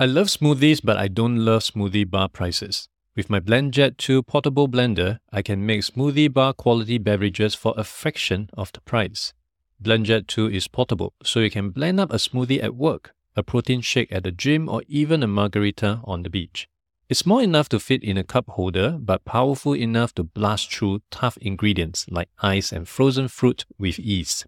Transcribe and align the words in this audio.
I 0.00 0.06
love 0.06 0.28
smoothies, 0.28 0.80
but 0.80 0.96
I 0.96 1.08
don't 1.08 1.44
love 1.44 1.62
smoothie 1.62 2.08
bar 2.08 2.28
prices. 2.28 2.88
With 3.16 3.28
my 3.28 3.40
BlendJet 3.40 3.96
2 3.96 4.22
portable 4.22 4.68
blender, 4.68 5.18
I 5.32 5.42
can 5.42 5.66
make 5.66 5.80
smoothie 5.80 6.32
bar 6.32 6.52
quality 6.52 6.98
beverages 6.98 7.56
for 7.56 7.74
a 7.76 7.82
fraction 7.82 8.48
of 8.56 8.70
the 8.70 8.80
price. 8.82 9.34
BlendJet 9.82 10.28
2 10.28 10.50
is 10.50 10.68
portable, 10.68 11.14
so 11.24 11.40
you 11.40 11.50
can 11.50 11.70
blend 11.70 11.98
up 11.98 12.12
a 12.12 12.16
smoothie 12.18 12.62
at 12.62 12.76
work, 12.76 13.12
a 13.34 13.42
protein 13.42 13.80
shake 13.80 14.12
at 14.12 14.22
the 14.22 14.30
gym, 14.30 14.68
or 14.68 14.84
even 14.86 15.24
a 15.24 15.26
margarita 15.26 16.00
on 16.04 16.22
the 16.22 16.30
beach. 16.30 16.68
It's 17.08 17.18
small 17.18 17.40
enough 17.40 17.68
to 17.70 17.80
fit 17.80 18.04
in 18.04 18.16
a 18.16 18.22
cup 18.22 18.50
holder, 18.50 18.98
but 19.00 19.24
powerful 19.24 19.74
enough 19.74 20.14
to 20.14 20.22
blast 20.22 20.72
through 20.72 21.00
tough 21.10 21.36
ingredients 21.38 22.06
like 22.08 22.28
ice 22.38 22.70
and 22.70 22.86
frozen 22.86 23.26
fruit 23.26 23.66
with 23.78 23.98
ease. 23.98 24.46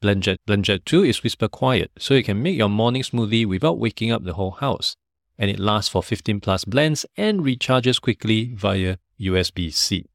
BlendJet 0.00 0.38
BlendJet 0.46 0.84
2 0.84 1.04
is 1.04 1.22
whisper 1.24 1.48
quiet, 1.48 1.90
so 1.98 2.14
you 2.14 2.22
can 2.22 2.40
make 2.42 2.56
your 2.56 2.68
morning 2.68 3.02
smoothie 3.02 3.44
without 3.44 3.78
waking 3.78 4.12
up 4.12 4.24
the 4.24 4.34
whole 4.34 4.52
house. 4.52 4.94
And 5.36 5.50
it 5.50 5.58
lasts 5.58 5.90
for 5.90 6.02
15 6.02 6.40
plus 6.40 6.64
blends 6.64 7.04
and 7.16 7.40
recharges 7.40 8.00
quickly 8.00 8.52
via 8.54 8.98
USB 9.20 9.72
C. 9.72 10.06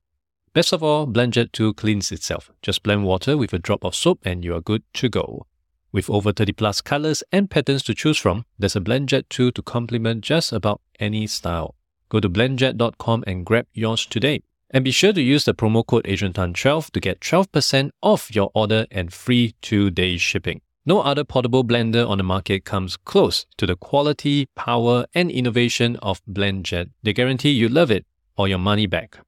Best 0.54 0.72
of 0.72 0.84
all, 0.84 1.08
BlendJet 1.08 1.52
2 1.52 1.74
cleans 1.74 2.12
itself. 2.12 2.52
Just 2.62 2.84
blend 2.84 3.04
water 3.04 3.36
with 3.36 3.54
a 3.54 3.60
drop 3.60 3.84
of 3.84 3.96
soap 3.96 4.20
and 4.24 4.46
you 4.46 4.56
are 4.56 4.62
good 4.62 4.84
to 4.94 5.10
go. 5.10 5.48
With 5.92 6.10
over 6.10 6.32
30 6.32 6.54
plus 6.54 6.80
colors 6.80 7.24
and 7.32 7.50
patterns 7.50 7.84
to 7.84 7.94
choose 7.94 8.18
from, 8.18 8.46
there's 8.58 8.76
a 8.76 8.82
BlendJet 8.82 9.30
2 9.30 9.52
to 9.52 9.62
complement 9.62 10.22
just 10.22 10.54
about 10.54 10.82
any 11.00 11.28
style. 11.28 11.76
Go 12.10 12.20
to 12.20 12.30
blendjet.com 12.30 13.24
and 13.28 13.46
grab 13.46 13.68
yours 13.74 14.06
today. 14.06 14.44
And 14.74 14.84
be 14.84 14.90
sure 14.90 15.14
to 15.14 15.22
use 15.22 15.46
the 15.46 15.54
promo 15.54 15.86
code 15.86 16.06
AdrianTan12 16.06 16.90
to 16.92 17.00
get 17.00 17.20
12% 17.20 17.92
off 18.02 18.36
your 18.36 18.50
order 18.56 18.88
and 18.90 19.14
free 19.14 19.54
two 19.62 19.92
day 19.92 20.18
shipping. 20.18 20.62
No 20.84 21.02
other 21.02 21.24
portable 21.24 21.64
blender 21.64 22.10
on 22.10 22.18
the 22.18 22.24
market 22.24 22.66
comes 22.66 22.98
close 22.98 23.46
to 23.58 23.68
the 23.68 23.76
quality, 23.76 24.48
power, 24.56 25.06
and 25.14 25.30
innovation 25.30 25.96
of 25.98 26.22
BlendJet. 26.26 26.90
They 27.04 27.14
guarantee 27.14 27.52
you 27.52 27.70
love 27.70 27.92
it 27.92 28.06
or 28.36 28.48
your 28.48 28.58
money 28.58 28.88
back. 28.88 29.20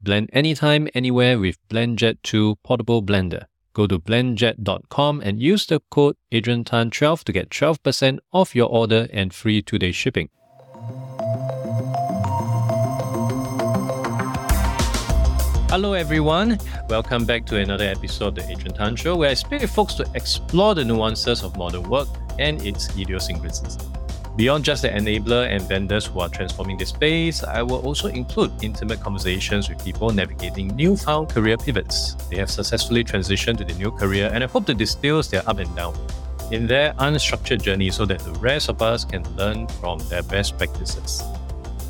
Blend 0.00 0.30
anytime, 0.32 0.88
anywhere 0.94 1.40
with 1.40 1.58
BlendJet 1.68 2.18
2 2.22 2.56
Portable 2.62 3.02
Blender. 3.02 3.46
Go 3.72 3.88
to 3.88 3.98
blendjet.com 3.98 5.20
and 5.22 5.42
use 5.42 5.66
the 5.66 5.80
code 5.90 6.16
AdrianTan12 6.30 7.24
to 7.24 7.32
get 7.32 7.50
12% 7.50 8.18
off 8.32 8.54
your 8.54 8.68
order 8.68 9.08
and 9.12 9.34
free 9.34 9.60
two 9.60 9.78
day 9.78 9.90
shipping. 9.90 10.28
Hello, 15.74 15.94
everyone. 15.94 16.56
Welcome 16.88 17.24
back 17.24 17.44
to 17.46 17.56
another 17.56 17.86
episode 17.86 18.28
of 18.28 18.34
the 18.36 18.48
Adrian 18.48 18.76
Tan 18.76 18.94
Show, 18.94 19.16
where 19.16 19.30
I 19.30 19.34
speak 19.34 19.60
with 19.60 19.72
folks 19.72 19.94
to 19.94 20.08
explore 20.14 20.72
the 20.72 20.84
nuances 20.84 21.42
of 21.42 21.56
modern 21.56 21.82
work 21.90 22.06
and 22.38 22.64
its 22.64 22.96
idiosyncrasies. 22.96 23.76
Beyond 24.36 24.64
just 24.64 24.82
the 24.82 24.90
enabler 24.90 25.50
and 25.50 25.60
vendors 25.62 26.06
who 26.06 26.20
are 26.20 26.28
transforming 26.28 26.78
the 26.78 26.86
space, 26.86 27.42
I 27.42 27.62
will 27.62 27.80
also 27.84 28.06
include 28.06 28.52
intimate 28.62 29.00
conversations 29.00 29.68
with 29.68 29.84
people 29.84 30.10
navigating 30.10 30.68
newfound 30.76 31.30
career 31.30 31.56
pivots. 31.56 32.14
They 32.30 32.36
have 32.36 32.52
successfully 32.52 33.02
transitioned 33.02 33.58
to 33.58 33.64
the 33.64 33.74
new 33.74 33.90
career, 33.90 34.30
and 34.32 34.44
I 34.44 34.46
hope 34.46 34.66
to 34.66 34.74
distill 34.74 35.20
their 35.22 35.42
up 35.48 35.58
and 35.58 35.74
down 35.74 35.96
in 36.52 36.68
their 36.68 36.92
unstructured 37.00 37.62
journey 37.62 37.90
so 37.90 38.06
that 38.06 38.20
the 38.20 38.32
rest 38.34 38.68
of 38.68 38.80
us 38.80 39.04
can 39.04 39.24
learn 39.34 39.66
from 39.80 39.98
their 40.08 40.22
best 40.22 40.56
practices. 40.56 41.24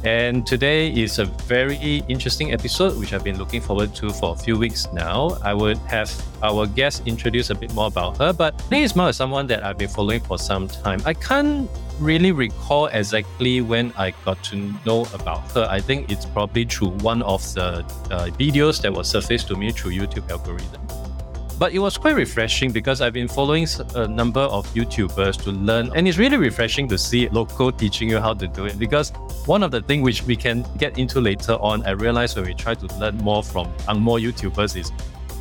And 0.04 0.46
today 0.46 0.92
is 0.92 1.18
a 1.18 1.24
very 1.24 2.02
interesting 2.08 2.52
episode, 2.52 2.98
which 2.98 3.14
I've 3.14 3.24
been 3.24 3.38
looking 3.38 3.62
forward 3.62 3.94
to 3.94 4.10
for 4.10 4.34
a 4.34 4.36
few 4.36 4.58
weeks 4.58 4.86
now. 4.92 5.38
I 5.42 5.54
would 5.54 5.78
have 5.88 6.12
our 6.42 6.66
guest 6.66 7.04
introduce 7.06 7.48
a 7.48 7.54
bit 7.54 7.72
more 7.72 7.86
about 7.86 8.18
her, 8.18 8.34
but 8.34 8.60
Renee 8.70 8.84
Ismail 8.84 9.08
is 9.08 9.16
someone 9.16 9.46
that 9.46 9.64
I've 9.64 9.78
been 9.78 9.88
following 9.88 10.20
for 10.20 10.38
some 10.38 10.68
time. 10.68 11.00
I 11.06 11.14
can't 11.14 11.70
really 12.00 12.32
recall 12.32 12.86
exactly 12.86 13.62
when 13.62 13.94
I 13.96 14.12
got 14.26 14.44
to 14.44 14.56
know 14.84 15.06
about 15.14 15.50
her. 15.52 15.66
I 15.70 15.80
think 15.80 16.10
it's 16.10 16.26
probably 16.26 16.66
through 16.66 16.90
one 16.98 17.22
of 17.22 17.42
the 17.54 17.78
uh, 18.10 18.28
videos 18.36 18.82
that 18.82 18.92
was 18.92 19.08
surfaced 19.08 19.48
to 19.48 19.56
me 19.56 19.72
through 19.72 19.92
YouTube 19.92 20.30
algorithm. 20.30 20.82
But 21.58 21.72
it 21.72 21.78
was 21.78 21.96
quite 21.96 22.16
refreshing 22.16 22.72
because 22.72 23.00
I've 23.00 23.12
been 23.12 23.28
following 23.28 23.66
a 23.94 24.08
number 24.08 24.40
of 24.40 24.66
YouTubers 24.74 25.40
to 25.44 25.52
learn, 25.52 25.90
and 25.94 26.08
it's 26.08 26.18
really 26.18 26.36
refreshing 26.36 26.88
to 26.88 26.98
see 26.98 27.28
local 27.28 27.70
teaching 27.70 28.08
you 28.10 28.18
how 28.18 28.34
to 28.34 28.48
do 28.48 28.66
it. 28.66 28.78
Because 28.78 29.10
one 29.46 29.62
of 29.62 29.70
the 29.70 29.80
things 29.80 30.02
which 30.02 30.22
we 30.24 30.34
can 30.34 30.66
get 30.78 30.98
into 30.98 31.20
later 31.20 31.52
on, 31.54 31.86
I 31.86 31.90
realized 31.90 32.36
when 32.36 32.46
we 32.46 32.54
try 32.54 32.74
to 32.74 32.86
learn 32.98 33.18
more 33.18 33.42
from 33.42 33.72
more 33.98 34.18
YouTubers 34.18 34.76
is 34.76 34.90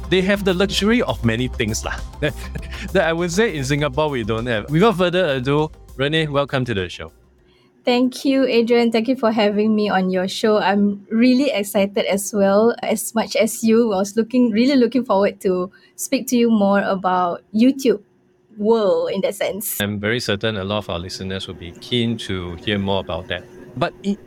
they 0.10 0.22
have 0.22 0.46
the 0.46 0.54
luxury 0.54 1.02
of 1.02 1.24
many 1.26 1.48
things 1.48 1.84
lah. 1.84 2.00
that, 2.20 3.08
I 3.08 3.14
would 3.14 3.32
say 3.32 3.56
in 3.58 3.64
Singapore 3.64 4.10
we 4.10 4.24
don't 4.24 4.46
have. 4.46 4.70
Without 4.70 4.98
further 4.98 5.26
ado, 5.38 5.72
Renee, 5.96 6.28
welcome 6.28 6.64
to 6.66 6.74
the 6.76 6.88
show. 6.90 7.12
Thank 7.86 8.24
you, 8.24 8.46
Adrian. 8.46 8.92
Thank 8.92 9.10
you 9.10 9.18
for 9.18 9.32
having 9.32 9.76
me 9.76 9.90
on 9.90 10.10
your 10.10 10.28
show. 10.28 10.58
I'm 10.58 11.06
really 11.12 11.52
excited 11.52 12.06
as 12.06 12.32
well, 12.34 12.74
as 12.82 13.14
much 13.14 13.36
as 13.36 13.62
you. 13.62 13.92
I 13.92 13.98
was 13.98 14.16
looking 14.16 14.52
really 14.52 14.78
looking 14.78 15.04
forward 15.04 15.42
to 15.42 15.70
speak 15.98 16.28
to 16.28 16.38
you 16.38 16.50
more 16.50 16.80
about 16.80 17.44
YouTube 17.54 18.02
world 18.58 19.12
in 19.12 19.20
that 19.22 19.36
sense. 19.36 19.82
I'm 19.82 20.00
very 20.00 20.22
certain 20.22 20.56
a 20.56 20.64
lot 20.64 20.78
of 20.78 20.90
our 20.90 21.00
listeners 21.00 21.48
will 21.48 21.60
be 21.60 21.72
keen 21.82 22.16
to 22.20 22.56
hear 22.56 22.80
more 22.80 23.02
about 23.02 23.28
that. 23.28 23.44
But 23.76 23.94
in, 24.04 24.18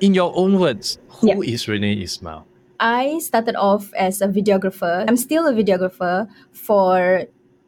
in 0.00 0.14
your 0.14 0.32
own 0.34 0.58
words, 0.58 0.98
who 1.20 1.42
is 1.42 1.68
Renee 1.68 2.00
Ismail? 2.02 2.46
I 2.80 3.18
started 3.18 3.56
off 3.56 3.92
as 3.94 4.22
a 4.22 4.28
videographer. 4.28 5.04
I'm 5.06 5.18
still 5.18 5.46
a 5.46 5.52
videographer 5.52 6.28
for 6.52 7.26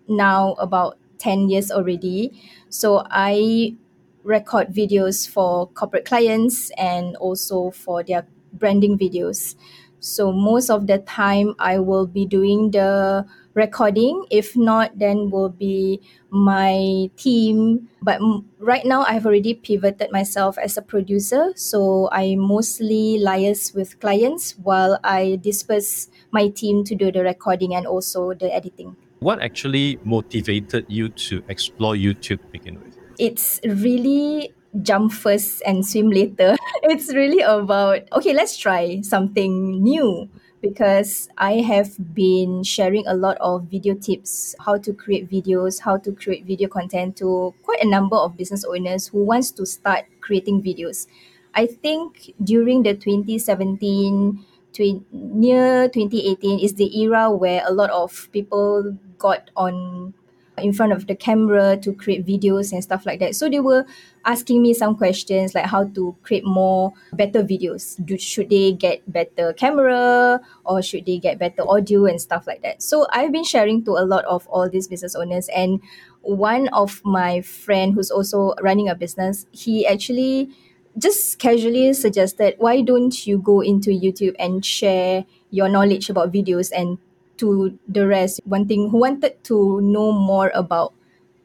now 0.09 0.55
about 0.55 0.97
10 1.19 1.49
years 1.51 1.71
already. 1.71 2.33
So 2.71 3.05
I 3.11 3.77
record 4.25 4.69
videos 4.73 5.29
for 5.29 5.69
corporate 5.69 6.05
clients 6.05 6.71
and 6.77 7.17
also 7.17 7.71
for 7.71 8.03
their 8.03 8.27
branding 8.53 8.99
videos. 8.99 9.55
So 10.01 10.33
most 10.33 10.69
of 10.69 10.87
the 10.87 10.99
time 10.99 11.55
I 11.59 11.79
will 11.79 12.07
be 12.07 12.27
doing 12.27 12.73
the 12.73 13.25
recording. 13.55 14.27
If 14.31 14.55
not, 14.55 14.99
then 14.99 15.31
will 15.31 15.49
be 15.49 16.03
my 16.29 17.09
team. 17.17 17.89
But 18.03 18.21
right 18.59 18.85
now 18.85 19.05
I've 19.09 19.25
already 19.25 19.55
pivoted 19.55 20.13
myself 20.13 20.59
as 20.59 20.77
a 20.77 20.83
producer. 20.83 21.53
So 21.57 22.11
I 22.13 22.35
mostly 22.37 23.19
liaise 23.25 23.75
with 23.75 23.99
clients 24.01 24.59
while 24.59 24.99
I 25.05 25.39
disperse 25.41 26.09
my 26.33 26.49
team 26.49 26.85
to 26.85 26.95
do 26.95 27.11
the 27.11 27.23
recording 27.23 27.75
and 27.75 27.87
also 27.87 28.35
the 28.35 28.53
editing. 28.55 28.97
What 29.21 29.41
actually 29.41 29.99
motivated 30.05 30.85
you 30.89 31.09
to 31.31 31.43
explore 31.49 31.95
YouTube 31.95 32.45
to 32.45 32.49
begin 32.53 32.77
with? 32.83 32.94
It's 33.19 33.61
really 33.65 34.53
jump 34.83 35.13
first 35.13 35.63
and 35.67 35.87
swim 35.87 36.11
later. 36.11 36.57
it's 36.83 37.13
really 37.15 37.41
about, 37.41 38.01
okay, 38.13 38.33
let's 38.33 38.57
try 38.57 39.01
something 39.03 39.83
new 39.83 40.29
because 40.61 41.29
I 41.37 41.61
have 41.61 41.93
been 42.15 42.63
sharing 42.65 43.07
a 43.07 43.15
lot 43.15 43.37
of 43.39 43.65
video 43.65 43.95
tips, 43.95 44.55
how 44.65 44.79
to 44.79 44.93
create 44.95 45.31
videos, 45.31 45.81
how 45.81 45.99
to 45.99 46.13
create 46.13 46.47
video 46.47 46.69
content 46.69 47.17
to 47.19 47.55
quite 47.63 47.83
a 47.83 47.89
number 47.89 48.17
of 48.17 48.37
business 48.37 48.65
owners 48.65 49.09
who 49.09 49.25
wants 49.25 49.51
to 49.53 49.67
start 49.67 50.07
creating 50.23 50.63
videos. 50.63 51.07
I 51.55 51.67
think 51.67 52.33
during 52.43 52.83
the 52.83 52.95
2017 52.95 54.45
tw- 54.73 55.05
near 55.13 55.89
2018 55.89 56.59
is 56.61 56.75
the 56.75 56.89
era 56.99 57.31
where 57.31 57.63
a 57.67 57.73
lot 57.73 57.91
of 57.91 58.29
people 58.33 58.97
got 59.19 59.51
on 59.57 60.15
in 60.59 60.73
front 60.73 60.93
of 60.93 61.07
the 61.07 61.15
camera 61.15 61.77
to 61.77 61.93
create 61.93 62.27
videos 62.27 62.73
and 62.73 62.83
stuff 62.83 63.07
like 63.07 63.21
that. 63.21 63.35
So 63.35 63.49
they 63.49 63.61
were 63.61 63.85
asking 64.25 64.63
me 64.63 64.73
some 64.75 64.97
questions 64.97 65.55
like 65.55 65.67
how 65.67 65.85
to 65.85 66.17
create 66.23 66.45
more 66.45 66.93
better 67.13 67.43
videos. 67.43 68.03
Do 68.05 68.17
should 68.17 68.51
they 68.51 68.73
get 68.73 69.01
better 69.11 69.53
camera 69.53 70.41
or 70.65 70.83
should 70.83 71.07
they 71.07 71.19
get 71.19 71.39
better 71.39 71.63
audio 71.69 72.07
and 72.07 72.21
stuff 72.21 72.47
like 72.47 72.63
that. 72.63 72.83
So 72.83 73.07
I've 73.11 73.33
been 73.33 73.45
sharing 73.45 73.85
to 73.85 73.93
a 73.93 74.05
lot 74.07 74.25
of 74.27 74.47
all 74.49 74.69
these 74.69 74.89
business 74.89 75.15
owners 75.15 75.49
and 75.55 75.81
one 76.23 76.69
of 76.69 77.03
my 77.05 77.43
friend 77.43 77.93
who's 77.95 78.11
also 78.11 78.55
running 78.63 78.89
a 78.89 78.95
business, 78.95 79.47
he 79.53 79.87
actually 79.87 80.51
just 80.97 81.39
casually 81.39 81.93
suggested 81.93 82.55
why 82.59 82.81
don't 82.81 83.27
you 83.27 83.39
go 83.39 83.61
into 83.61 83.91
YouTube 83.91 84.35
and 84.39 84.65
share 84.65 85.25
your 85.51 85.69
knowledge 85.69 86.09
about 86.09 86.33
videos 86.33 86.71
and 86.75 86.99
to 87.39 87.79
the 87.89 88.07
rest. 88.07 88.41
Wanting 88.45 88.91
who 88.91 88.99
wanted 88.99 89.43
to 89.45 89.81
know 89.81 90.13
more 90.13 90.51
about 90.55 90.95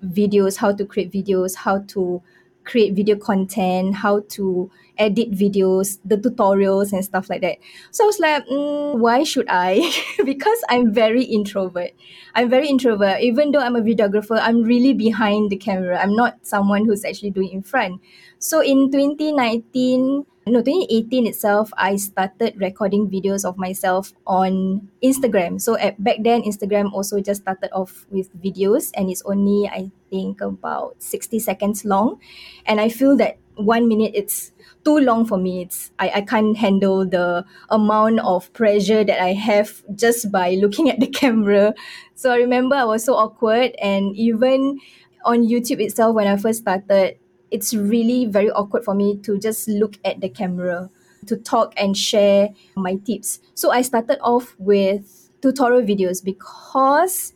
videos 0.03 0.57
how 0.57 0.71
to 0.71 0.85
create 0.85 1.11
videos 1.11 1.55
how 1.55 1.79
to 1.79 2.21
create 2.63 2.93
video 2.93 3.15
content 3.15 3.95
how 3.95 4.21
to 4.29 4.69
edit 4.97 5.31
videos 5.31 5.97
the 6.05 6.15
tutorials 6.15 6.93
and 6.93 7.03
stuff 7.03 7.29
like 7.29 7.41
that. 7.41 7.57
So 7.91 8.03
i 8.03 8.07
was 8.07 8.19
like 8.19 8.45
mm, 8.47 8.99
why 8.99 9.23
should 9.23 9.47
i? 9.49 9.91
Because 10.25 10.63
i'm 10.69 10.93
very 10.93 11.23
introvert. 11.23 11.91
I'm 12.35 12.49
very 12.49 12.67
introvert. 12.67 13.21
Even 13.21 13.51
though 13.51 13.59
i'm 13.59 13.75
a 13.75 13.81
videographer 13.81 14.39
i'm 14.41 14.63
really 14.63 14.93
behind 14.93 15.49
the 15.49 15.57
camera. 15.57 15.99
I'm 15.99 16.15
not 16.15 16.45
someone 16.45 16.85
who's 16.85 17.03
actually 17.05 17.31
doing 17.31 17.49
in 17.49 17.63
front. 17.63 18.01
So 18.39 18.61
in 18.61 18.91
2019 18.91 20.25
no 20.51 20.61
2018 20.61 21.27
itself 21.27 21.71
i 21.77 21.95
started 21.95 22.55
recording 22.57 23.09
videos 23.09 23.45
of 23.45 23.57
myself 23.57 24.13
on 24.27 24.87
instagram. 25.03 25.61
So 25.61 25.77
at 25.77 26.01
back 26.03 26.17
then 26.21 26.41
instagram 26.43 26.91
also 26.93 27.19
just 27.21 27.41
started 27.41 27.69
off 27.73 28.05
with 28.09 28.29
videos 28.41 28.91
and 28.95 29.09
it's 29.09 29.21
only 29.25 29.69
i 29.69 29.91
think 30.09 30.41
about 30.41 30.95
60 31.01 31.39
seconds 31.39 31.85
long. 31.85 32.19
And 32.65 32.81
i 32.81 32.89
feel 32.89 33.15
that 33.17 33.37
one 33.55 33.87
minute 33.87 34.11
it's 34.15 34.51
too 34.85 34.97
long 34.99 35.25
for 35.25 35.37
me. 35.37 35.63
It's 35.63 35.91
I, 35.99 36.09
I 36.15 36.21
can't 36.21 36.55
handle 36.55 37.05
the 37.05 37.43
amount 37.69 38.21
of 38.21 38.51
pressure 38.53 39.03
that 39.03 39.21
i 39.21 39.33
have 39.33 39.83
just 39.95 40.31
by 40.31 40.55
looking 40.55 40.89
at 40.89 40.99
the 40.99 41.07
camera. 41.21 41.73
So 42.15 42.31
i 42.31 42.37
remember 42.37 42.75
i 42.75 42.85
was 42.85 43.03
so 43.03 43.15
awkward 43.15 43.75
and 43.81 44.15
even 44.15 44.79
on 45.25 45.43
youtube 45.47 45.81
itself 45.81 46.15
when 46.15 46.27
i 46.27 46.37
first 46.37 46.59
started 46.61 47.19
it's 47.51 47.73
really 47.73 48.25
very 48.25 48.51
awkward 48.51 48.83
for 48.83 48.93
me 48.93 49.17
to 49.17 49.37
just 49.39 49.67
look 49.67 49.97
at 50.05 50.21
the 50.21 50.29
camera 50.29 50.89
to 51.25 51.35
talk 51.35 51.73
and 51.77 51.97
share 51.97 52.49
my 52.75 52.95
tips 53.05 53.39
so 53.53 53.71
i 53.71 53.81
started 53.81 54.17
off 54.21 54.55
with 54.57 55.29
tutorial 55.41 55.81
videos 55.81 56.23
because 56.23 57.33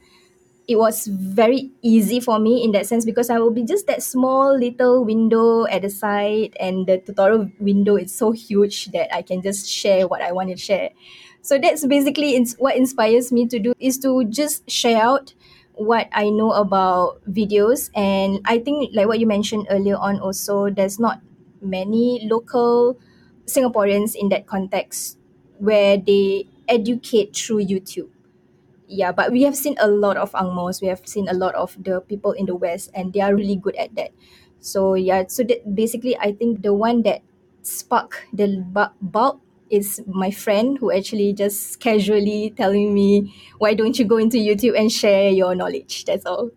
it 0.67 0.77
was 0.77 1.07
very 1.07 1.71
easy 1.81 2.19
for 2.19 2.39
me 2.39 2.63
in 2.63 2.71
that 2.71 2.85
sense 2.85 3.03
because 3.03 3.29
I 3.29 3.37
will 3.37 3.51
be 3.51 3.63
just 3.63 3.85
that 3.87 4.01
small 4.01 4.57
little 4.57 5.03
window 5.03 5.65
at 5.67 5.81
the 5.81 5.89
side 5.89 6.55
and 6.59 6.87
the 6.87 6.99
tutorial 6.99 7.51
window 7.59 7.97
is 7.97 8.13
so 8.15 8.31
huge 8.31 8.85
that 8.91 9.13
I 9.13 9.21
can 9.21 9.41
just 9.41 9.69
share 9.69 10.07
what 10.07 10.21
I 10.21 10.31
want 10.31 10.49
to 10.51 10.57
share. 10.57 10.91
So 11.41 11.59
that's 11.59 11.85
basically 11.85 12.41
what 12.57 12.77
inspires 12.77 13.31
me 13.31 13.45
to 13.47 13.59
do 13.59 13.73
is 13.79 13.97
to 13.99 14.23
just 14.25 14.69
share 14.69 15.01
out 15.01 15.33
what 15.75 16.07
I 16.13 16.29
know 16.29 16.51
about 16.53 17.21
videos 17.29 17.89
and 17.95 18.39
I 18.45 18.59
think 18.59 18.91
like 18.93 19.07
what 19.07 19.19
you 19.19 19.27
mentioned 19.27 19.67
earlier 19.69 19.97
on 19.97 20.19
also 20.19 20.69
there's 20.69 20.99
not 20.99 21.21
many 21.61 22.27
local 22.29 22.97
Singaporeans 23.45 24.15
in 24.15 24.29
that 24.29 24.45
context 24.47 25.17
where 25.59 25.97
they 25.97 26.47
educate 26.67 27.35
through 27.35 27.65
YouTube. 27.65 28.09
Yeah 28.87 29.11
but 29.11 29.31
we 29.31 29.43
have 29.43 29.55
seen 29.55 29.75
a 29.79 29.87
lot 29.87 30.17
of 30.17 30.31
angmos 30.33 30.81
we 30.81 30.87
have 30.87 31.01
seen 31.07 31.27
a 31.29 31.33
lot 31.33 31.55
of 31.55 31.75
the 31.81 32.01
people 32.01 32.31
in 32.33 32.45
the 32.45 32.55
west 32.55 32.91
and 32.93 33.13
they 33.13 33.21
are 33.21 33.33
really 33.35 33.55
good 33.55 33.75
at 33.75 33.95
that. 33.95 34.11
So 34.59 34.93
yeah 34.95 35.25
so 35.27 35.43
that 35.43 35.75
basically 35.75 36.15
i 36.19 36.31
think 36.31 36.63
the 36.63 36.73
one 36.73 37.03
that 37.03 37.21
sparked 37.63 38.23
the 38.33 38.63
bu- 38.63 38.95
bulb 39.01 39.39
is 39.73 40.01
my 40.05 40.29
friend 40.29 40.77
who 40.77 40.91
actually 40.91 41.33
just 41.33 41.79
casually 41.79 42.53
telling 42.55 42.93
me 42.93 43.33
why 43.57 43.73
don't 43.73 43.97
you 43.97 44.05
go 44.05 44.17
into 44.17 44.37
youtube 44.37 44.77
and 44.77 44.91
share 44.91 45.31
your 45.31 45.55
knowledge? 45.55 46.05
That's 46.05 46.25
all. 46.25 46.51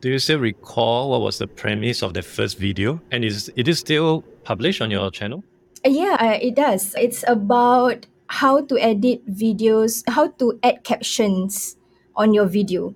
Do 0.00 0.08
you 0.08 0.18
still 0.18 0.38
recall 0.38 1.10
what 1.10 1.20
was 1.20 1.36
the 1.36 1.46
premise 1.46 2.02
of 2.02 2.14
the 2.14 2.22
first 2.22 2.56
video? 2.56 3.00
And 3.10 3.22
is 3.22 3.52
it 3.54 3.68
is 3.68 3.78
still 3.78 4.22
published 4.44 4.80
on 4.80 4.90
your 4.90 5.10
channel? 5.10 5.44
Uh, 5.84 5.90
yeah 5.90 6.16
uh, 6.18 6.38
it 6.40 6.56
does. 6.56 6.94
It's 6.96 7.22
about 7.28 8.06
how 8.28 8.64
to 8.64 8.78
edit 8.78 9.20
videos 9.28 10.02
how 10.08 10.28
to 10.40 10.58
add 10.62 10.82
captions 10.82 11.76
on 12.16 12.32
your 12.32 12.46
video. 12.46 12.94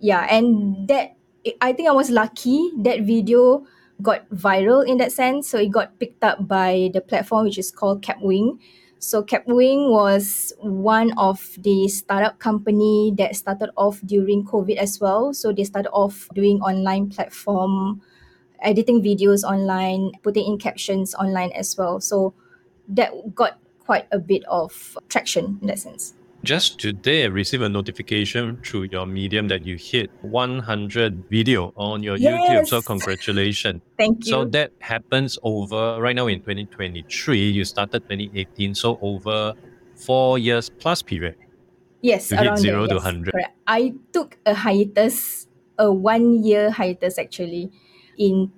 Yeah 0.00 0.26
and 0.30 0.88
that 0.88 1.16
i 1.60 1.72
think 1.74 1.88
i 1.88 1.92
was 1.92 2.08
lucky. 2.08 2.72
That 2.80 3.04
video 3.04 3.66
got 4.02 4.28
viral 4.30 4.86
in 4.86 4.98
that 4.98 5.12
sense. 5.12 5.48
So 5.48 5.58
it 5.58 5.70
got 5.70 5.98
picked 5.98 6.22
up 6.24 6.46
by 6.46 6.90
the 6.92 7.00
platform 7.00 7.44
which 7.44 7.58
is 7.58 7.70
called 7.70 8.02
Kapwing. 8.02 8.58
So 8.98 9.22
Kapwing 9.22 9.90
was 9.90 10.52
one 10.60 11.12
of 11.18 11.56
the 11.58 11.88
startup 11.88 12.38
company 12.38 13.12
that 13.18 13.36
started 13.36 13.70
off 13.76 14.00
during 14.04 14.44
covid 14.44 14.76
as 14.76 15.00
well. 15.00 15.34
So 15.34 15.52
they 15.52 15.64
started 15.64 15.90
off 15.92 16.28
doing 16.34 16.60
online 16.60 17.10
platform 17.10 18.02
editing 18.62 19.02
videos 19.02 19.44
online 19.44 20.12
putting 20.22 20.46
in 20.46 20.58
captions 20.58 21.14
online 21.14 21.52
as 21.52 21.76
well. 21.76 22.00
So 22.00 22.34
that 22.88 23.12
got 23.34 23.58
quite 23.80 24.06
a 24.10 24.18
bit 24.18 24.44
of 24.48 24.96
traction 25.08 25.58
in 25.60 25.68
that 25.68 25.78
sense 25.78 26.14
Just 26.44 26.78
today, 26.78 27.24
I 27.24 27.28
received 27.28 27.62
a 27.62 27.70
notification 27.70 28.58
through 28.62 28.88
your 28.92 29.06
medium 29.06 29.48
that 29.48 29.64
you 29.64 29.76
hit 29.76 30.10
100 30.20 31.24
video 31.30 31.72
on 31.74 32.02
your 32.02 32.18
YouTube. 32.18 32.66
So 32.66 32.82
congratulations. 32.82 33.80
thank 33.98 34.26
you 34.26 34.30
So 34.30 34.44
that 34.52 34.72
happens 34.80 35.38
over 35.42 35.98
right 36.02 36.14
now 36.14 36.26
in 36.26 36.40
2023. 36.40 37.48
You 37.48 37.64
started 37.64 38.00
2018, 38.00 38.74
so 38.74 38.98
over 39.00 39.54
four 39.96 40.38
years 40.38 40.68
plus 40.68 41.00
period. 41.00 41.36
Yes, 42.02 42.30
You 42.30 42.36
hit 42.36 42.46
around 42.46 42.58
zero 42.58 42.80
there, 42.80 42.88
to 42.88 42.94
100. 42.96 43.32
Correct. 43.32 43.56
I 43.66 43.94
took 44.12 44.36
a 44.44 44.52
hiatus, 44.52 45.48
a 45.78 45.90
one 45.90 46.44
year 46.44 46.70
hiatus 46.70 47.18
actually, 47.18 47.72
in 48.18 48.52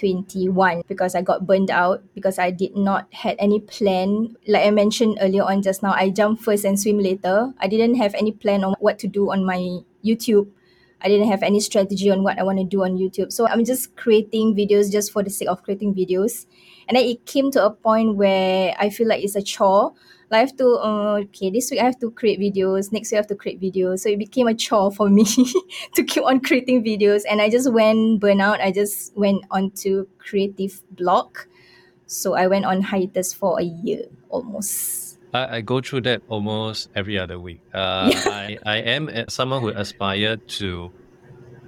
2021 0.00 0.82
because 0.88 1.14
I 1.14 1.20
got 1.20 1.46
burned 1.46 1.70
out 1.70 2.02
because 2.14 2.38
I 2.38 2.50
did 2.50 2.74
not 2.74 3.12
had 3.12 3.36
any 3.38 3.60
plan. 3.60 4.36
Like 4.48 4.66
I 4.66 4.70
mentioned 4.70 5.18
earlier 5.20 5.44
on 5.44 5.60
just 5.62 5.82
now, 5.82 5.92
I 5.92 6.08
jump 6.08 6.40
first 6.40 6.64
and 6.64 6.80
swim 6.80 6.98
later. 6.98 7.52
I 7.60 7.68
didn't 7.68 7.96
have 7.96 8.14
any 8.14 8.32
plan 8.32 8.64
on 8.64 8.74
what 8.80 8.98
to 9.00 9.08
do 9.08 9.30
on 9.30 9.44
my 9.44 9.60
YouTube. 10.04 10.48
I 11.02 11.08
didn't 11.08 11.28
have 11.28 11.42
any 11.42 11.60
strategy 11.60 12.10
on 12.10 12.22
what 12.22 12.38
I 12.38 12.42
want 12.42 12.58
to 12.58 12.64
do 12.64 12.82
on 12.82 12.96
YouTube. 12.96 13.32
So 13.32 13.46
I'm 13.46 13.64
just 13.64 13.96
creating 13.96 14.54
videos 14.54 14.90
just 14.90 15.12
for 15.12 15.22
the 15.22 15.30
sake 15.30 15.48
of 15.48 15.62
creating 15.62 15.94
videos. 15.94 16.46
And 16.90 16.96
then 16.96 17.04
it 17.04 17.24
came 17.24 17.52
to 17.52 17.64
a 17.64 17.70
point 17.70 18.16
where 18.16 18.74
I 18.76 18.90
feel 18.90 19.06
like 19.06 19.22
it's 19.22 19.36
a 19.36 19.42
chore. 19.42 19.92
Like 20.28 20.38
I 20.38 20.40
have 20.40 20.56
to, 20.56 20.66
uh, 20.66 21.20
okay, 21.22 21.48
this 21.48 21.70
week 21.70 21.78
I 21.78 21.84
have 21.84 22.00
to 22.00 22.10
create 22.10 22.40
videos. 22.40 22.90
Next 22.90 23.12
week 23.12 23.18
I 23.18 23.20
have 23.20 23.28
to 23.28 23.36
create 23.36 23.60
videos. 23.60 24.00
So 24.00 24.08
it 24.08 24.18
became 24.18 24.48
a 24.48 24.54
chore 24.54 24.90
for 24.90 25.08
me 25.08 25.24
to 25.94 26.02
keep 26.02 26.24
on 26.24 26.40
creating 26.40 26.82
videos. 26.82 27.22
And 27.30 27.40
I 27.40 27.48
just 27.48 27.70
went 27.72 28.20
burnout. 28.20 28.58
I 28.58 28.72
just 28.72 29.16
went 29.16 29.44
on 29.52 29.70
to 29.82 30.08
creative 30.18 30.82
block. 30.90 31.46
So 32.08 32.34
I 32.34 32.48
went 32.48 32.64
on 32.64 32.82
hiatus 32.82 33.32
for 33.32 33.60
a 33.60 33.62
year 33.62 34.06
almost. 34.28 35.20
I, 35.32 35.58
I 35.58 35.60
go 35.60 35.80
through 35.80 36.00
that 36.02 36.22
almost 36.28 36.90
every 36.96 37.20
other 37.20 37.38
week. 37.38 37.60
Uh, 37.72 38.10
Yeah. 38.12 38.18
I, 38.26 38.58
I 38.66 38.76
am 38.78 39.28
someone 39.28 39.62
who 39.62 39.68
aspire 39.68 40.38
to 40.58 40.90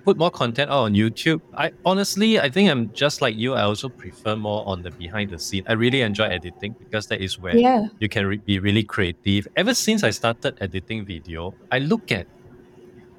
put 0.05 0.17
more 0.17 0.31
content 0.31 0.71
out 0.71 0.85
on 0.85 0.95
YouTube. 0.95 1.41
I 1.55 1.73
honestly, 1.85 2.39
I 2.41 2.49
think 2.51 2.71
I'm 2.71 2.93
just 2.93 3.21
like 3.23 3.37
you. 3.37 3.55
I 3.55 3.63
also 3.63 3.89
prefer 3.89 4.35
more 4.37 4.67
on 4.67 4.83
the 4.83 4.91
behind 4.91 5.31
the 5.31 5.39
scene. 5.39 5.65
I 5.69 5.75
really 5.75 6.01
enjoy 6.03 6.25
editing 6.25 6.75
because 6.79 7.07
that 7.09 7.21
is 7.21 7.39
where 7.39 7.57
Yeah. 7.57 7.87
you 8.01 8.09
can 8.09 8.27
re- 8.27 8.39
be 8.39 8.59
really 8.59 8.83
creative. 8.83 9.47
Ever 9.57 9.75
since 9.75 10.03
I 10.05 10.11
started 10.11 10.59
editing 10.61 11.05
video, 11.05 11.55
I 11.71 11.79
look 11.79 12.11
at 12.13 12.27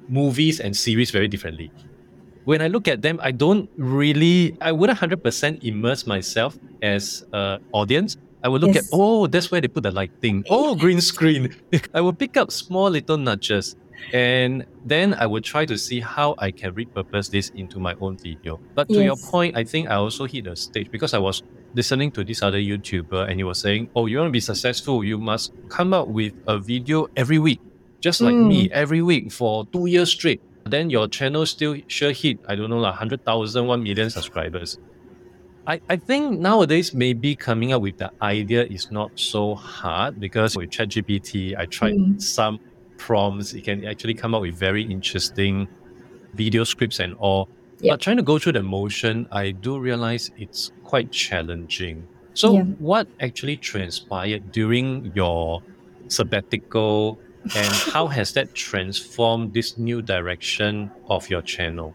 movies 0.08 0.60
and 0.60 0.76
series 0.76 1.10
very 1.10 1.28
differently. 1.28 1.70
When 2.44 2.60
I 2.60 2.68
look 2.68 2.88
at 2.88 3.00
them, 3.00 3.18
I 3.22 3.30
don't 3.32 3.70
really, 3.76 4.56
I 4.60 4.70
wouldn't 4.72 4.98
100% 4.98 5.64
immerse 5.64 6.06
myself 6.06 6.58
as 6.82 7.24
an 7.32 7.60
audience. 7.72 8.16
I 8.42 8.48
will 8.48 8.60
look 8.60 8.74
Yes. 8.74 8.84
at, 8.84 8.90
oh, 8.92 9.26
that's 9.26 9.50
where 9.50 9.62
they 9.62 9.68
put 9.68 9.84
the 9.84 9.90
lighting. 9.90 10.44
Oh, 10.50 10.74
green 10.74 11.00
screen. 11.00 11.56
I 11.94 12.02
will 12.02 12.12
pick 12.12 12.36
up 12.36 12.52
small 12.52 12.90
little 12.90 13.16
nudges 13.16 13.76
and 14.12 14.64
then 14.84 15.14
I 15.14 15.26
will 15.26 15.40
try 15.42 15.66
to 15.66 15.76
see 15.78 16.00
how 16.00 16.34
I 16.38 16.52
can 16.52 16.74
repurpose 16.74 17.30
this 17.30 17.50
into 17.54 17.80
my 17.80 17.94
own 18.00 18.16
video. 18.22 18.60
But 18.74 18.90
to 18.92 19.02
your 19.02 19.16
point, 19.16 19.56
I 19.56 19.64
think 19.64 19.88
I 19.88 19.96
also 19.96 20.26
hit 20.26 20.46
a 20.46 20.56
stage 20.56 20.88
because 20.90 21.14
I 21.14 21.18
was 21.18 21.42
listening 21.74 22.12
to 22.12 22.24
this 22.24 22.42
other 22.42 22.58
YouTuber 22.58 23.28
and 23.28 23.40
he 23.40 23.44
was 23.44 23.60
saying, 23.60 23.88
Oh, 23.94 24.06
you 24.06 24.18
want 24.18 24.28
to 24.28 24.32
be 24.32 24.40
successful, 24.40 25.02
you 25.04 25.18
must 25.18 25.52
come 25.68 25.92
out 25.92 26.10
with 26.10 26.34
a 26.46 26.58
video 26.60 27.06
every 27.16 27.38
week, 27.38 27.60
just 28.02 28.20
like 28.20 28.36
Mm. 28.36 28.46
me, 28.46 28.68
every 28.70 29.02
week 29.02 29.32
for 29.32 29.64
two 29.72 29.86
years 29.86 30.10
straight. 30.10 30.40
Then 30.66 30.90
your 30.90 31.08
channel 31.08 31.44
still 31.46 31.76
sure 31.88 32.12
hit, 32.12 32.38
I 32.48 32.54
don't 32.56 32.70
know, 32.70 32.78
like 32.78 32.92
100,000, 32.92 33.66
1 33.66 33.82
million 33.82 34.10
subscribers. 34.10 34.78
I, 35.66 35.80
I 35.88 35.96
think 35.96 36.38
nowadays 36.40 36.92
maybe 36.94 37.36
coming 37.36 37.72
up 37.72 37.82
with 37.82 37.96
the 37.96 38.10
idea 38.20 38.64
is 38.64 38.86
not 38.90 39.12
so 39.16 39.54
hard 39.54 40.20
because 40.20 40.54
with 40.56 40.70
ChatGPT, 40.70 41.56
I 41.58 41.66
tried 41.66 41.94
Mm. 41.94 42.20
some 42.20 42.58
prompts. 42.98 43.52
It 43.54 43.64
can 43.64 43.84
actually 43.84 44.14
come 44.14 44.34
up 44.34 44.42
with 44.42 44.54
very 44.54 44.82
interesting 44.82 45.68
video 46.34 46.64
scripts 46.64 46.98
and 47.00 47.14
all. 47.14 47.48
Yep. 47.80 47.92
But 47.92 48.00
trying 48.00 48.16
to 48.16 48.22
go 48.22 48.38
through 48.38 48.52
the 48.52 48.62
motion, 48.62 49.26
I 49.30 49.50
do 49.50 49.78
realize 49.78 50.30
it's 50.38 50.72
quite 50.84 51.10
challenging. 51.12 52.06
So, 52.34 52.54
Yeah. 52.54 52.62
what 52.78 53.06
actually 53.20 53.56
transpired 53.56 54.50
during 54.52 55.12
your 55.14 55.62
sabbatical, 56.08 57.18
and 57.54 57.72
how 57.92 58.06
has 58.08 58.32
that 58.32 58.54
transformed 58.54 59.52
this 59.54 59.76
new 59.78 60.00
direction 60.02 60.90
of 61.08 61.28
your 61.28 61.42
channel 61.42 61.94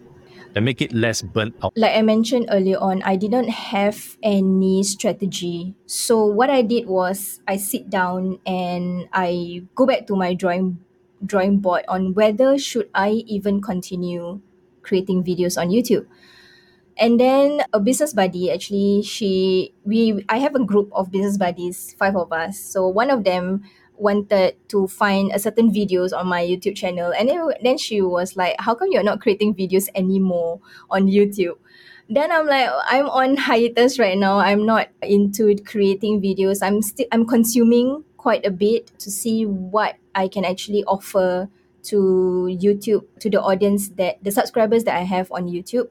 and 0.55 0.63
make 0.65 0.81
it 0.81 0.93
less 0.93 1.21
burnt 1.21 1.55
out? 1.63 1.73
like 1.75 1.95
I 1.95 2.01
mentioned 2.01 2.47
earlier 2.51 2.77
on, 2.77 3.01
I 3.03 3.15
didn't 3.15 3.49
have 3.49 4.17
any 4.21 4.83
strategy. 4.83 5.73
So 5.87 6.25
what 6.25 6.49
I 6.49 6.61
did 6.61 6.87
was 6.87 7.41
I 7.47 7.57
sit 7.57 7.89
down 7.89 8.39
and 8.45 9.07
I 9.13 9.63
go 9.75 9.85
back 9.85 10.07
to 10.07 10.15
my 10.15 10.33
drawing 10.33 10.77
drawing 11.25 11.59
board 11.59 11.83
on 11.87 12.13
whether 12.13 12.57
should 12.57 12.89
I 12.93 13.23
even 13.27 13.61
continue 13.61 14.41
creating 14.81 15.23
videos 15.23 15.59
on 15.59 15.69
YouTube. 15.69 16.05
And 16.97 17.19
then 17.19 17.61
a 17.71 17.79
business 17.79 18.13
buddy 18.13 18.51
actually 18.51 19.03
she 19.03 19.73
we 19.85 20.25
I 20.27 20.37
have 20.39 20.55
a 20.55 20.63
group 20.63 20.89
of 20.91 21.11
business 21.11 21.37
buddies, 21.37 21.95
five 21.97 22.15
of 22.15 22.31
us. 22.33 22.59
So 22.59 22.87
one 22.87 23.09
of 23.09 23.23
them 23.23 23.63
wanted 23.99 24.55
to 24.69 24.87
find 24.87 25.31
a 25.31 25.39
certain 25.39 25.71
videos 25.71 26.17
on 26.17 26.27
my 26.27 26.41
YouTube 26.41 26.75
channel 26.75 27.11
and 27.11 27.29
then, 27.29 27.51
then 27.61 27.77
she 27.77 28.01
was 28.01 28.35
like 28.35 28.55
how 28.59 28.73
come 28.73 28.87
you're 28.91 29.03
not 29.03 29.19
creating 29.19 29.53
videos 29.53 29.89
anymore 29.93 30.59
on 30.89 31.07
YouTube 31.07 31.55
then 32.09 32.31
I'm 32.31 32.47
like 32.47 32.69
I'm 32.87 33.07
on 33.09 33.35
hiatus 33.37 33.99
right 33.99 34.17
now 34.17 34.39
I'm 34.39 34.65
not 34.65 34.87
into 35.01 35.55
creating 35.63 36.21
videos 36.21 36.63
I'm 36.63 36.81
still 36.81 37.05
I'm 37.11 37.27
consuming 37.27 38.03
quite 38.17 38.45
a 38.45 38.51
bit 38.51 38.87
to 38.99 39.11
see 39.11 39.45
what 39.45 39.95
I 40.15 40.27
can 40.27 40.45
actually 40.45 40.83
offer 40.85 41.49
to 41.83 41.95
YouTube 42.49 43.05
to 43.19 43.29
the 43.29 43.41
audience 43.41 43.89
that 43.89 44.23
the 44.23 44.31
subscribers 44.31 44.83
that 44.83 44.95
I 44.95 45.03
have 45.03 45.31
on 45.31 45.47
YouTube. 45.47 45.89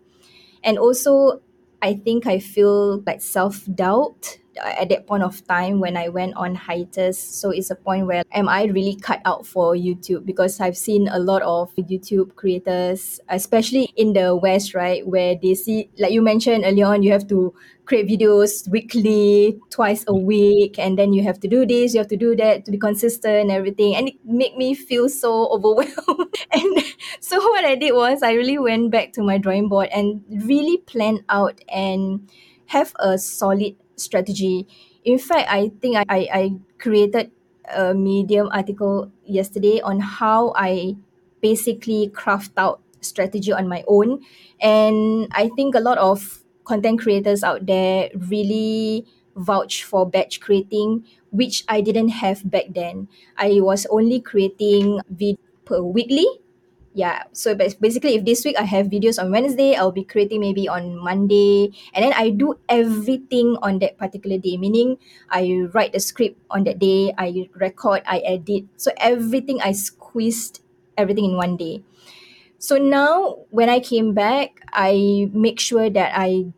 And 0.62 0.78
also 0.78 1.40
I 1.80 1.94
think 1.94 2.26
I 2.26 2.38
feel 2.38 3.00
like 3.06 3.22
self 3.22 3.64
doubt 3.72 4.38
Uh, 4.59 4.75
at 4.79 4.88
that 4.88 5.07
point 5.07 5.23
of 5.23 5.47
time 5.47 5.81
when 5.81 5.97
I 5.97 6.09
went 6.09 6.35
on 6.37 6.55
hiatus. 6.55 7.19
So 7.19 7.50
it's 7.50 7.71
a 7.71 7.75
point 7.75 8.07
where 8.07 8.23
am 8.33 8.49
I 8.49 8.65
really 8.65 8.97
cut 8.97 9.21
out 9.25 9.47
for 9.47 9.75
YouTube? 9.75 10.27
Because 10.27 10.61
I've 10.61 10.77
seen 10.77 11.09
a 11.09 11.19
lot 11.19 11.43
of 11.43 11.75
YouTube 11.77 12.35
creators, 12.35 13.21
especially 13.29 13.93
in 13.97 14.12
the 14.12 14.37
West, 14.37 14.75
right, 14.75 15.07
where 15.07 15.37
they 15.41 15.55
see, 15.55 15.91
like 15.99 16.12
you 16.12 16.23
mentioned 16.23 16.65
earlier 16.65 16.87
on, 16.87 17.03
you 17.03 17.12
have 17.12 17.27
to 17.29 17.55
create 17.85 18.07
videos 18.07 18.69
weekly, 18.69 19.59
twice 19.71 20.05
a 20.07 20.15
week, 20.15 20.79
and 20.79 20.99
then 20.99 21.12
you 21.12 21.23
have 21.23 21.41
to 21.41 21.49
do 21.49 21.65
this, 21.65 21.95
you 21.95 21.99
have 21.99 22.09
to 22.09 22.17
do 22.17 22.37
that 22.37 22.65
to 22.67 22.71
be 22.71 22.79
consistent 22.79 23.35
and 23.35 23.50
everything. 23.50 23.97
And 23.97 24.09
it 24.09 24.17
made 24.25 24.57
me 24.57 24.75
feel 24.75 25.09
so 25.09 25.49
overwhelmed. 25.53 26.35
and 26.53 26.85
so 27.21 27.38
what 27.38 27.65
I 27.65 27.75
did 27.75 27.95
was 27.95 28.23
I 28.23 28.33
really 28.33 28.59
went 28.59 28.91
back 28.91 29.12
to 29.15 29.23
my 29.23 29.38
drawing 29.38 29.69
board 29.69 29.88
and 29.93 30.23
really 30.29 30.79
planned 30.79 31.25
out 31.29 31.61
and 31.69 32.31
have 32.67 32.95
a 32.99 33.17
solid 33.17 33.75
strategy. 34.00 34.67
In 35.05 35.19
fact, 35.19 35.49
I 35.50 35.71
think 35.81 35.97
I, 35.97 36.05
I, 36.09 36.19
I 36.33 36.52
created 36.78 37.31
a 37.75 37.95
Medium 37.95 38.49
article 38.52 39.11
yesterday 39.25 39.81
on 39.81 40.00
how 40.00 40.52
I 40.57 40.97
basically 41.40 42.09
craft 42.09 42.52
out 42.57 42.81
strategy 43.00 43.52
on 43.52 43.69
my 43.69 43.85
own. 43.87 44.21
And 44.61 45.28
I 45.33 45.50
think 45.55 45.75
a 45.75 45.81
lot 45.81 45.99
of 45.99 46.43
content 46.64 47.00
creators 47.00 47.45
out 47.45 47.67
there 47.67 48.11
really 48.14 49.07
vouch 49.37 49.85
for 49.85 50.09
batch 50.09 50.40
creating, 50.40 51.05
which 51.31 51.64
I 51.69 51.81
didn't 51.81 52.09
have 52.09 52.49
back 52.50 52.75
then. 52.75 53.09
I 53.37 53.61
was 53.61 53.87
only 53.90 54.21
creating 54.21 55.00
vid 55.09 55.38
per 55.64 55.83
weekly 55.83 56.26
yeah 56.99 57.23
so 57.31 57.55
bas- 57.55 57.78
basically 57.78 58.19
if 58.19 58.26
this 58.26 58.43
week 58.43 58.59
i 58.59 58.67
have 58.67 58.90
videos 58.90 59.23
on 59.23 59.31
wednesday 59.31 59.78
i'll 59.78 59.95
be 59.95 60.02
creating 60.02 60.43
maybe 60.43 60.67
on 60.67 60.99
monday 60.99 61.71
and 61.95 62.02
then 62.02 62.12
i 62.19 62.28
do 62.28 62.59
everything 62.69 63.55
on 63.62 63.78
that 63.78 63.97
particular 63.97 64.37
day. 64.37 64.59
Meaning 64.59 64.99
i 65.31 65.62
write 65.71 65.95
the 65.95 66.02
script 66.02 66.35
on 66.50 66.64
that 66.64 66.83
day 66.83 67.14
i 67.17 67.47
record 67.55 68.02
i 68.02 68.19
edit. 68.26 68.67
So 68.76 68.90
everything 68.99 69.62
i 69.62 69.71
squeezed 69.71 70.59
everything 70.99 71.31
in 71.31 71.37
one 71.38 71.57
day. 71.57 71.87
So 72.59 72.75
now 72.76 73.47
when 73.55 73.71
i 73.71 73.78
came 73.78 74.11
back 74.12 74.59
i 74.75 75.31
make 75.31 75.62
sure 75.62 75.87
that 75.88 76.11
i 76.19 76.50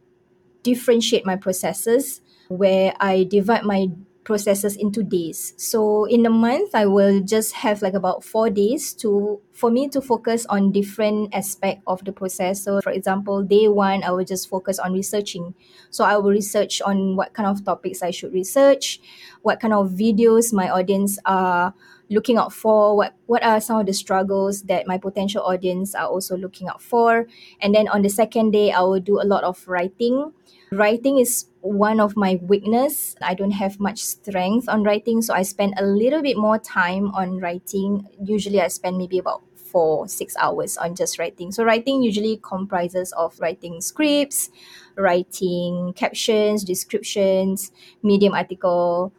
differentiate 0.65 1.27
my 1.29 1.37
processes 1.37 2.25
where 2.49 2.97
i 2.97 3.25
divide 3.29 3.65
my 3.65 3.93
processes 4.31 4.77
into 4.77 5.03
days. 5.03 5.55
So 5.57 6.05
in 6.05 6.25
a 6.25 6.31
month, 6.31 6.73
I 6.73 6.87
will 6.87 7.21
just 7.21 7.53
have 7.67 7.83
like 7.83 7.95
about 7.95 8.23
four 8.23 8.49
days 8.49 8.95
to 9.03 9.41
for 9.51 9.73
me 9.73 9.89
to 9.89 10.01
focus 10.01 10.47
on 10.47 10.71
different 10.71 11.35
aspect 11.35 11.83
of 11.89 12.05
the 12.05 12.13
process. 12.13 12.63
So 12.63 12.81
for 12.81 12.93
example, 12.93 13.43
day 13.43 13.67
one, 13.67 14.05
I 14.05 14.13
will 14.13 14.25
just 14.25 14.49
focus 14.49 14.79
on 14.79 14.93
researching. 14.93 15.53
So 15.91 16.05
I 16.05 16.17
will 16.17 16.31
research 16.31 16.81
on 16.81 17.17
what 17.17 17.35
kind 17.35 17.49
of 17.49 17.65
topics 17.65 18.05
I 18.05 18.13
should 18.13 18.33
research, 18.33 19.01
what 19.43 19.59
kind 19.59 19.75
of 19.75 19.91
videos 19.99 20.53
my 20.53 20.71
audience 20.71 21.19
are 21.27 21.75
looking 22.09 22.39
out 22.39 22.53
for 22.53 22.97
what 22.97 23.15
what 23.27 23.43
are 23.43 23.61
some 23.61 23.81
of 23.81 23.87
the 23.87 23.93
struggles 23.93 24.63
that 24.71 24.87
my 24.87 24.99
potential 24.99 25.43
audience 25.43 25.95
are 25.95 26.07
also 26.07 26.37
looking 26.37 26.69
out 26.69 26.83
for 26.83 27.27
and 27.63 27.73
then 27.73 27.87
on 27.87 28.03
the 28.03 28.11
second 28.11 28.51
day 28.51 28.73
i 28.73 28.81
will 28.81 28.99
do 28.99 29.23
a 29.23 29.23
lot 29.23 29.45
of 29.45 29.63
writing 29.69 30.33
writing 30.73 31.19
is 31.19 31.47
one 31.61 32.01
of 32.01 32.17
my 32.17 32.39
weakness. 32.43 33.17
I 33.21 33.35
don't 33.35 33.51
have 33.51 33.81
much 33.81 34.03
strength 34.03 34.69
on 34.69 34.83
writing 34.85 35.21
so 35.21 35.35
i 35.35 35.43
spend 35.43 35.75
a 35.77 35.85
little 35.85 36.23
bit 36.23 36.37
more 36.37 36.59
time 36.59 37.11
on 37.13 37.39
writing. 37.39 38.07
Usually 38.23 38.61
i 38.61 38.69
spend 38.69 38.97
maybe 38.97 39.19
about 39.19 39.43
four 39.55 40.09
six 40.09 40.37
hours 40.37 40.77
on 40.77 40.95
just 40.95 41.19
writing. 41.19 41.53
So 41.53 41.65
writing 41.65 42.03
usually 42.03 42.39
comprises 42.43 43.13
of 43.13 43.39
writing 43.41 43.81
scripts 43.81 44.51
writing 44.97 45.93
captions 45.95 46.65
descriptions 46.65 47.71
medium 48.03 48.35
article 48.35 49.13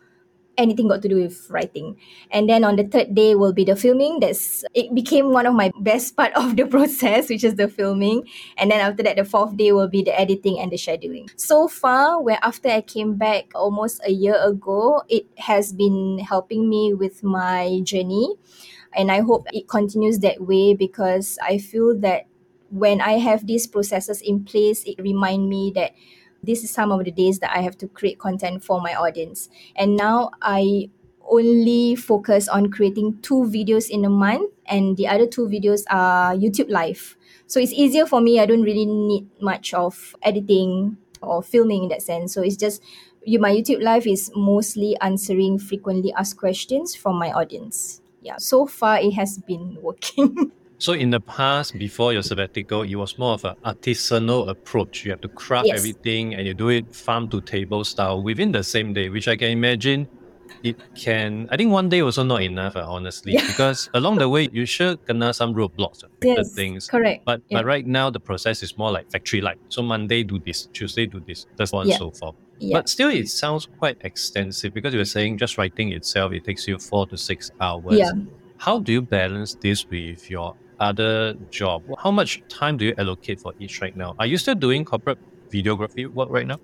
anything 0.58 0.88
got 0.88 1.02
to 1.02 1.10
do 1.10 1.16
with 1.16 1.48
writing. 1.50 1.98
And 2.32 2.50
then 2.50 2.64
on 2.64 2.76
the 2.76 2.84
third 2.84 3.16
day 3.16 3.36
will 3.36 3.54
be 3.54 3.64
the 3.64 3.76
filming. 3.76 4.20
That's 4.20 4.64
it 4.74 4.94
became 4.94 5.32
one 5.32 5.46
of 5.46 5.54
my 5.54 5.72
best 5.80 6.16
part 6.16 6.34
of 6.34 6.56
the 6.56 6.66
process, 6.76 7.30
which 7.30 7.44
is 7.44 7.56
the 7.56 7.68
filming. 7.68 8.28
And 8.58 8.72
then 8.72 8.80
after 8.80 9.04
that, 9.04 9.16
the 9.18 9.26
fourth 9.26 9.58
day 9.58 9.72
will 9.72 9.88
be 9.88 10.04
the 10.04 10.18
editing 10.20 10.60
and 10.60 10.72
the 10.72 10.78
scheduling. 10.78 11.30
So 11.40 11.68
far, 11.68 12.22
where 12.22 12.40
after 12.42 12.70
I 12.70 12.82
came 12.82 13.16
back 13.16 13.52
almost 13.56 14.02
a 14.06 14.12
year 14.12 14.36
ago, 14.44 15.04
it 15.10 15.26
has 15.38 15.74
been 15.74 16.20
helping 16.20 16.70
me 16.70 16.94
with 16.94 17.24
my 17.24 17.82
journey. 17.84 18.36
And 18.94 19.12
I 19.12 19.22
hope 19.22 19.48
it 19.54 19.70
continues 19.70 20.20
that 20.20 20.42
way 20.42 20.74
because 20.74 21.40
I 21.42 21.58
feel 21.58 21.98
that 22.02 22.28
when 22.72 23.02
I 23.02 23.20
have 23.20 23.48
these 23.48 23.68
processes 23.68 24.22
in 24.22 24.44
place, 24.44 24.84
it 24.86 25.00
remind 25.00 25.50
me 25.50 25.72
that 25.76 25.92
this 26.44 26.64
is 26.64 26.72
some 26.72 26.92
of 26.92 27.04
the 27.06 27.12
days 27.12 27.40
that 27.40 27.56
I 27.56 27.62
have 27.62 27.78
to 27.80 27.88
create 27.88 28.20
content 28.20 28.64
for 28.64 28.82
my 28.82 28.96
audience. 28.96 29.50
And 29.76 29.96
now 29.96 30.32
I 30.42 30.90
only 31.30 31.96
focus 31.96 32.48
on 32.48 32.72
creating 32.72 33.20
two 33.22 33.44
videos 33.44 33.90
in 33.90 34.04
a 34.06 34.10
month 34.10 34.52
and 34.66 34.98
the 34.98 35.08
other 35.08 35.26
two 35.28 35.48
videos 35.48 35.84
are 35.90 36.36
YouTube 36.36 36.70
live. 36.70 37.16
So 37.48 37.60
it's 37.60 37.74
easier 37.74 38.06
for 38.06 38.22
me. 38.22 38.40
I 38.40 38.46
don't 38.46 38.64
really 38.64 38.86
need 38.86 39.28
much 39.42 39.74
of 39.74 40.16
editing 40.22 40.98
or 41.22 41.42
filming 41.44 41.84
in 41.84 41.90
that 41.90 42.02
sense. 42.02 42.34
So 42.34 42.42
it's 42.42 42.58
just 42.58 42.82
you 43.24 43.40
my 43.40 43.52
YouTube 43.52 43.82
live 43.82 44.08
is 44.08 44.32
mostly 44.36 44.98
answering 45.00 45.60
frequently 45.60 46.12
asked 46.14 46.38
questions 46.38 46.96
from 46.96 47.18
my 47.18 47.32
audience. 47.32 48.02
Yeah. 48.22 48.38
So 48.38 48.66
far 48.66 49.00
it 49.00 49.12
has 49.14 49.38
been 49.38 49.78
working. 49.82 50.52
So 50.82 50.94
in 50.94 51.12
the 51.12 51.20
past, 51.20 51.78
before 51.78 52.12
your 52.12 52.24
sabbatical, 52.24 52.82
it 52.82 52.96
was 52.96 53.16
more 53.20 53.34
of 53.36 53.46
an 53.46 53.54
artisanal 53.64 54.50
approach. 54.50 55.06
You 55.06 55.12
have 55.12 55.22
to 55.22 55.28
craft 55.28 55.68
Yes. 55.68 55.78
everything 55.78 56.34
and 56.34 56.48
you 56.48 56.56
do 56.56 56.70
it 56.70 56.96
farm 56.96 57.30
to 57.30 57.40
table 57.40 57.84
style 57.84 58.24
within 58.24 58.52
the 58.52 58.64
same 58.64 58.92
day, 58.92 59.08
which 59.10 59.28
I 59.28 59.36
can 59.36 59.52
imagine 59.52 60.08
it 60.64 60.78
can 60.96 61.48
I 61.52 61.58
think 61.58 61.72
one 61.72 61.88
day 61.88 62.02
was 62.02 62.18
also 62.18 62.28
not 62.28 62.42
enough, 62.42 62.76
uh, 62.76 62.84
honestly. 62.88 63.34
Yeah. 63.34 63.46
Because 63.46 63.92
along 63.94 64.18
the 64.18 64.28
way 64.28 64.50
you 64.52 64.66
sure 64.66 64.96
kena 64.98 65.36
some 65.36 65.54
roadblocks, 65.54 66.04
uh, 66.04 66.08
the 66.20 66.28
yes. 66.30 66.52
things. 66.56 66.88
Correct. 66.88 67.26
But 67.26 67.42
Yeah. 67.50 67.60
but 67.60 67.66
right 67.68 67.86
now 67.86 68.10
the 68.10 68.20
process 68.20 68.64
is 68.64 68.76
more 68.76 68.92
like 68.92 69.06
factory 69.12 69.40
like. 69.40 69.60
So 69.70 69.84
Monday 69.84 70.24
do 70.24 70.40
this, 70.40 70.66
Tuesday 70.74 71.06
do 71.06 71.20
this, 71.28 71.46
that's 71.58 71.74
on 71.74 71.82
and 71.82 71.90
Yeah. 71.92 71.98
so 72.00 72.10
forth. 72.10 72.36
Yeah. 72.58 72.78
But 72.78 72.90
still 72.90 73.10
it 73.10 73.30
sounds 73.30 73.68
quite 73.78 73.98
extensive 74.02 74.74
because 74.74 74.94
you 74.96 75.00
were 75.00 75.14
saying 75.18 75.38
just 75.38 75.60
writing 75.60 75.92
itself 75.94 76.34
it 76.34 76.44
takes 76.44 76.68
you 76.68 76.80
four 76.80 77.06
to 77.06 77.18
six 77.18 77.52
hours. 77.62 78.00
Yeah. 78.00 78.14
How 78.58 78.80
do 78.80 78.92
you 78.92 79.02
balance 79.04 79.54
this 79.62 79.88
with 79.88 80.30
your 80.30 80.56
other 80.82 81.36
job? 81.50 81.84
How 82.02 82.12
much 82.12 82.42
time 82.50 82.78
do 82.78 82.86
you 82.86 82.96
allocate 82.98 83.40
for 83.40 83.54
each 83.60 83.82
right 83.82 83.96
now? 83.96 84.16
Are 84.20 84.26
you 84.26 84.38
still 84.38 84.56
doing 84.56 84.84
corporate 84.84 85.20
videography 85.50 86.08
work 86.08 86.30
right 86.30 86.48
now? 86.48 86.60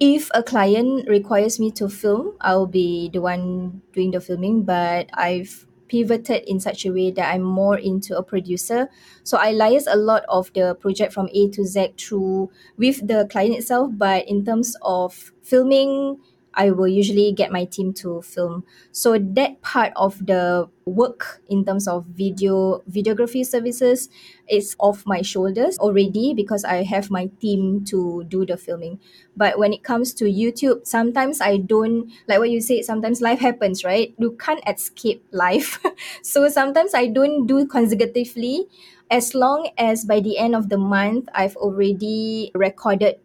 if 0.00 0.30
a 0.32 0.42
client 0.42 1.06
requires 1.06 1.60
me 1.60 1.70
to 1.72 1.88
film, 1.88 2.32
I'll 2.40 2.66
be 2.66 3.10
the 3.12 3.20
one 3.20 3.82
doing 3.92 4.12
the 4.12 4.20
filming, 4.20 4.62
but 4.62 5.10
I've 5.12 5.66
pivoted 5.88 6.44
in 6.48 6.58
such 6.58 6.86
a 6.86 6.90
way 6.90 7.10
that 7.10 7.34
I'm 7.34 7.42
more 7.42 7.76
into 7.76 8.16
a 8.16 8.22
producer. 8.22 8.88
So 9.24 9.36
I 9.36 9.52
liaise 9.52 9.84
a 9.86 9.96
lot 9.96 10.24
of 10.28 10.50
the 10.54 10.74
project 10.74 11.12
from 11.12 11.28
A 11.34 11.50
to 11.50 11.64
Z 11.64 11.94
through 11.98 12.50
with 12.78 13.06
the 13.06 13.28
client 13.30 13.56
itself, 13.56 13.90
but 13.92 14.26
in 14.26 14.44
terms 14.44 14.74
of 14.80 15.32
filming, 15.42 16.18
I 16.54 16.70
will 16.70 16.88
usually 16.88 17.32
get 17.32 17.52
my 17.52 17.64
team 17.64 17.92
to 18.02 18.22
film. 18.22 18.64
So 18.92 19.18
that 19.18 19.62
part 19.62 19.92
of 19.96 20.24
the 20.26 20.68
work 20.84 21.40
in 21.48 21.64
terms 21.64 21.86
of 21.86 22.04
video 22.06 22.82
videography 22.90 23.46
services 23.46 24.08
is 24.48 24.74
off 24.80 25.04
my 25.06 25.22
shoulders 25.22 25.78
already 25.78 26.34
because 26.34 26.64
I 26.64 26.82
have 26.82 27.10
my 27.10 27.30
team 27.40 27.84
to 27.86 28.24
do 28.28 28.44
the 28.44 28.56
filming. 28.56 28.98
But 29.36 29.58
when 29.58 29.72
it 29.72 29.84
comes 29.84 30.12
to 30.14 30.24
YouTube, 30.24 30.86
sometimes 30.86 31.40
I 31.40 31.58
don't 31.58 32.10
like 32.28 32.38
what 32.38 32.50
you 32.50 32.60
said, 32.60 32.84
sometimes 32.84 33.20
life 33.20 33.38
happens, 33.40 33.84
right? 33.84 34.14
You 34.18 34.32
can't 34.32 34.60
escape 34.66 35.24
life. 35.32 35.78
so 36.22 36.48
sometimes 36.48 36.94
I 36.94 37.06
don't 37.06 37.46
do 37.46 37.66
consecutively 37.66 38.66
as 39.10 39.34
long 39.34 39.68
as 39.78 40.04
by 40.04 40.20
the 40.20 40.38
end 40.38 40.54
of 40.54 40.68
the 40.68 40.78
month 40.78 41.28
I've 41.34 41.56
already 41.56 42.50
recorded 42.54 43.18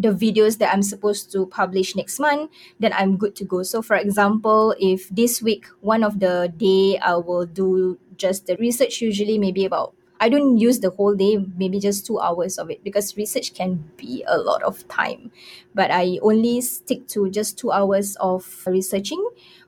the 0.00 0.10
videos 0.14 0.58
that 0.58 0.72
I'm 0.72 0.82
supposed 0.82 1.32
to 1.32 1.46
publish 1.46 1.96
next 1.96 2.18
month, 2.20 2.50
then 2.78 2.92
I'm 2.92 3.16
good 3.16 3.34
to 3.36 3.44
go. 3.44 3.62
So 3.62 3.82
for 3.82 3.96
example, 3.96 4.74
if 4.78 5.08
this 5.08 5.42
week 5.42 5.66
one 5.80 6.04
of 6.04 6.20
the 6.20 6.52
day 6.56 6.98
I 6.98 7.16
will 7.16 7.46
do 7.46 7.98
just 8.16 8.46
the 8.46 8.56
research 8.56 9.00
usually 9.00 9.38
maybe 9.38 9.64
about 9.64 9.94
I 10.20 10.28
don't 10.28 10.58
use 10.58 10.80
the 10.80 10.90
whole 10.90 11.14
day, 11.14 11.38
maybe 11.56 11.78
just 11.78 12.04
two 12.04 12.18
hours 12.18 12.58
of 12.58 12.70
it 12.70 12.82
because 12.82 13.16
research 13.16 13.54
can 13.54 13.88
be 13.96 14.24
a 14.26 14.36
lot 14.36 14.64
of 14.64 14.86
time. 14.88 15.30
But 15.74 15.92
I 15.92 16.18
only 16.22 16.60
stick 16.60 17.06
to 17.14 17.30
just 17.30 17.56
two 17.56 17.70
hours 17.70 18.16
of 18.16 18.42
researching 18.66 19.22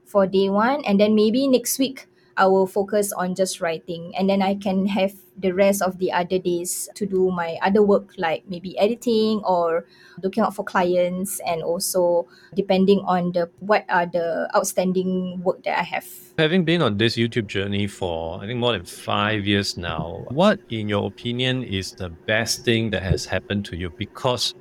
for 0.04 0.26
day 0.26 0.48
one. 0.48 0.84
And 0.84 0.98
then 0.98 1.14
maybe 1.14 1.46
next 1.46 1.78
week 1.78 2.08
I 2.40 2.46
will 2.46 2.66
focus 2.66 3.12
on 3.12 3.34
just 3.34 3.60
writing. 3.60 4.16
And 4.16 4.28
then 4.30 4.40
I 4.40 4.54
can 4.54 4.86
have 4.86 5.12
the 5.36 5.52
rest 5.52 5.82
of 5.82 5.98
the 5.98 6.10
other 6.10 6.38
days 6.38 6.88
to 6.94 7.04
do 7.04 7.30
my 7.30 7.58
other 7.60 7.82
work, 7.82 8.14
like 8.16 8.44
maybe 8.48 8.78
editing 8.78 9.44
or 9.44 9.84
looking 10.22 10.42
out 10.42 10.56
for 10.56 10.64
clients 10.64 11.40
and 11.46 11.62
also 11.62 12.26
depending 12.54 13.00
on 13.04 13.32
the 13.32 13.50
what 13.60 13.84
are 13.90 14.06
the 14.06 14.48
outstanding 14.56 15.42
work 15.44 15.62
that 15.64 15.78
I 15.78 15.82
have. 15.82 16.08
Having 16.38 16.64
been 16.64 16.80
on 16.80 16.96
this 16.96 17.16
YouTube 17.16 17.46
journey 17.46 17.86
for 17.86 18.42
I 18.42 18.46
think 18.46 18.58
more 18.58 18.72
than 18.72 18.84
five 18.84 19.44
years 19.46 19.76
now, 19.76 20.24
what 20.30 20.60
in 20.70 20.88
your 20.88 21.06
opinion 21.06 21.62
is 21.64 21.92
the 21.92 22.08
best 22.08 22.64
thing 22.64 22.90
that 22.90 23.02
has 23.02 23.26
happened 23.26 23.66
to 23.66 23.76
you 23.76 23.90
because 23.90 24.54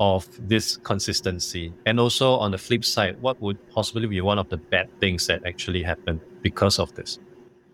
of 0.00 0.26
this 0.48 0.76
consistency? 0.78 1.72
And 1.86 2.00
also 2.00 2.34
on 2.34 2.50
the 2.50 2.58
flip 2.58 2.84
side, 2.84 3.20
what 3.20 3.40
would 3.40 3.58
possibly 3.70 4.06
be 4.06 4.20
one 4.20 4.38
of 4.38 4.48
the 4.48 4.56
bad 4.56 4.88
things 5.00 5.26
that 5.26 5.44
actually 5.46 5.82
happened 5.82 6.20
because 6.42 6.78
of 6.78 6.94
this? 6.94 7.18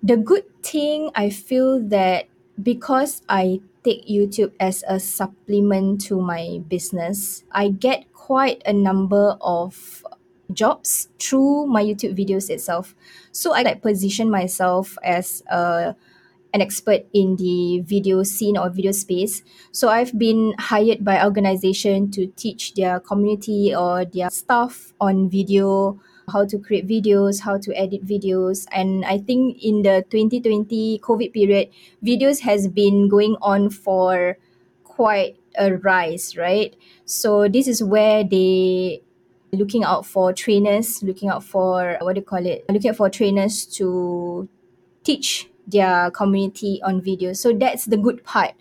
The 0.03 0.17
good 0.17 0.45
thing 0.63 1.11
I 1.15 1.31
feel 1.31 1.81
that 1.89 2.29
because 2.63 3.23
I 3.29 3.61
take 3.85 4.07
YouTube 4.07 4.53
as 4.61 4.85
a 4.89 5.01
supplement 5.01 6.01
to 6.03 6.21
my 6.21 6.61
business, 6.69 7.45
I 7.53 7.71
get 7.71 8.13
quite 8.13 8.63
a 8.67 8.73
number 8.73 9.37
of 9.41 10.05
jobs 10.53 11.09
through 11.19 11.67
my 11.67 11.83
YouTube 11.83 12.17
videos 12.17 12.51
itself. 12.51 12.95
So 13.33 13.55
I 13.55 13.63
like 13.63 13.83
position 13.83 14.31
myself 14.31 14.97
as 15.03 15.43
a 15.51 15.95
an 16.55 16.63
expert 16.63 17.05
in 17.13 17.37
the 17.37 17.81
video 17.81 18.23
scene 18.23 18.57
or 18.57 18.71
video 18.71 18.93
space. 18.93 19.43
So 19.73 19.89
I've 19.89 20.19
been 20.19 20.55
hired 20.59 21.05
by 21.05 21.25
organization 21.25 22.11
to 22.13 22.27
teach 22.37 22.75
their 22.75 23.01
community 23.01 23.75
or 23.75 24.05
their 24.05 24.31
staff 24.31 24.95
on 25.01 25.29
video, 25.29 26.01
how 26.33 26.47
to 26.47 26.59
create 26.59 26.87
videos, 26.87 27.41
how 27.41 27.59
to 27.59 27.75
edit 27.75 28.07
videos. 28.07 28.67
And 28.73 29.05
I 29.05 29.19
think 29.19 29.63
in 29.63 29.83
the 29.83 30.05
2020 30.11 31.01
COVID 31.01 31.33
period, 31.33 31.69
videos 32.05 32.41
has 32.41 32.69
been 32.69 33.09
going 33.09 33.37
on 33.43 33.71
for 33.71 34.39
quite 34.85 35.37
a 35.59 35.77
rise, 35.77 36.37
right? 36.37 36.75
So 37.05 37.49
this 37.49 37.69
is 37.69 37.83
where 37.83 38.25
they 38.25 39.03
looking 39.53 39.85
out 39.85 40.07
for 40.07 40.33
trainers, 40.33 41.03
looking 41.03 41.29
out 41.29 41.45
for 41.45 41.97
what 42.01 42.15
do 42.15 42.21
you 42.21 42.25
call 42.25 42.45
it? 42.45 42.65
Looking 42.69 42.91
out 42.91 42.97
for 42.97 43.11
trainers 43.11 43.65
to 43.77 44.49
teach 45.05 45.49
their 45.71 46.11
community 46.11 46.81
on 46.85 47.01
video. 47.01 47.33
So 47.33 47.53
that's 47.53 47.85
the 47.87 47.97
good 47.97 48.25
part 48.25 48.53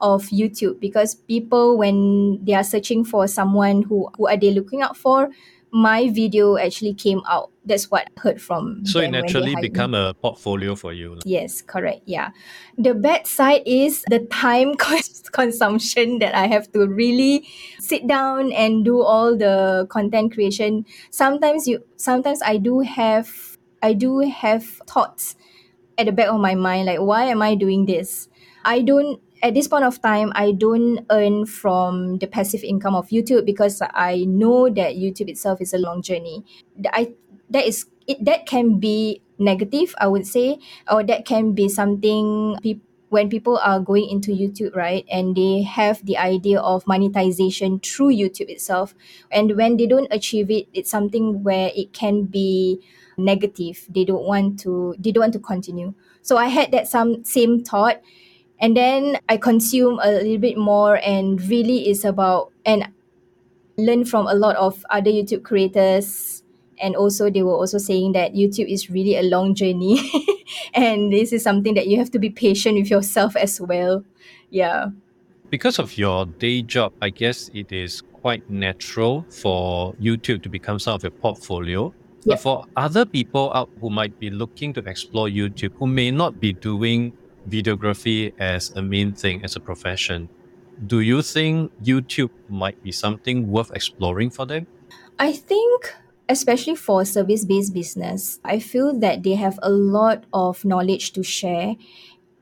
of 0.00 0.24
YouTube 0.26 0.80
because 0.80 1.14
people 1.14 1.78
when 1.78 2.44
they 2.44 2.54
are 2.54 2.64
searching 2.64 3.04
for 3.04 3.26
someone 3.28 3.82
who 3.82 4.08
who 4.16 4.26
are 4.28 4.36
they 4.36 4.50
looking 4.50 4.82
out 4.82 4.96
for, 4.96 5.30
my 5.70 6.08
video 6.10 6.56
actually 6.56 6.94
came 6.94 7.20
out. 7.28 7.50
That's 7.64 7.90
what 7.90 8.08
I 8.16 8.20
heard 8.20 8.40
from 8.40 8.84
So 8.86 8.98
it 8.98 9.02
them 9.02 9.12
when 9.12 9.12
they 9.12 9.26
naturally 9.26 9.52
hired 9.52 9.62
me. 9.62 9.68
become 9.70 9.94
a 9.94 10.14
portfolio 10.14 10.74
for 10.76 10.92
you. 10.92 11.18
Yes, 11.24 11.62
correct. 11.62 12.02
Yeah. 12.06 12.30
The 12.78 12.94
bad 12.94 13.26
side 13.26 13.62
is 13.66 14.04
the 14.08 14.20
time 14.30 14.74
cons- 14.78 15.28
consumption 15.32 16.18
that 16.20 16.34
I 16.34 16.46
have 16.46 16.70
to 16.72 16.86
really 16.86 17.48
sit 17.80 18.06
down 18.06 18.52
and 18.52 18.84
do 18.84 19.02
all 19.02 19.36
the 19.36 19.86
content 19.90 20.32
creation. 20.32 20.86
Sometimes 21.10 21.66
you 21.66 21.82
sometimes 21.96 22.40
I 22.42 22.58
do 22.58 22.80
have 22.80 23.56
I 23.82 23.94
do 23.94 24.20
have 24.20 24.64
thoughts 24.86 25.36
at 25.98 26.06
the 26.06 26.12
back 26.12 26.28
of 26.28 26.40
my 26.40 26.54
mind 26.54 26.86
like 26.86 27.00
why 27.00 27.24
am 27.24 27.42
I 27.42 27.54
doing 27.54 27.86
this? 27.86 28.28
I 28.64 28.80
don't 28.82 29.20
at 29.42 29.54
this 29.54 29.68
point 29.68 29.84
of 29.84 30.00
time 30.00 30.32
I 30.34 30.52
don't 30.52 31.04
earn 31.10 31.46
from 31.46 32.18
the 32.18 32.26
passive 32.26 32.64
income 32.64 32.94
of 32.94 33.08
YouTube 33.08 33.44
because 33.44 33.82
I 33.82 34.24
know 34.24 34.68
that 34.70 34.96
YouTube 34.96 35.28
itself 35.28 35.60
is 35.60 35.74
a 35.74 35.78
long 35.78 36.02
journey. 36.02 36.44
I 36.92 37.14
that 37.50 37.66
is 37.66 37.86
it 38.06 38.24
that 38.24 38.46
can 38.46 38.78
be 38.78 39.22
negative 39.38 39.94
I 39.98 40.06
would 40.08 40.26
say 40.26 40.58
or 40.90 41.02
that 41.04 41.26
can 41.26 41.52
be 41.52 41.68
something 41.68 42.56
peop 42.62 42.82
when 43.10 43.28
people 43.28 43.58
are 43.58 43.78
going 43.78 44.08
into 44.08 44.32
YouTube 44.32 44.74
right 44.74 45.04
and 45.10 45.36
they 45.36 45.62
have 45.62 46.04
the 46.04 46.18
idea 46.18 46.58
of 46.58 46.86
monetization 46.86 47.78
through 47.78 48.10
YouTube 48.10 48.48
itself 48.50 48.94
and 49.30 49.56
when 49.56 49.76
they 49.76 49.86
don't 49.86 50.08
achieve 50.10 50.50
it 50.50 50.66
it's 50.72 50.90
something 50.90 51.42
where 51.44 51.70
it 51.76 51.92
can 51.92 52.24
be 52.24 52.80
negative 53.16 53.86
they 53.90 54.04
don't 54.04 54.24
want 54.24 54.58
to 54.60 54.94
they 54.98 55.12
don't 55.12 55.22
want 55.22 55.32
to 55.32 55.38
continue 55.38 55.94
so 56.22 56.36
I 56.36 56.46
had 56.46 56.72
that 56.72 56.88
some 56.88 57.24
same 57.24 57.64
thought 57.64 58.00
and 58.60 58.76
then 58.76 59.18
I 59.28 59.36
consume 59.36 60.00
a 60.02 60.10
little 60.10 60.38
bit 60.38 60.56
more 60.56 60.96
and 60.96 61.40
really 61.48 61.88
is 61.88 62.04
about 62.04 62.52
and 62.64 62.88
learn 63.76 64.04
from 64.04 64.26
a 64.26 64.34
lot 64.34 64.56
of 64.56 64.84
other 64.90 65.10
YouTube 65.10 65.42
creators 65.42 66.42
and 66.78 66.96
also 66.96 67.30
they 67.30 67.42
were 67.42 67.54
also 67.54 67.78
saying 67.78 68.12
that 68.12 68.34
YouTube 68.34 68.72
is 68.72 68.90
really 68.90 69.16
a 69.16 69.22
long 69.22 69.54
journey 69.54 69.98
and 70.74 71.12
this 71.12 71.32
is 71.32 71.42
something 71.42 71.74
that 71.74 71.86
you 71.86 71.98
have 71.98 72.10
to 72.12 72.18
be 72.18 72.30
patient 72.30 72.76
with 72.76 72.90
yourself 72.90 73.36
as 73.46 73.60
well. 73.60 74.04
Yeah. 74.50 74.88
Because 75.50 75.78
of 75.78 75.96
your 75.98 76.26
day 76.26 76.62
job, 76.62 76.92
I 77.00 77.10
guess 77.10 77.50
it 77.54 77.70
is 77.70 78.02
quite 78.12 78.48
natural 78.50 79.24
for 79.28 79.92
YouTube 79.94 80.42
to 80.42 80.48
become 80.48 80.78
some 80.78 80.94
of 80.94 81.02
your 81.02 81.10
portfolio. 81.10 81.92
But 82.26 82.40
for 82.40 82.64
other 82.76 83.04
people 83.04 83.52
out 83.54 83.70
who 83.80 83.90
might 83.90 84.18
be 84.18 84.30
looking 84.30 84.72
to 84.74 84.80
explore 84.80 85.28
YouTube, 85.28 85.72
who 85.78 85.86
may 85.86 86.10
not 86.10 86.40
be 86.40 86.52
doing 86.52 87.12
videography 87.48 88.32
as 88.38 88.70
a 88.70 88.82
main 88.82 89.12
thing, 89.12 89.44
as 89.44 89.56
a 89.56 89.60
profession, 89.60 90.28
do 90.86 91.00
you 91.00 91.22
think 91.22 91.70
YouTube 91.82 92.30
might 92.48 92.82
be 92.82 92.92
something 92.92 93.48
worth 93.50 93.70
exploring 93.74 94.30
for 94.30 94.46
them? 94.46 94.66
I 95.18 95.32
think 95.32 95.94
especially 96.28 96.74
for 96.74 97.04
service 97.04 97.44
based 97.44 97.74
business, 97.74 98.40
I 98.44 98.58
feel 98.58 98.98
that 99.00 99.22
they 99.22 99.34
have 99.34 99.58
a 99.62 99.70
lot 99.70 100.24
of 100.32 100.64
knowledge 100.64 101.12
to 101.12 101.22
share. 101.22 101.76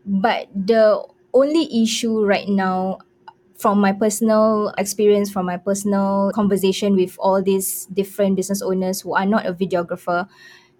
But 0.06 0.48
the 0.54 1.02
only 1.34 1.82
issue 1.82 2.24
right 2.24 2.48
now 2.48 2.98
from 3.62 3.80
my 3.80 3.92
personal 3.92 4.74
experience, 4.76 5.30
from 5.30 5.46
my 5.46 5.56
personal 5.56 6.32
conversation 6.34 6.96
with 6.96 7.16
all 7.20 7.40
these 7.40 7.86
different 7.94 8.34
business 8.34 8.60
owners 8.60 9.00
who 9.00 9.14
are 9.14 9.24
not 9.24 9.46
a 9.46 9.54
videographer, 9.54 10.26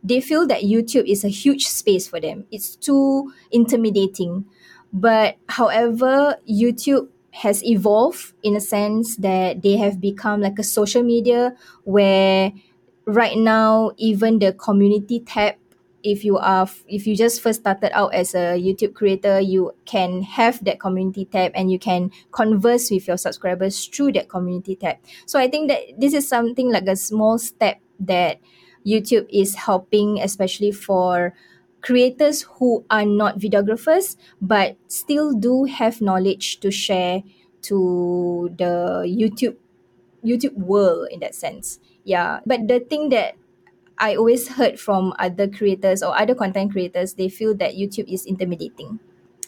they 0.02 0.20
feel 0.20 0.48
that 0.48 0.62
YouTube 0.62 1.06
is 1.06 1.22
a 1.22 1.28
huge 1.28 1.68
space 1.68 2.08
for 2.08 2.18
them. 2.18 2.44
It's 2.50 2.74
too 2.74 3.32
intimidating. 3.52 4.46
But 4.92 5.36
however, 5.48 6.36
YouTube 6.50 7.06
has 7.30 7.62
evolved 7.64 8.34
in 8.42 8.56
a 8.56 8.60
sense 8.60 9.16
that 9.18 9.62
they 9.62 9.76
have 9.76 10.00
become 10.00 10.40
like 10.40 10.58
a 10.58 10.64
social 10.64 11.04
media 11.04 11.54
where 11.84 12.52
right 13.06 13.38
now 13.38 13.92
even 13.96 14.40
the 14.40 14.52
community 14.52 15.20
tab 15.20 15.54
if 16.02 16.24
you 16.24 16.38
are 16.38 16.68
if 16.88 17.06
you 17.06 17.16
just 17.16 17.40
first 17.40 17.60
started 17.60 17.90
out 17.96 18.12
as 18.14 18.34
a 18.34 18.58
YouTube 18.58 18.94
creator 18.94 19.40
you 19.40 19.72
can 19.84 20.22
have 20.22 20.62
that 20.64 20.80
community 20.80 21.24
tab 21.24 21.52
and 21.54 21.70
you 21.70 21.78
can 21.78 22.10
converse 22.32 22.90
with 22.90 23.06
your 23.06 23.16
subscribers 23.16 23.86
through 23.86 24.12
that 24.12 24.28
community 24.28 24.76
tab 24.76 24.96
so 25.26 25.38
i 25.38 25.48
think 25.48 25.68
that 25.68 25.80
this 25.98 26.14
is 26.14 26.26
something 26.26 26.72
like 26.72 26.86
a 26.86 26.96
small 26.96 27.38
step 27.38 27.80
that 28.00 28.40
YouTube 28.86 29.26
is 29.30 29.54
helping 29.54 30.20
especially 30.20 30.72
for 30.72 31.34
creators 31.82 32.42
who 32.58 32.84
are 32.90 33.04
not 33.04 33.38
videographers 33.38 34.16
but 34.40 34.76
still 34.88 35.32
do 35.32 35.64
have 35.64 36.00
knowledge 36.00 36.58
to 36.60 36.70
share 36.70 37.22
to 37.62 38.50
the 38.58 39.06
YouTube 39.06 39.56
YouTube 40.24 40.54
world 40.54 41.08
in 41.10 41.20
that 41.20 41.34
sense. 41.34 41.78
Yeah. 42.04 42.40
But 42.46 42.68
the 42.68 42.80
thing 42.80 43.08
that 43.10 43.34
I 44.02 44.16
always 44.16 44.48
heard 44.48 44.80
from 44.80 45.14
other 45.20 45.46
creators 45.46 46.02
or 46.02 46.18
other 46.18 46.34
content 46.34 46.72
creators, 46.72 47.14
they 47.14 47.28
feel 47.28 47.54
that 47.58 47.74
YouTube 47.74 48.12
is 48.12 48.26
intimidating. 48.26 48.98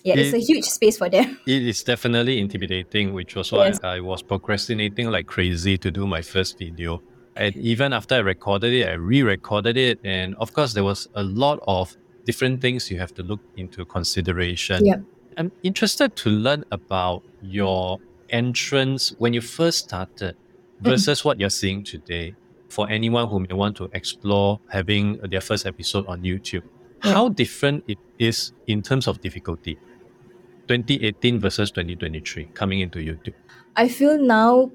Yeah, 0.05 0.15
it's 0.17 0.33
a 0.33 0.39
huge 0.39 0.65
space 0.65 0.97
for 0.97 1.09
them. 1.09 1.41
It 1.47 1.67
is 1.67 1.83
definitely 1.83 2.39
intimidating, 2.39 3.13
which 3.15 3.35
was 3.35 3.51
why 3.51 3.67
Yes. 3.67 3.81
I 3.83 3.99
was 3.99 4.23
procrastinating 4.23 5.11
like 5.11 5.27
crazy 5.27 5.77
to 5.79 5.91
do 5.91 6.07
my 6.07 6.23
first 6.23 6.57
video. 6.57 7.03
And 7.35 7.57
even 7.57 7.93
after 7.93 8.15
I 8.15 8.19
recorded 8.19 8.73
it, 8.73 8.87
I 8.87 8.93
re 8.93 9.23
recorded 9.23 9.77
it. 9.77 9.99
And 10.05 10.37
of 10.37 10.53
course, 10.53 10.73
there 10.73 10.85
was 10.85 11.09
a 11.17 11.25
lot 11.25 11.59
of 11.67 11.97
different 12.25 12.61
things 12.61 12.93
you 12.93 12.99
have 13.01 13.13
to 13.15 13.25
look 13.25 13.41
into 13.57 13.85
consideration. 13.85 14.87
Yep. 14.87 15.01
I'm 15.37 15.51
interested 15.65 16.15
to 16.15 16.31
learn 16.31 16.65
about 16.71 17.25
your 17.43 17.99
entrance 18.31 19.15
when 19.19 19.35
you 19.35 19.41
first 19.41 19.79
started 19.79 20.37
versus 20.81 21.25
what 21.25 21.41
you're 21.41 21.51
seeing 21.51 21.83
today 21.83 22.37
for 22.75 22.91
anyone 22.91 23.29
who 23.29 23.39
may 23.39 23.55
want 23.55 23.77
to 23.77 23.89
explore 23.93 24.59
having 24.69 25.19
their 25.31 25.41
first 25.41 25.65
episode 25.65 26.05
on 26.09 26.23
YouTube. 26.23 26.63
How 26.99 27.29
different 27.29 27.85
it 27.87 27.99
is 28.19 28.53
in 28.67 28.83
terms 28.83 29.07
of 29.07 29.21
difficulty? 29.21 29.79
2018 30.67 31.39
versus 31.39 31.71
2023 31.71 32.47
coming 32.55 32.81
into 32.81 32.99
YouTube. 32.99 33.35
I 33.77 33.89
feel 33.89 34.19
now 34.19 34.73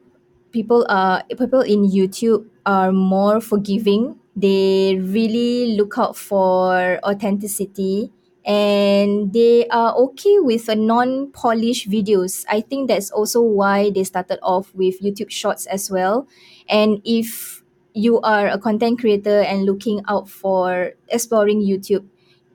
people 0.51 0.85
are 0.87 1.23
people 1.37 1.61
in 1.61 1.89
YouTube 1.89 2.45
are 2.65 2.93
more 2.93 3.41
forgiving. 3.41 4.15
They 4.35 4.95
really 5.01 5.75
look 5.75 5.97
out 5.97 6.15
for 6.15 6.99
authenticity 7.03 8.11
and 8.45 9.33
they 9.33 9.67
are 9.67 9.93
okay 9.95 10.39
with 10.39 10.69
a 10.69 10.75
non-polished 10.75 11.89
videos. 11.89 12.45
I 12.49 12.61
think 12.61 12.87
that's 12.87 13.11
also 13.11 13.41
why 13.41 13.89
they 13.89 14.03
started 14.05 14.39
off 14.41 14.73
with 14.73 15.01
YouTube 15.01 15.29
Shorts 15.29 15.65
as 15.65 15.91
well. 15.91 16.27
And 16.69 17.01
if 17.03 17.58
you 17.93 18.19
are 18.21 18.47
a 18.47 18.57
content 18.57 18.99
creator 18.99 19.41
and 19.41 19.65
looking 19.65 20.01
out 20.07 20.29
for 20.29 20.93
exploring 21.09 21.61
YouTube, 21.61 22.05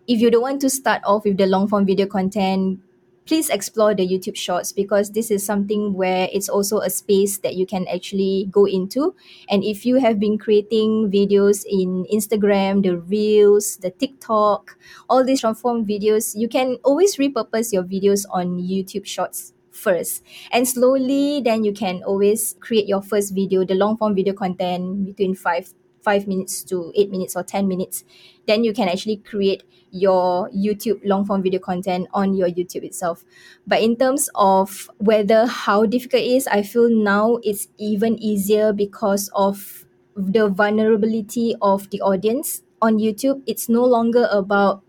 if 0.07 0.20
you 0.20 0.31
don't 0.31 0.42
want 0.42 0.61
to 0.61 0.70
start 0.70 1.03
off 1.05 1.25
with 1.25 1.38
the 1.38 1.47
long 1.47 1.66
form 1.66 1.87
video 1.87 2.07
content, 2.07 2.81
please 3.27 3.49
explore 3.49 3.94
the 3.94 4.07
YouTube 4.07 4.37
Shorts 4.37 4.70
because 4.70 5.12
this 5.12 5.31
is 5.31 5.44
something 5.44 5.94
where 5.94 6.29
it's 6.33 6.49
also 6.49 6.81
a 6.81 6.90
space 6.90 7.38
that 7.38 7.55
you 7.55 7.66
can 7.66 7.87
actually 7.88 8.49
go 8.51 8.66
into. 8.66 9.14
And 9.49 9.64
if 9.64 9.87
you 9.87 9.97
have 9.97 10.20
been 10.20 10.37
creating 10.37 11.11
videos 11.11 11.64
in 11.64 12.05
Instagram, 12.12 12.83
the 12.83 12.99
Reels, 12.99 13.79
the 13.79 13.90
TikTok, 13.90 14.77
all 15.09 15.25
these 15.25 15.40
short 15.40 15.57
form 15.57 15.87
videos, 15.87 16.35
you 16.37 16.49
can 16.49 16.77
always 16.85 17.16
repurpose 17.16 17.73
your 17.73 17.85
videos 17.85 18.27
on 18.31 18.59
YouTube 18.61 19.07
Shorts 19.07 19.54
first. 19.85 20.23
And 20.51 20.66
slowly 20.66 21.42
then 21.44 21.64
you 21.64 21.73
can 21.73 22.03
always 22.03 22.57
create 22.61 22.88
your 22.88 23.03
first 23.03 23.35
video, 23.35 23.64
the 23.64 23.75
long 23.75 23.97
form 23.97 24.14
video 24.14 24.33
content 24.33 25.07
between 25.07 25.35
five 25.35 25.73
five 26.05 26.29
minutes 26.29 26.62
to 26.62 26.92
eight 26.94 27.11
minutes 27.11 27.35
or 27.35 27.42
10 27.42 27.66
minutes. 27.66 28.05
Then 28.47 28.62
you 28.62 28.75
can 28.75 28.88
actually 28.88 29.16
create 29.16 29.64
your 29.90 30.51
YouTube 30.51 31.01
long 31.03 31.25
form 31.25 31.42
video 31.42 31.59
content 31.61 32.09
on 32.12 32.35
your 32.35 32.49
YouTube 32.49 32.85
itself. 32.85 33.25
But 33.66 33.81
in 33.81 33.97
terms 33.97 34.29
of 34.35 34.90
whether 34.99 35.47
how 35.47 35.87
difficult 35.87 36.23
it 36.23 36.29
is, 36.29 36.47
I 36.47 36.62
feel 36.62 36.90
now 36.90 37.38
it's 37.42 37.68
even 37.79 38.18
easier 38.23 38.73
because 38.73 39.31
of 39.35 39.87
the 40.14 40.49
vulnerability 40.49 41.57
of 41.62 41.88
the 41.90 42.03
audience 42.03 42.62
on 42.83 42.99
YouTube. 42.99 43.42
It's 43.47 43.68
no 43.68 43.83
longer 43.85 44.29
about 44.31 44.84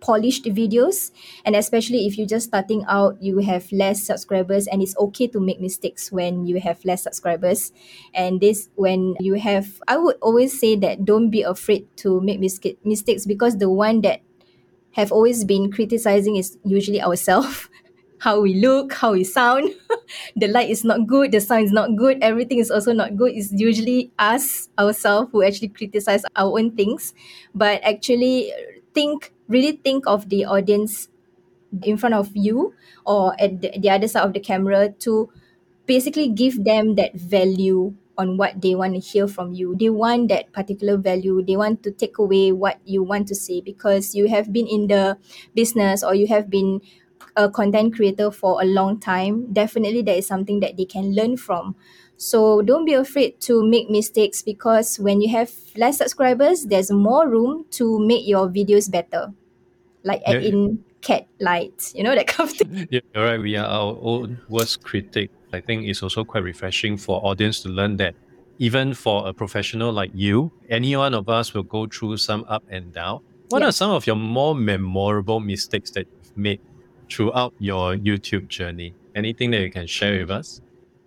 polished 0.00 0.44
videos. 0.44 1.10
And 1.44 1.56
especially 1.56 2.06
if 2.06 2.16
you're 2.18 2.26
just 2.26 2.48
starting 2.48 2.84
out 2.88 3.20
you 3.22 3.38
have 3.38 3.70
less 3.72 4.02
subscribers 4.02 4.66
and 4.66 4.82
it's 4.82 4.96
okay 4.96 5.26
to 5.28 5.40
make 5.40 5.60
mistakes 5.60 6.12
when 6.12 6.46
you 6.46 6.60
have 6.60 6.84
less 6.84 7.02
subscribers. 7.02 7.72
And 8.14 8.40
this 8.40 8.68
when 8.76 9.16
you 9.20 9.34
have 9.34 9.80
i 9.88 9.96
would 9.96 10.16
always 10.20 10.58
say 10.58 10.76
that 10.76 11.04
don't 11.04 11.30
be 11.30 11.42
afraid 11.42 11.86
to 11.96 12.20
make 12.20 12.40
mis- 12.40 12.60
mistakes 12.84 13.26
because 13.26 13.58
the 13.58 13.70
one 13.70 14.00
that 14.02 14.20
have 14.92 15.12
always 15.12 15.44
been 15.44 15.70
criticizing 15.70 16.36
is 16.36 16.58
usually 16.64 17.00
ourselves 17.02 17.68
how 18.18 18.40
we 18.40 18.54
look 18.54 18.92
how 18.92 19.12
we 19.12 19.24
sound. 19.24 19.70
The 20.36 20.48
light 20.48 20.70
is 20.70 20.84
not 20.84 21.06
good 21.06 21.32
the 21.32 21.40
sound 21.40 21.64
is 21.66 21.72
not 21.72 21.94
good 21.96 22.18
everything 22.22 22.58
is 22.58 22.70
also 22.70 22.92
not 22.92 23.16
good. 23.16 23.32
It's 23.34 23.52
usually 23.52 24.10
us 24.18 24.68
ourselves 24.78 25.30
who 25.32 25.42
actually 25.42 25.68
criticize 25.68 26.24
our 26.34 26.58
own 26.58 26.74
things. 26.74 27.12
But 27.54 27.82
actually 27.84 28.52
think 28.94 29.32
really 29.48 29.72
think 29.72 30.06
of 30.06 30.28
the 30.28 30.44
audience 30.44 31.08
in 31.82 31.96
front 31.96 32.14
of 32.14 32.30
you 32.34 32.74
or 33.06 33.34
at 33.40 33.60
the, 33.60 33.72
the 33.78 33.90
other 33.90 34.08
side 34.08 34.24
of 34.24 34.32
the 34.32 34.40
camera 34.40 34.90
to 35.00 35.28
basically 35.86 36.28
give 36.28 36.64
them 36.64 36.94
that 36.96 37.14
value 37.14 37.94
on 38.18 38.36
what 38.36 38.60
they 38.60 38.74
want 38.74 38.94
to 38.94 39.00
hear 39.00 39.28
from 39.28 39.52
you. 39.52 39.76
They 39.78 39.90
want 39.90 40.28
that 40.28 40.52
particular 40.52 40.96
value. 40.96 41.42
They 41.44 41.56
want 41.56 41.82
to 41.84 41.92
take 41.92 42.18
away 42.18 42.52
what 42.52 42.80
you 42.84 43.02
want 43.02 43.28
to 43.28 43.34
say 43.34 43.60
because 43.60 44.14
you 44.14 44.28
have 44.28 44.52
been 44.52 44.66
in 44.66 44.88
the 44.88 45.18
business 45.54 46.02
or 46.02 46.14
you 46.14 46.26
have 46.28 46.50
been 46.50 46.80
a 47.36 47.48
content 47.50 47.94
creator 47.94 48.30
for 48.30 48.60
a 48.60 48.64
long 48.64 48.98
time. 48.98 49.52
Definitely, 49.52 50.02
there 50.02 50.16
is 50.16 50.26
something 50.26 50.60
that 50.60 50.76
they 50.76 50.84
can 50.84 51.14
learn 51.14 51.36
from. 51.36 51.76
So 52.16 52.62
don't 52.62 52.84
be 52.84 52.94
afraid 52.94 53.40
to 53.42 53.62
make 53.64 53.88
mistakes 53.90 54.42
because 54.42 54.98
when 54.98 55.20
you 55.20 55.28
have 55.30 55.52
less 55.76 55.98
subscribers, 55.98 56.64
there's 56.66 56.90
more 56.90 57.28
room 57.28 57.66
to 57.78 57.98
make 58.00 58.26
your 58.26 58.48
videos 58.48 58.90
better 58.90 59.32
like 60.08 60.22
add 60.26 60.42
Yeah. 60.42 60.48
in 60.50 60.82
cat 61.00 61.26
lights, 61.38 61.94
you 61.94 62.02
know, 62.02 62.14
that 62.14 62.26
kind 62.26 62.48
of 62.50 62.56
thing. 62.56 62.88
Yeah, 62.94 63.00
all 63.14 63.22
right. 63.28 63.40
We 63.40 63.54
are 63.56 63.66
our 63.66 63.96
own 64.02 64.40
worst 64.48 64.82
critic. 64.82 65.30
I 65.52 65.60
think 65.60 65.86
it's 65.86 66.02
also 66.02 66.24
quite 66.24 66.42
refreshing 66.42 66.96
for 66.96 67.20
audience 67.24 67.60
to 67.62 67.68
learn 67.68 67.96
that 67.98 68.14
even 68.58 68.92
for 68.94 69.28
a 69.28 69.32
professional 69.32 69.92
like 69.92 70.10
you, 70.14 70.50
any 70.68 70.96
one 70.96 71.14
of 71.14 71.28
us 71.28 71.54
will 71.54 71.62
go 71.62 71.86
through 71.86 72.16
some 72.16 72.44
up 72.48 72.64
and 72.68 72.92
down. 72.92 73.20
What 73.50 73.62
Yeah. 73.62 73.68
are 73.68 73.72
some 73.72 73.92
of 73.92 74.06
your 74.06 74.16
more 74.16 74.54
memorable 74.54 75.38
mistakes 75.40 75.90
that 75.92 76.06
you've 76.10 76.36
made 76.36 76.60
throughout 77.10 77.54
your 77.60 77.94
YouTube 77.96 78.48
journey? 78.48 78.94
Anything 79.14 79.50
that 79.52 79.60
you 79.62 79.70
can 79.70 79.86
share 79.86 80.18
with 80.20 80.30
us? 80.30 80.60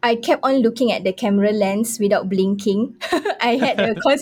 I 0.04 0.16
kept 0.16 0.44
on 0.44 0.64
looking 0.66 0.92
at 0.92 1.04
the 1.04 1.14
camera 1.14 1.52
lens 1.52 2.00
without 2.00 2.28
blinking. 2.30 2.96
I 3.42 3.58
had 3.62 3.80
a 3.80 3.94
con- 4.04 4.18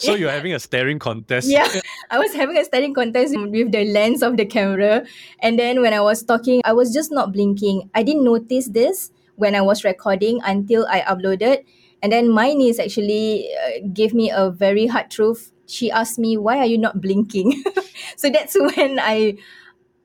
So 0.00 0.14
you're 0.16 0.30
having 0.32 0.52
a 0.54 0.58
staring 0.58 0.98
contest. 0.98 1.48
yeah, 1.48 1.68
I 2.10 2.18
was 2.18 2.34
having 2.34 2.56
a 2.56 2.64
staring 2.64 2.94
contest 2.94 3.34
with 3.36 3.72
the 3.72 3.84
lens 3.84 4.22
of 4.22 4.36
the 4.36 4.46
camera. 4.46 5.04
And 5.40 5.58
then 5.58 5.80
when 5.80 5.92
I 5.92 6.00
was 6.00 6.22
talking, 6.22 6.60
I 6.64 6.72
was 6.72 6.92
just 6.92 7.12
not 7.12 7.32
blinking. 7.32 7.90
I 7.94 8.02
didn't 8.02 8.24
notice 8.24 8.68
this 8.68 9.10
when 9.36 9.54
I 9.54 9.60
was 9.60 9.84
recording 9.84 10.40
until 10.44 10.86
I 10.88 11.00
uploaded. 11.02 11.64
And 12.02 12.12
then 12.12 12.30
my 12.30 12.52
niece 12.52 12.78
actually 12.78 13.50
uh, 13.52 13.88
gave 13.92 14.14
me 14.14 14.30
a 14.30 14.50
very 14.50 14.86
hard 14.86 15.10
truth. 15.10 15.52
She 15.66 15.90
asked 15.90 16.18
me, 16.18 16.36
Why 16.36 16.58
are 16.58 16.66
you 16.66 16.78
not 16.78 17.00
blinking? 17.00 17.62
so 18.16 18.30
that's 18.30 18.56
when 18.58 18.98
I 19.00 19.36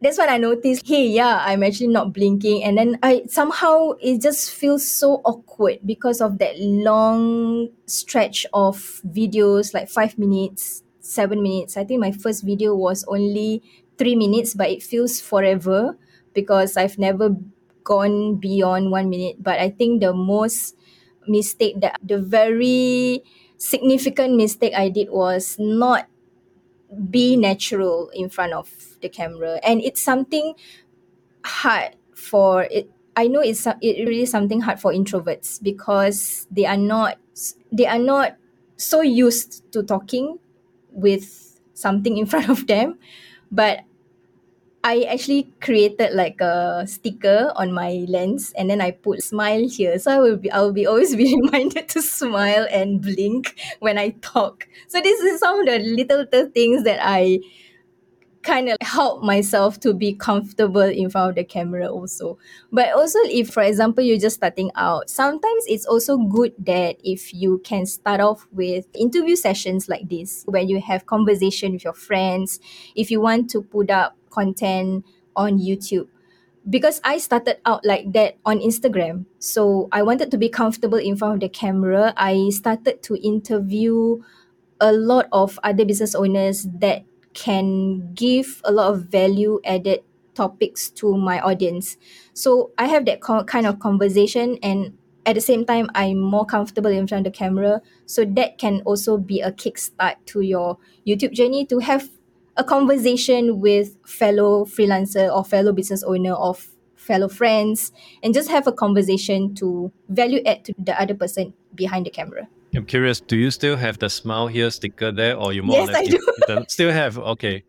that's 0.03 0.17
when 0.17 0.29
I 0.29 0.37
noticed, 0.37 0.85
hey, 0.85 1.07
yeah, 1.07 1.41
I'm 1.45 1.63
actually 1.63 1.87
not 1.87 2.11
blinking. 2.11 2.63
And 2.63 2.77
then 2.77 2.99
I 3.01 3.23
somehow 3.29 3.91
it 4.01 4.21
just 4.21 4.51
feels 4.51 4.85
so 4.85 5.21
awkward 5.23 5.79
because 5.85 6.19
of 6.19 6.39
that 6.39 6.59
long 6.59 7.69
stretch 7.85 8.45
of 8.53 9.01
videos, 9.07 9.73
like 9.73 9.87
five 9.87 10.17
minutes, 10.17 10.82
seven 11.03 11.43
minutes. 11.43 11.77
I 11.77 11.83
think 11.83 11.99
my 11.99 12.11
first 12.15 12.43
video 12.43 12.75
was 12.75 13.03
only 13.11 13.61
three 13.99 14.15
minutes, 14.15 14.55
but 14.55 14.71
it 14.71 14.83
feels 14.83 15.21
forever 15.21 15.97
because 16.33 16.77
I've 16.77 16.97
never 16.97 17.35
gone 17.83 18.37
beyond 18.39 18.91
one 18.91 19.09
minute. 19.11 19.43
But 19.43 19.59
I 19.59 19.69
think 19.69 20.01
the 20.01 20.13
most 20.15 20.75
mistake 21.27 21.79
that 21.81 21.99
the 22.03 22.19
very 22.19 23.23
significant 23.57 24.35
mistake 24.35 24.73
I 24.75 24.89
did 24.89 25.11
was 25.11 25.55
not 25.59 26.07
be 27.09 27.35
natural 27.35 28.09
in 28.13 28.29
front 28.29 28.53
of 28.53 28.69
the 29.01 29.09
camera 29.09 29.59
and 29.63 29.81
it's 29.81 30.01
something 30.01 30.53
hard 31.45 31.95
for 32.15 32.63
it 32.71 32.89
i 33.17 33.27
know 33.27 33.41
it's 33.41 33.67
it 33.81 34.07
really 34.07 34.25
something 34.25 34.61
hard 34.61 34.79
for 34.79 34.91
introverts 34.93 35.61
because 35.63 36.47
they 36.51 36.65
are 36.65 36.77
not 36.77 37.17
they 37.71 37.85
are 37.87 37.99
not 37.99 38.37
so 38.77 39.01
used 39.01 39.63
to 39.71 39.83
talking 39.83 40.39
with 40.93 41.59
something 41.73 42.17
in 42.17 42.25
front 42.31 42.49
of 42.49 42.67
them 42.67 42.97
but 43.51 43.81
I 44.85 45.03
actually 45.03 45.47
created 45.61 46.11
like 46.13 46.41
a 46.41 46.83
sticker 46.85 47.53
on 47.55 47.71
my 47.71 48.03
lens 48.09 48.51
and 48.57 48.69
then 48.69 48.81
I 48.81 48.91
put 48.91 49.23
smile 49.23 49.65
here. 49.69 49.97
So 49.97 50.11
I 50.11 50.19
will 50.19 50.35
be 50.35 50.51
I 50.51 50.59
will 50.59 50.73
be 50.73 50.85
always 50.85 51.15
be 51.21 51.33
reminded 51.41 51.87
to 51.89 52.01
smile 52.01 52.67
and 52.69 53.01
blink 53.01 53.55
when 53.79 53.97
I 53.97 54.09
talk. 54.21 54.67
So 54.89 54.99
this 54.99 55.21
is 55.21 55.39
some 55.39 55.59
of 55.61 55.65
the 55.67 55.79
little, 55.79 56.19
little 56.27 56.49
things 56.51 56.83
that 56.83 56.99
I 57.01 57.39
kind 58.43 58.69
of 58.69 58.77
help 58.81 59.23
myself 59.23 59.79
to 59.79 59.93
be 59.93 60.13
comfortable 60.13 60.81
in 60.81 61.09
front 61.09 61.29
of 61.29 61.35
the 61.35 61.43
camera 61.43 61.87
also. 61.87 62.37
But 62.71 62.93
also 62.93 63.19
if 63.23 63.49
for 63.49 63.63
example 63.63 64.03
you're 64.03 64.19
just 64.19 64.35
starting 64.37 64.71
out, 64.75 65.09
sometimes 65.09 65.65
it's 65.67 65.85
also 65.85 66.17
good 66.17 66.53
that 66.59 66.97
if 67.03 67.33
you 67.33 67.59
can 67.63 67.85
start 67.85 68.21
off 68.21 68.47
with 68.51 68.85
interview 68.93 69.35
sessions 69.35 69.89
like 69.89 70.09
this 70.09 70.43
where 70.45 70.61
you 70.61 70.81
have 70.81 71.05
conversation 71.05 71.73
with 71.73 71.83
your 71.83 71.93
friends, 71.93 72.59
if 72.95 73.09
you 73.09 73.21
want 73.21 73.49
to 73.51 73.61
put 73.61 73.89
up 73.89 74.17
content 74.29 75.05
on 75.35 75.59
YouTube 75.59 76.07
because 76.69 77.01
I 77.03 77.17
started 77.17 77.57
out 77.65 77.85
like 77.85 78.13
that 78.13 78.37
on 78.45 78.59
Instagram. 78.59 79.25
So 79.39 79.89
I 79.91 80.01
wanted 80.03 80.31
to 80.31 80.37
be 80.37 80.47
comfortable 80.47 80.97
in 80.97 81.17
front 81.17 81.35
of 81.35 81.39
the 81.41 81.49
camera. 81.49 82.13
I 82.15 82.49
started 82.51 83.03
to 83.03 83.15
interview 83.15 84.23
a 84.79 84.91
lot 84.91 85.27
of 85.31 85.59
other 85.63 85.85
business 85.85 86.15
owners 86.15 86.67
that 86.79 87.03
can 87.33 88.13
give 88.13 88.61
a 88.63 88.71
lot 88.71 88.93
of 88.93 89.05
value 89.05 89.59
added 89.65 90.03
topics 90.35 90.89
to 90.89 91.15
my 91.17 91.39
audience. 91.41 91.97
So 92.33 92.71
I 92.77 92.87
have 92.87 93.05
that 93.05 93.21
co- 93.21 93.43
kind 93.43 93.65
of 93.67 93.79
conversation 93.79 94.57
and 94.63 94.97
at 95.25 95.35
the 95.35 95.41
same 95.41 95.65
time 95.65 95.89
I'm 95.95 96.19
more 96.19 96.45
comfortable 96.45 96.91
in 96.91 97.07
front 97.07 97.25
of 97.27 97.33
the 97.33 97.37
camera. 97.37 97.81
So 98.05 98.25
that 98.25 98.57
can 98.57 98.81
also 98.85 99.17
be 99.17 99.41
a 99.41 99.51
kickstart 99.51 100.15
to 100.27 100.41
your 100.41 100.77
YouTube 101.07 101.33
journey 101.33 101.65
to 101.67 101.79
have 101.79 102.09
a 102.57 102.63
conversation 102.63 103.59
with 103.59 103.97
fellow 104.05 104.65
freelancer 104.65 105.33
or 105.33 105.43
fellow 105.43 105.71
business 105.71 106.03
owner 106.03 106.33
or 106.33 106.55
fellow 106.95 107.27
friends 107.27 107.91
and 108.21 108.33
just 108.33 108.49
have 108.49 108.67
a 108.67 108.71
conversation 108.71 109.53
to 109.55 109.91
value 110.09 110.41
add 110.45 110.63
to 110.65 110.73
the 110.77 110.99
other 110.99 111.13
person 111.13 111.53
behind 111.75 112.05
the 112.05 112.09
camera. 112.09 112.47
I'm 112.75 112.85
curious, 112.85 113.21
do 113.21 113.37
you 113.37 113.51
still 113.51 113.75
have 113.75 113.99
the 113.99 114.09
smile 114.09 114.47
here 114.47 114.69
sticker 114.71 115.11
there 115.11 115.37
or 115.37 115.53
you 115.53 115.61
more 115.63 115.77
Yes, 115.77 115.89
or 115.89 115.91
less 115.91 116.07
I 116.47 116.57
do. 116.57 116.65
still 116.67 116.91
have? 116.91 117.17
Okay. 117.17 117.63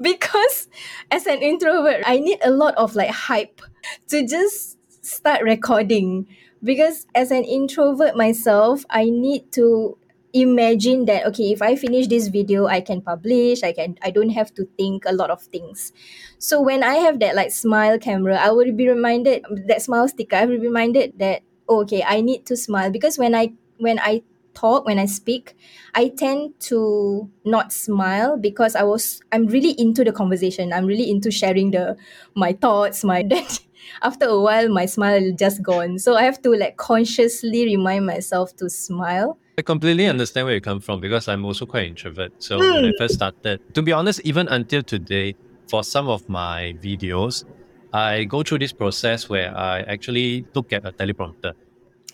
because 0.00 0.68
as 1.10 1.26
an 1.26 1.38
introvert 1.42 2.02
i 2.06 2.18
need 2.18 2.38
a 2.44 2.50
lot 2.50 2.74
of 2.76 2.94
like 2.96 3.10
hype 3.10 3.60
to 4.08 4.26
just 4.26 4.78
start 5.04 5.42
recording 5.42 6.26
because 6.62 7.06
as 7.14 7.30
an 7.30 7.44
introvert 7.44 8.16
myself 8.16 8.84
i 8.90 9.04
need 9.04 9.50
to 9.52 9.96
imagine 10.32 11.04
that 11.06 11.24
okay 11.26 11.52
if 11.52 11.62
i 11.62 11.74
finish 11.74 12.06
this 12.06 12.28
video 12.28 12.66
i 12.66 12.80
can 12.80 13.00
publish 13.00 13.62
i 13.62 13.72
can 13.72 13.96
i 14.02 14.10
don't 14.10 14.30
have 14.30 14.52
to 14.52 14.64
think 14.76 15.04
a 15.06 15.12
lot 15.12 15.30
of 15.30 15.42
things 15.42 15.92
so 16.38 16.60
when 16.60 16.82
i 16.82 16.94
have 16.94 17.18
that 17.20 17.34
like 17.34 17.50
smile 17.50 17.98
camera 17.98 18.36
i 18.36 18.50
will 18.50 18.72
be 18.72 18.88
reminded 18.88 19.44
that 19.66 19.80
smile 19.80 20.06
sticker 20.08 20.36
i 20.36 20.44
will 20.44 20.58
be 20.60 20.66
reminded 20.68 21.12
that 21.18 21.42
oh, 21.68 21.80
okay 21.82 22.02
i 22.06 22.20
need 22.20 22.44
to 22.44 22.56
smile 22.56 22.90
because 22.90 23.18
when 23.18 23.34
i 23.34 23.50
when 23.78 23.98
i 24.00 24.22
talk 24.54 24.84
when 24.84 24.98
i 24.98 25.06
speak 25.06 25.56
I 25.98 26.08
tend 26.08 26.60
to 26.70 27.28
not 27.44 27.72
smile 27.72 28.36
because 28.36 28.76
I 28.76 28.84
was 28.84 29.20
I'm 29.32 29.46
really 29.46 29.74
into 29.80 30.04
the 30.04 30.12
conversation. 30.12 30.72
I'm 30.72 30.86
really 30.86 31.10
into 31.10 31.30
sharing 31.32 31.72
the 31.72 31.96
my 32.36 32.52
thoughts, 32.52 33.02
my 33.02 33.22
then 33.28 33.44
after 34.02 34.26
a 34.26 34.40
while 34.40 34.68
my 34.68 34.86
smile 34.86 35.32
just 35.36 35.60
gone. 35.60 35.98
So 35.98 36.16
I 36.16 36.22
have 36.22 36.40
to 36.42 36.50
like 36.50 36.76
consciously 36.76 37.64
remind 37.64 38.06
myself 38.06 38.54
to 38.56 38.70
smile. 38.70 39.38
I 39.58 39.62
completely 39.62 40.06
understand 40.06 40.46
where 40.46 40.54
you 40.54 40.60
come 40.60 40.78
from 40.80 41.00
because 41.00 41.26
I'm 41.26 41.44
also 41.44 41.66
quite 41.66 41.88
introvert. 41.88 42.32
So 42.38 42.58
hmm. 42.58 42.74
when 42.74 42.84
I 42.84 42.92
first 42.96 43.14
started, 43.14 43.74
to 43.74 43.82
be 43.82 43.90
honest, 43.90 44.20
even 44.22 44.46
until 44.46 44.82
today, 44.84 45.34
for 45.68 45.82
some 45.82 46.08
of 46.08 46.28
my 46.28 46.76
videos, 46.80 47.44
I 47.92 48.22
go 48.22 48.44
through 48.44 48.60
this 48.60 48.72
process 48.72 49.28
where 49.28 49.50
I 49.56 49.80
actually 49.80 50.46
look 50.54 50.72
at 50.72 50.86
a 50.86 50.92
teleprompter. 50.92 51.54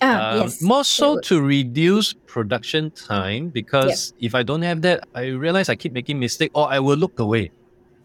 Ah, 0.01 0.33
Um, 0.33 0.41
yes. 0.43 0.61
More 0.63 0.85
so 0.85 1.19
to 1.21 1.41
reduce 1.41 2.13
production 2.27 2.91
time 2.91 3.49
because 3.49 4.13
if 4.21 4.35
I 4.35 4.43
don't 4.43 4.63
have 4.63 4.83
that, 4.83 5.07
I 5.15 5.27
realize 5.29 5.69
I 5.69 5.77
keep 5.77 5.93
making 5.93 6.19
mistake 6.19 6.51
or 6.55 6.69
I 6.69 6.79
will 6.81 6.97
look 6.97 7.19
away 7.21 7.51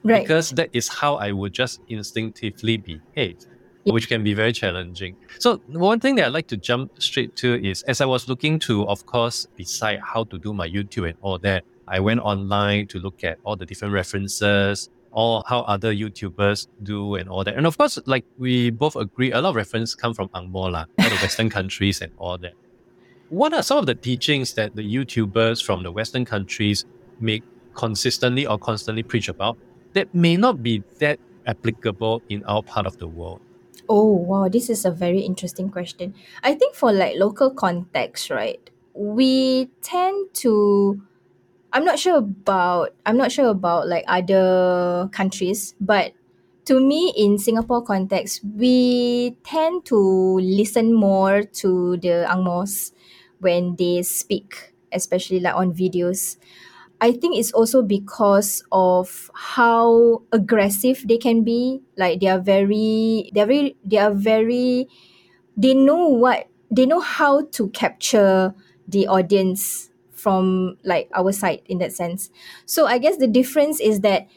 right. 0.03 0.21
because 0.21 0.51
that 0.51 0.69
is 0.71 0.87
how 0.87 1.15
I 1.15 1.31
would 1.31 1.51
just 1.53 1.81
instinctively 1.89 2.77
behave, 2.77 3.37
Yeah. 3.85 3.93
which 3.93 4.07
can 4.07 4.23
be 4.23 4.33
very 4.33 4.53
challenging. 4.53 5.15
So 5.39 5.57
one 5.67 5.99
thing 5.99 6.15
that 6.15 6.27
I'd 6.27 6.33
like 6.33 6.47
to 6.47 6.57
jump 6.57 7.01
straight 7.01 7.35
to 7.37 7.55
is 7.65 7.81
as 7.83 8.01
I 8.01 8.05
was 8.05 8.29
looking 8.29 8.59
to, 8.59 8.87
of 8.87 9.05
course, 9.05 9.47
decide 9.57 9.99
how 10.03 10.23
to 10.25 10.37
do 10.37 10.53
my 10.53 10.69
YouTube 10.69 11.09
and 11.09 11.17
all 11.21 11.39
that, 11.39 11.63
I 11.87 11.99
went 11.99 12.19
online 12.21 12.85
to 12.87 12.99
look 12.99 13.23
at 13.23 13.39
all 13.43 13.55
the 13.55 13.65
different 13.65 13.93
references, 13.95 14.89
or 15.11 15.43
how 15.47 15.61
other 15.61 15.93
YouTubers 15.93 16.67
do 16.83 17.15
and 17.15 17.29
all 17.29 17.43
that. 17.43 17.55
And 17.55 17.65
of 17.65 17.77
course, 17.77 17.99
like 18.05 18.25
we 18.37 18.69
both 18.69 18.95
agree, 18.95 19.31
a 19.31 19.41
lot 19.41 19.49
of 19.49 19.55
reference 19.55 19.95
come 19.95 20.13
from 20.13 20.29
Angmo 20.29 20.71
lah, 20.71 20.85
all 20.99 21.09
the 21.09 21.15
Western 21.21 21.49
countries 21.49 22.01
and 22.01 22.11
all 22.17 22.37
that. 22.37 22.53
What 23.29 23.53
are 23.53 23.63
some 23.63 23.77
of 23.77 23.85
the 23.85 23.95
teachings 23.95 24.53
that 24.53 24.75
the 24.75 24.81
YouTubers 24.81 25.63
from 25.63 25.83
the 25.83 25.91
Western 25.91 26.25
countries 26.25 26.85
make 27.19 27.43
consistently 27.75 28.45
or 28.45 28.57
constantly 28.57 29.03
preach 29.03 29.29
about 29.29 29.57
that 29.93 30.13
may 30.13 30.35
not 30.37 30.61
be 30.63 30.83
that 30.99 31.19
applicable 31.45 32.21
in 32.29 32.43
our 32.45 32.63
part 32.63 32.85
of 32.85 32.97
the 32.97 33.07
world? 33.07 33.41
Oh, 33.87 34.13
wow, 34.13 34.47
this 34.49 34.69
is 34.69 34.85
a 34.85 34.91
very 34.91 35.21
interesting 35.21 35.69
question. 35.69 36.13
I 36.43 36.53
think 36.53 36.75
for 36.75 36.91
like 36.91 37.17
local 37.17 37.49
context, 37.49 38.29
right? 38.29 38.69
We 38.93 39.69
tend 39.81 40.33
to 40.45 41.01
I'm 41.71 41.85
not 41.85 41.99
sure 41.99 42.17
about 42.17 42.95
I'm 43.05 43.17
not 43.17 43.31
sure 43.31 43.47
about 43.49 43.87
like 43.87 44.03
other 44.07 45.07
countries, 45.11 45.75
but 45.79 46.13
to 46.65 46.79
me 46.79 47.13
in 47.15 47.37
Singapore 47.37 47.83
context, 47.83 48.41
we 48.57 49.37
tend 49.43 49.85
to 49.85 49.97
listen 50.41 50.93
more 50.93 51.43
to 51.61 51.97
the 51.97 52.25
Angmos 52.29 52.91
when 53.39 53.75
they 53.77 54.01
speak, 54.01 54.73
especially 54.91 55.39
like 55.39 55.55
on 55.55 55.73
videos. 55.73 56.37
I 57.01 57.13
think 57.13 57.37
it's 57.37 57.53
also 57.53 57.81
because 57.81 58.63
of 58.71 59.31
how 59.33 60.23
aggressive 60.31 61.05
they 61.07 61.17
can 61.17 61.43
be. 61.43 61.81
Like 61.97 62.19
they 62.21 62.27
are 62.27 62.41
very 62.41 63.31
they're 63.33 63.47
very 63.47 63.77
they 63.85 63.97
are 63.97 64.13
very 64.13 64.87
they 65.57 65.73
know 65.73 66.07
what 66.07 66.47
they 66.71 66.85
know 66.85 67.01
how 67.01 67.45
to 67.57 67.69
capture 67.69 68.53
the 68.87 69.07
audience 69.07 69.88
from 70.19 70.77
like 70.83 71.09
our 71.15 71.31
side 71.31 71.61
in 71.65 71.79
that 71.79 71.93
sense. 71.93 72.29
So 72.65 72.85
I 72.87 72.97
guess 72.97 73.17
the 73.17 73.27
difference 73.27 73.79
is 73.79 74.01
that 74.01 74.27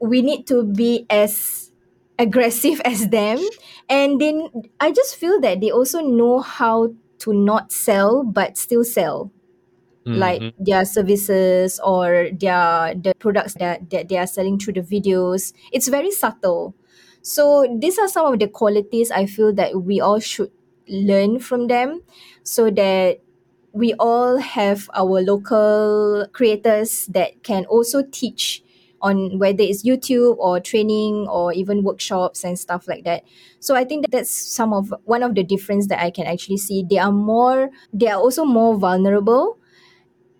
we 0.00 0.22
need 0.22 0.46
to 0.48 0.64
be 0.64 1.06
as 1.10 1.72
aggressive 2.18 2.80
as 2.84 3.08
them 3.08 3.38
and 3.88 4.20
then 4.20 4.48
I 4.80 4.92
just 4.92 5.16
feel 5.16 5.40
that 5.40 5.60
they 5.60 5.70
also 5.70 6.00
know 6.00 6.40
how 6.40 6.94
to 7.20 7.32
not 7.32 7.72
sell 7.72 8.24
but 8.24 8.58
still 8.58 8.84
sell 8.84 9.30
like 10.12 10.42
Mhm. 10.42 10.54
their 10.58 10.84
services 10.84 11.78
or 11.84 12.30
their 12.32 12.94
the 12.94 13.14
products 13.18 13.54
that, 13.54 13.90
that 13.90 14.08
they 14.08 14.18
are 14.18 14.26
selling 14.26 14.58
through 14.58 14.74
the 14.74 14.82
videos 14.82 15.52
it's 15.72 15.88
very 15.88 16.10
subtle 16.10 16.74
so 17.22 17.66
these 17.80 17.98
are 17.98 18.08
some 18.08 18.26
of 18.32 18.38
the 18.40 18.48
qualities 18.48 19.10
i 19.10 19.26
feel 19.26 19.52
that 19.52 19.82
we 19.82 20.00
all 20.00 20.18
should 20.18 20.50
learn 20.88 21.38
from 21.38 21.68
them 21.68 22.02
so 22.42 22.70
that 22.70 23.20
we 23.72 23.94
all 23.94 24.38
have 24.38 24.90
our 24.94 25.20
local 25.22 26.26
creators 26.32 27.06
that 27.06 27.42
can 27.42 27.64
also 27.66 28.02
teach 28.10 28.62
on 29.02 29.38
whether 29.38 29.62
it's 29.62 29.82
youtube 29.82 30.36
or 30.38 30.60
training 30.60 31.26
or 31.28 31.52
even 31.54 31.82
workshops 31.82 32.44
and 32.44 32.58
stuff 32.58 32.86
like 32.86 33.04
that. 33.04 33.24
So 33.60 33.74
i 33.74 33.84
think 33.84 34.02
that 34.02 34.10
that's 34.10 34.30
some 34.30 34.72
of 34.72 34.92
one 35.04 35.22
of 35.22 35.34
the 35.34 35.42
difference 35.42 35.86
that 35.88 36.00
i 36.02 36.10
can 36.10 36.26
actually 36.26 36.58
see. 36.58 36.84
They 36.88 36.98
are 36.98 37.12
more 37.12 37.70
they 37.92 38.08
are 38.08 38.20
also 38.20 38.44
more 38.44 38.76
vulnerable. 38.76 39.58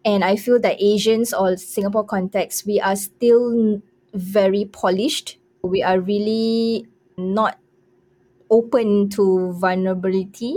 And 0.05 0.25
I 0.25 0.37
feel 0.37 0.59
that 0.61 0.81
Asians 0.81 1.35
or 1.35 1.59
Singapore 1.59 2.05
context, 2.05 2.65
we 2.67 2.81
are 2.81 2.97
still 2.97 3.83
very 4.15 4.65
polished. 4.65 5.39
We 5.63 5.83
are 5.83 6.01
really 6.01 6.87
not 7.19 7.59
open 8.51 9.11
to 9.11 9.53
vulnerability 9.53 10.57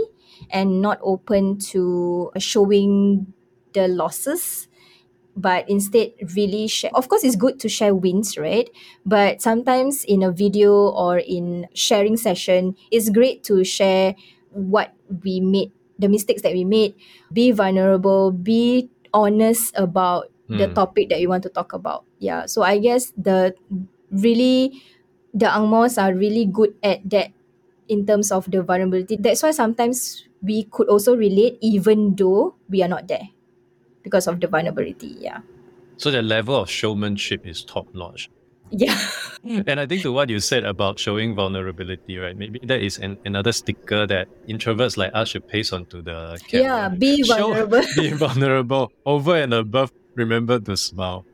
and 0.50 0.80
not 0.82 0.98
open 1.02 1.58
to 1.74 2.30
showing 2.38 3.32
the 3.74 3.88
losses 3.88 4.68
but 5.36 5.68
instead 5.68 6.12
really 6.36 6.66
share. 6.68 6.90
Of 6.94 7.08
course 7.08 7.24
it's 7.24 7.36
good 7.36 7.58
to 7.60 7.68
share 7.68 7.94
wins 7.94 8.38
right? 8.38 8.70
But 9.04 9.42
sometimes 9.42 10.04
in 10.04 10.22
a 10.22 10.30
video 10.30 10.72
or 10.94 11.18
in 11.18 11.66
sharing 11.74 12.16
session 12.16 12.76
it's 12.90 13.10
great 13.10 13.42
to 13.44 13.64
share 13.64 14.14
what 14.50 14.94
we 15.24 15.40
made 15.40 15.72
the 15.98 16.08
mistakes 16.08 16.42
that 16.42 16.52
we 16.52 16.64
made. 16.64 16.94
Be 17.32 17.50
vulnerable 17.52 18.30
be 18.32 18.90
honest 19.12 19.74
about 19.76 20.30
the 20.48 20.68
Mm. 20.68 20.74
topic 20.74 21.08
that 21.08 21.20
you 21.20 21.28
want 21.28 21.42
to 21.44 21.48
talk 21.50 21.72
about. 21.72 22.04
Yeah 22.20 22.46
so 22.46 22.62
i 22.62 22.78
guess 22.78 23.12
the 23.16 23.54
really 24.10 24.82
the 25.34 25.46
angmos 25.46 26.00
are 26.00 26.14
really 26.14 26.46
good 26.46 26.74
at 26.82 27.02
that 27.10 27.32
in 27.88 28.06
terms 28.06 28.32
of 28.32 28.50
the 28.50 28.62
vulnerability 28.62 29.16
that's 29.16 29.42
why 29.42 29.50
sometimes 29.50 30.26
we 30.42 30.64
could 30.70 30.88
also 30.88 31.16
relate 31.16 31.58
even 31.60 32.14
though 32.16 32.54
we 32.68 32.82
are 32.82 32.88
not 32.88 33.08
there 33.08 33.28
because 34.02 34.26
of 34.26 34.40
the 34.40 34.46
vulnerability 34.46 35.16
yeah 35.20 35.40
So 35.96 36.10
the 36.10 36.22
level 36.22 36.56
of 36.58 36.68
showmanship 36.68 37.46
is 37.46 37.62
top 37.64 37.86
notch. 37.94 38.28
yeah 38.74 38.98
And 39.68 39.78
I 39.78 39.86
think 39.86 40.02
to 40.02 40.10
what 40.12 40.28
you 40.32 40.40
said 40.40 40.64
about 40.64 40.98
showing 40.98 41.36
vulnerability, 41.36 42.16
right? 42.18 42.32
Maybe 42.36 42.58
that 42.64 42.80
is 42.80 42.96
an, 42.98 43.18
another 43.24 43.52
sticker 43.52 44.06
that 44.08 44.26
introverts 44.48 44.96
like 44.96 45.12
us 45.14 45.28
should 45.36 45.46
paste 45.46 45.72
onto 45.72 46.00
the 46.02 46.40
camera. 46.48 46.64
yeah 46.66 46.88
be 46.88 47.22
Show- 47.22 47.52
vulnerable 47.54 47.82
be 48.00 48.10
vulnerable 48.10 48.90
over 49.06 49.36
and 49.36 49.52
above 49.54 49.92
remember 50.16 50.58
to 50.58 50.76
smile 50.76 51.24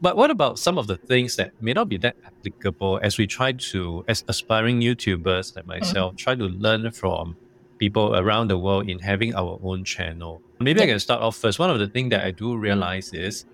but 0.00 0.16
what 0.16 0.30
about 0.30 0.58
some 0.58 0.78
of 0.78 0.86
the 0.86 0.96
things 0.96 1.36
that 1.36 1.52
may 1.60 1.72
not 1.72 1.88
be 1.88 1.98
that 1.98 2.16
applicable 2.24 3.00
as 3.02 3.18
we 3.18 3.26
try 3.26 3.52
to 3.52 4.04
as 4.08 4.24
aspiring 4.28 4.80
youtubers 4.80 5.54
like 5.54 5.66
mm-hmm. 5.66 5.80
myself 5.80 6.16
try 6.16 6.34
to 6.34 6.44
learn 6.44 6.90
from 6.90 7.36
people 7.78 8.16
around 8.16 8.48
the 8.48 8.58
world 8.58 8.88
in 8.88 8.98
having 8.98 9.34
our 9.34 9.58
own 9.62 9.84
channel? 9.84 10.42
Maybe 10.58 10.82
i 10.82 10.86
can 10.86 11.00
start 11.00 11.22
off 11.22 11.36
first. 11.36 11.58
One 11.58 11.70
of 11.70 11.78
the 11.78 11.88
things 11.88 12.10
that 12.10 12.24
i 12.24 12.30
do 12.30 12.52
mm-hmm. 12.52 12.60
realize 12.60 13.12
is 13.12 13.44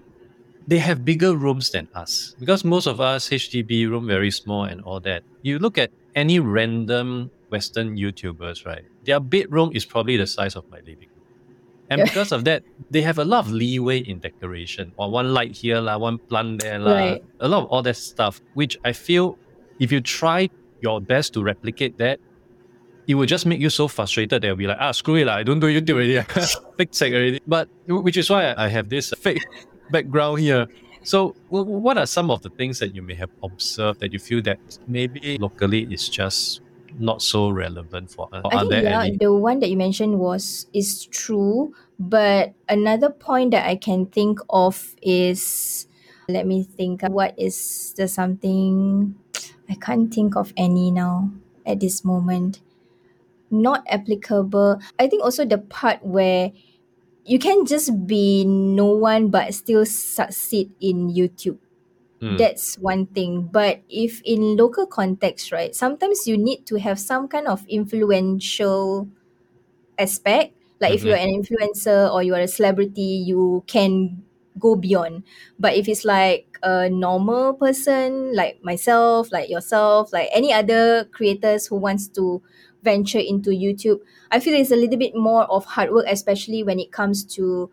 they 0.69 0.79
have 0.79 1.05
bigger 1.05 1.37
rooms 1.37 1.71
than 1.71 1.89
us. 1.95 2.35
Because 2.39 2.65
most 2.65 2.87
of 2.87 3.01
us 3.01 3.29
hdb 3.29 3.89
room 3.91 4.07
very 4.07 4.31
small 4.31 4.65
and 4.65 4.81
all 4.83 5.01
that. 5.01 5.23
You 5.43 5.59
look 5.59 5.79
at 5.79 5.91
any 6.15 6.39
random 6.39 7.31
western 7.51 7.97
youtubers 7.97 8.65
right? 8.65 8.85
Their 9.05 9.21
bedroom 9.21 9.71
is 9.75 9.85
probably 9.85 10.17
the 10.17 10.27
size 10.27 10.57
of 10.57 10.69
my 10.71 10.79
living 10.79 11.09
room 11.09 11.16
and 11.91 12.03
because 12.03 12.33
of 12.33 12.45
that 12.45 12.63
they 12.91 13.01
have 13.03 13.19
a 13.19 13.25
lot 13.25 13.45
of 13.47 13.51
leeway 13.53 13.99
in 13.99 14.19
decoration 14.19 14.93
or 14.97 15.11
one 15.11 15.33
light 15.33 15.55
here 15.57 15.81
la, 15.81 15.97
one 15.97 16.19
plant 16.19 16.61
there 16.63 16.79
la, 16.79 16.93
Right. 16.93 17.25
a 17.41 17.49
lot 17.49 17.63
of 17.65 17.69
all 17.71 17.83
that 17.83 17.97
stuff 17.97 18.41
which 18.55 18.77
i 18.85 18.93
feel 18.93 19.39
if 19.79 19.93
you 19.93 20.01
try 20.01 20.49
your 20.83 21.01
best 21.01 21.33
to 21.35 21.43
replicate 21.43 21.97
that 21.99 22.19
it 23.07 23.15
will 23.15 23.27
just 23.27 23.47
make 23.47 23.61
you 23.61 23.71
so 23.71 23.87
frustrated 23.87 24.43
that 24.43 24.47
you'll 24.49 24.57
be 24.57 24.67
like, 24.67 24.79
ah, 24.81 24.91
screw 24.91 25.15
it, 25.15 25.27
lah, 25.27 25.37
I 25.37 25.45
don't 25.45 25.61
do 25.61 25.69
YouTube 25.69 25.95
already. 25.95 26.19
fake 26.77 26.91
tech 26.91 27.13
already. 27.13 27.39
But 27.47 27.69
which 27.87 28.17
is 28.17 28.29
why 28.29 28.53
I 28.59 28.67
have 28.67 28.89
this 28.89 29.15
fake 29.25 29.47
background 29.93 30.41
here. 30.41 30.67
So, 31.05 31.37
wh- 31.49 31.63
wh- 31.63 31.79
what 31.87 31.99
are 31.99 32.07
some 32.07 32.33
of 32.33 32.43
the 32.43 32.51
things 32.51 32.81
that 32.81 32.97
you 32.97 33.03
may 33.03 33.15
have 33.15 33.31
observed 33.45 34.01
that 34.01 34.13
you 34.13 34.19
feel 34.19 34.43
that 34.43 34.59
maybe 34.89 35.39
locally 35.39 35.87
is 35.89 36.09
just 36.09 36.63
not 36.99 37.23
so 37.23 37.51
relevant 37.51 38.11
for 38.11 38.29
us? 38.33 38.43
I 38.45 38.57
are 38.57 38.69
think 38.69 38.85
yeah, 38.85 39.03
any? 39.05 39.17
the 39.17 39.33
one 39.33 39.61
that 39.61 39.71
you 39.71 39.77
mentioned 39.77 40.19
was 40.19 40.67
is 40.73 41.07
true, 41.07 41.75
but 41.99 42.55
another 42.69 43.11
point 43.11 43.51
that 43.53 43.67
I 43.67 43.77
can 43.77 44.07
think 44.07 44.39
of 44.51 44.95
is 45.03 45.87
let 46.29 46.47
me 46.47 46.63
think 46.63 47.03
what 47.03 47.39
is 47.39 47.95
the 47.97 48.09
something 48.09 49.15
I 49.69 49.75
can't 49.75 50.13
think 50.13 50.37
of 50.37 50.53
any 50.57 50.91
now 50.91 51.31
at 51.65 51.81
this 51.81 52.05
moment. 52.05 52.61
Not 53.51 53.85
applicable. 53.89 54.81
I 54.99 55.07
think 55.07 55.23
also 55.23 55.45
the 55.45 55.59
part 55.59 56.05
where 56.05 56.53
you 57.25 57.39
can 57.39 57.67
just 57.67 58.07
be 58.07 58.45
no 58.45 58.87
one 58.87 59.29
but 59.29 59.55
still 59.55 59.85
succeed 59.87 60.71
in 60.81 61.11
YouTube. 61.11 61.59
Hmm. 62.21 62.37
That's 62.37 62.77
one 62.79 63.07
thing. 63.07 63.49
But 63.53 63.83
if 63.89 64.23
in 64.25 64.57
local 64.57 64.87
context, 64.87 65.53
right, 65.53 65.75
sometimes 65.75 66.27
you 66.27 66.37
need 66.39 66.67
to 66.67 66.77
have 66.81 66.99
some 66.99 67.29
kind 67.29 67.47
of 67.47 67.67
influential 67.69 69.09
aspect. 69.99 70.55
Like 70.81 70.93
if 70.95 71.05
you're 71.05 71.17
an 71.17 71.31
influencer 71.31 72.13
or 72.13 72.23
you 72.23 72.35
are 72.35 72.41
a 72.41 72.49
celebrity, 72.49 73.25
you 73.27 73.65
can 73.67 74.23
go 74.59 74.77
beyond. 74.77 75.25
But 75.59 75.75
if 75.77 75.89
it's 75.89 76.05
like 76.05 76.59
a 76.63 76.89
normal 76.91 77.55
person, 77.55 78.35
like 78.35 78.63
myself, 78.65 79.33
like 79.33 79.49
yourself, 79.49 80.13
like 80.13 80.29
any 80.35 80.53
other 80.53 81.05
creators 81.13 81.67
who 81.69 81.77
wants 81.77 82.09
to 82.17 82.43
venture 82.83 83.19
into 83.21 83.51
YouTube, 83.51 84.01
I 84.31 84.41
feel 84.41 84.55
it's 84.55 84.71
a 84.71 84.77
little 84.77 84.99
bit 84.99 85.15
more 85.17 85.45
of 85.45 85.65
hard 85.65 85.93
work, 85.93 86.07
especially 86.09 86.63
when 86.63 86.79
it 86.81 86.93
comes 86.93 87.25
to 87.37 87.71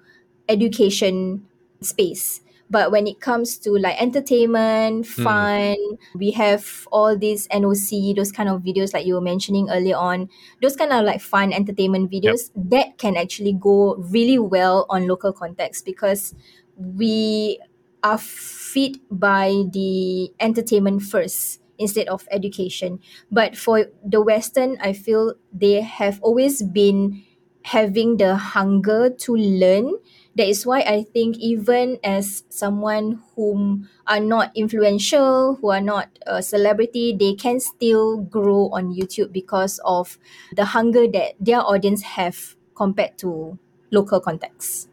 education 0.48 1.48
space. 1.82 2.43
But 2.74 2.90
when 2.90 3.06
it 3.06 3.22
comes 3.22 3.60
to 3.60 3.78
like 3.78 4.02
entertainment, 4.02 5.06
hmm. 5.06 5.24
fun, 5.24 5.78
we 6.16 6.32
have 6.32 6.88
all 6.92 7.16
these 7.16 7.48
NOC, 7.50 8.16
those 8.16 8.32
kind 8.32 8.50
of 8.50 8.64
videos 8.64 8.96
like 8.96 9.06
you 9.06 9.14
were 9.14 9.22
mentioning 9.22 9.70
earlier 9.70 9.96
on, 9.96 10.28
those 10.60 10.76
kind 10.76 10.92
of 10.92 11.06
like 11.06 11.22
fun 11.22 11.54
entertainment 11.54 12.10
videos 12.10 12.50
that 12.56 12.98
can 12.98 13.16
actually 13.16 13.54
go 13.54 13.94
really 14.10 14.40
well 14.40 14.88
on 14.90 15.06
local 15.08 15.32
context 15.32 15.86
because 15.86 16.34
we 16.76 17.60
are 18.02 18.18
fit 18.18 18.98
by 19.12 19.54
the 19.72 20.34
entertainment 20.40 21.04
first 21.04 21.62
instead 21.78 22.08
of 22.08 22.28
education. 22.32 22.98
But 23.32 23.56
for 23.56 23.86
the 24.04 24.22
Western, 24.22 24.78
I 24.82 24.94
feel 24.94 25.36
they 25.54 25.82
have 25.82 26.20
always 26.24 26.64
been 26.64 27.22
having 27.64 28.18
the 28.18 28.36
hunger 28.36 29.10
to 29.10 29.36
learn. 29.36 29.94
That 30.36 30.48
is 30.50 30.66
why 30.66 30.82
I 30.82 31.04
think 31.04 31.38
even 31.38 32.00
as 32.04 32.44
someone 32.50 33.22
whom 33.36 33.88
are 34.08 34.20
not 34.20 34.50
influential, 34.56 35.56
who 35.62 35.70
are 35.70 35.82
not 35.82 36.10
a 36.26 36.42
celebrity, 36.42 37.14
they 37.14 37.36
can 37.36 37.60
still 37.60 38.18
grow 38.18 38.70
on 38.74 38.96
YouTube 38.96 39.32
because 39.32 39.80
of 39.86 40.18
the 40.56 40.66
hunger 40.66 41.06
that 41.08 41.34
their 41.40 41.62
audience 41.62 42.02
have 42.18 42.56
compared 42.74 43.18
to 43.20 43.60
local 43.92 44.20
contexts. 44.20 44.90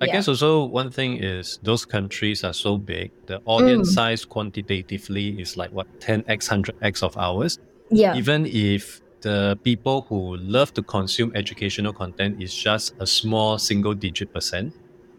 I 0.00 0.06
Yeah. 0.06 0.12
guess 0.12 0.28
also 0.28 0.64
one 0.64 0.90
thing 0.90 1.18
is 1.22 1.58
those 1.62 1.84
countries 1.84 2.44
are 2.44 2.54
so 2.54 2.78
big, 2.78 3.10
the 3.26 3.42
audience 3.44 3.90
Mm. 3.90 3.94
size 3.94 4.24
quantitatively 4.24 5.40
is 5.40 5.56
like 5.56 5.72
what 5.72 5.86
10x, 6.00 6.48
100x 6.48 7.02
of 7.02 7.16
ours. 7.18 7.58
Yeah. 7.90 8.14
Even 8.14 8.46
if 8.46 9.02
the 9.22 9.58
people 9.64 10.06
who 10.08 10.36
love 10.36 10.72
to 10.74 10.82
consume 10.82 11.32
educational 11.34 11.92
content 11.92 12.40
is 12.42 12.54
just 12.54 12.92
a 12.98 13.06
small 13.06 13.58
single 13.58 13.94
digit 13.94 14.32
percent, 14.32 14.74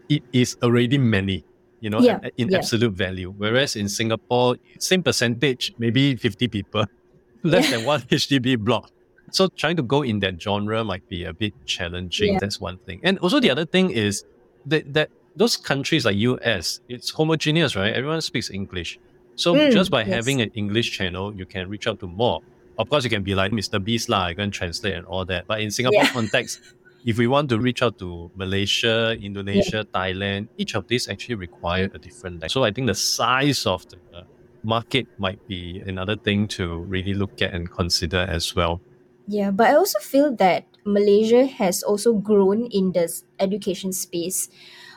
it 0.10 0.24
is 0.34 0.56
already 0.64 0.98
many, 0.98 1.46
you 1.80 1.90
know, 1.90 2.02
Yeah, 2.04 2.20
in 2.38 2.50
yeah. 2.50 2.58
absolute 2.58 2.94
value. 2.94 3.34
Whereas 3.36 3.76
in 3.76 3.90
Singapore, 3.90 4.58
same 4.80 5.04
percentage, 5.04 5.74
maybe 5.78 6.16
50 6.16 6.48
people, 6.48 6.86
less 7.44 7.66
Yeah. 7.66 7.78
than 7.78 7.86
one 7.86 8.02
HDB 8.12 8.56
block. 8.58 8.90
So 9.32 9.48
trying 9.58 9.76
to 9.78 9.84
go 9.84 10.02
in 10.02 10.20
that 10.22 10.42
genre 10.42 10.84
might 10.84 11.04
be 11.08 11.24
a 11.24 11.34
bit 11.34 11.54
challenging. 11.66 12.38
That's 12.40 12.60
one 12.60 12.80
thing. 12.86 13.00
And 13.04 13.20
also 13.20 13.40
the 13.40 13.52
other 13.52 13.66
thing 13.66 13.92
is 13.92 14.24
that, 14.66 14.92
that 14.94 15.10
those 15.36 15.56
countries 15.56 16.06
like 16.06 16.16
US, 16.18 16.80
it's 16.88 17.12
homogeneous, 17.12 17.76
right? 17.76 17.94
Everyone 17.94 18.22
speaks 18.22 18.50
English. 18.50 18.98
So 19.36 19.54
Mm, 19.56 19.72
just 19.72 19.92
by 19.92 20.04
yes. 20.04 20.16
having 20.16 20.42
an 20.42 20.50
English 20.56 20.92
channel, 20.92 21.34
you 21.36 21.46
can 21.46 21.70
reach 21.70 21.88
out 21.88 22.00
to 22.00 22.08
more. 22.08 22.42
Of 22.80 22.90
course, 22.90 23.04
you 23.04 23.10
can 23.12 23.24
be 23.24 23.36
like 23.36 23.52
Mr. 23.52 23.78
Beast 23.78 24.08
lah, 24.10 24.32
I 24.32 24.34
can 24.34 24.52
translate 24.52 24.96
and 24.96 25.06
all 25.06 25.26
that. 25.26 25.46
But 25.48 25.60
in 25.62 25.70
Singapore 25.70 26.08
Yeah. 26.08 26.16
context, 26.16 26.60
if 27.04 27.18
we 27.20 27.28
want 27.28 27.50
to 27.50 27.60
reach 27.60 27.84
out 27.84 28.00
to 28.00 28.32
Malaysia, 28.36 29.16
Indonesia, 29.20 29.86
Thailand, 29.94 30.48
each 30.58 30.76
of 30.76 30.88
these 30.88 31.08
actually 31.12 31.36
require 31.36 31.92
a 31.94 32.00
different 32.00 32.40
language. 32.40 32.56
So 32.56 32.64
I 32.64 32.72
think 32.72 32.88
the 32.88 32.96
size 32.96 33.66
of 33.68 33.84
the 33.92 34.00
uh, 34.16 34.24
market 34.64 35.08
might 35.20 35.40
be 35.48 35.84
another 35.86 36.16
thing 36.16 36.48
to 36.60 36.80
really 36.88 37.14
look 37.14 37.36
at 37.42 37.54
and 37.54 37.70
consider 37.70 38.24
as 38.24 38.56
well. 38.56 38.82
Yeah, 39.28 39.52
but 39.52 39.68
I 39.68 39.76
also 39.76 40.00
feel 40.00 40.34
that 40.38 40.66
Malaysia 40.86 41.46
has 41.46 41.84
also 41.84 42.14
grown 42.16 42.66
in 42.72 42.94
this 42.94 43.26
education 43.40 43.92
space 43.92 44.48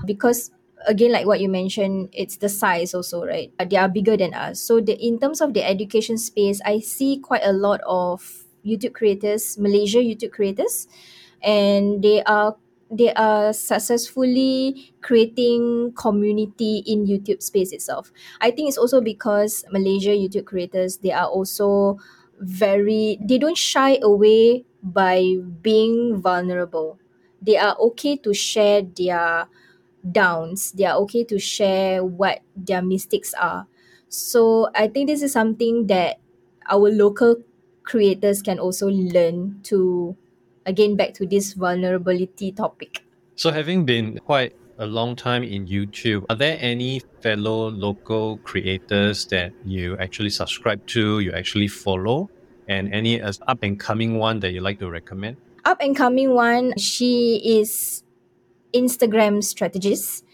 because 0.06 0.51
again 0.86 1.12
like 1.12 1.26
what 1.26 1.40
you 1.40 1.48
mentioned 1.48 2.08
it's 2.12 2.36
the 2.36 2.48
size 2.48 2.94
also 2.94 3.24
right? 3.24 3.52
Uh, 3.58 3.64
they 3.64 3.76
are 3.76 3.88
bigger 3.88 4.16
than 4.16 4.34
us. 4.34 4.60
So 4.60 4.80
the 4.80 4.94
in 4.98 5.18
terms 5.18 5.40
of 5.40 5.54
the 5.54 5.62
education 5.64 6.18
space 6.18 6.60
i 6.64 6.78
see 6.80 7.18
quite 7.18 7.42
a 7.44 7.52
lot 7.52 7.80
of 7.86 8.44
youtube 8.64 8.92
creators 8.94 9.58
malaysia 9.58 9.98
youtube 9.98 10.30
creators 10.32 10.86
and 11.42 12.02
they 12.02 12.22
are 12.24 12.56
they 12.90 13.12
are 13.14 13.52
successfully 13.52 14.92
creating 15.00 15.92
community 15.96 16.82
in 16.86 17.06
youtube 17.06 17.42
space 17.42 17.72
itself. 17.72 18.12
I 18.40 18.50
think 18.50 18.68
it's 18.68 18.78
also 18.78 19.00
because 19.00 19.64
malaysia 19.72 20.10
youtube 20.10 20.44
creators 20.44 20.98
they 20.98 21.10
are 21.12 21.26
also 21.26 21.98
very 22.38 23.18
they 23.20 23.38
don't 23.38 23.56
shy 23.56 23.98
away 24.02 24.64
by 24.82 25.36
being 25.62 26.16
vulnerable. 26.20 26.98
They 27.40 27.56
are 27.56 27.76
okay 27.78 28.16
to 28.18 28.34
share 28.34 28.82
their 28.82 29.46
downs. 30.10 30.72
They 30.72 30.84
are 30.84 30.96
okay 31.06 31.24
to 31.24 31.38
share 31.38 32.04
what 32.04 32.40
their 32.56 32.82
mistakes 32.82 33.34
are. 33.34 33.66
So 34.08 34.68
i 34.74 34.88
think 34.88 35.08
this 35.08 35.22
is 35.22 35.32
something 35.32 35.86
that 35.86 36.20
our 36.70 36.90
local 36.90 37.36
creators 37.82 38.42
can 38.42 38.58
also 38.58 38.88
learn 38.88 39.60
to 39.64 40.14
again 40.66 40.96
back 40.96 41.14
to 41.14 41.26
this 41.26 41.54
vulnerability 41.54 42.52
topic. 42.52 43.04
So 43.36 43.50
having 43.50 43.84
been 43.86 44.18
quite 44.18 44.54
a 44.78 44.86
long 44.86 45.16
time 45.16 45.42
in 45.42 45.66
YouTube, 45.66 46.24
are 46.28 46.36
there 46.36 46.58
any 46.60 47.00
fellow 47.20 47.70
local 47.70 48.38
creators 48.38 49.26
that 49.26 49.52
you 49.64 49.96
actually 49.98 50.30
subscribe 50.30 50.86
to, 50.88 51.20
you 51.20 51.32
actually 51.32 51.68
follow, 51.68 52.30
and 52.68 52.92
any 52.92 53.20
uh, 53.20 53.32
up 53.48 53.62
and 53.62 53.78
coming 53.78 54.18
one 54.18 54.40
that 54.40 54.52
you 54.52 54.60
like 54.60 54.78
to 54.80 54.90
recommend? 54.90 55.36
up 55.64 55.78
and 55.80 55.96
coming 55.96 56.34
one 56.34 56.76
she 56.76 57.40
is 57.44 58.02
instagram 58.74 59.42
strategist. 59.44 60.24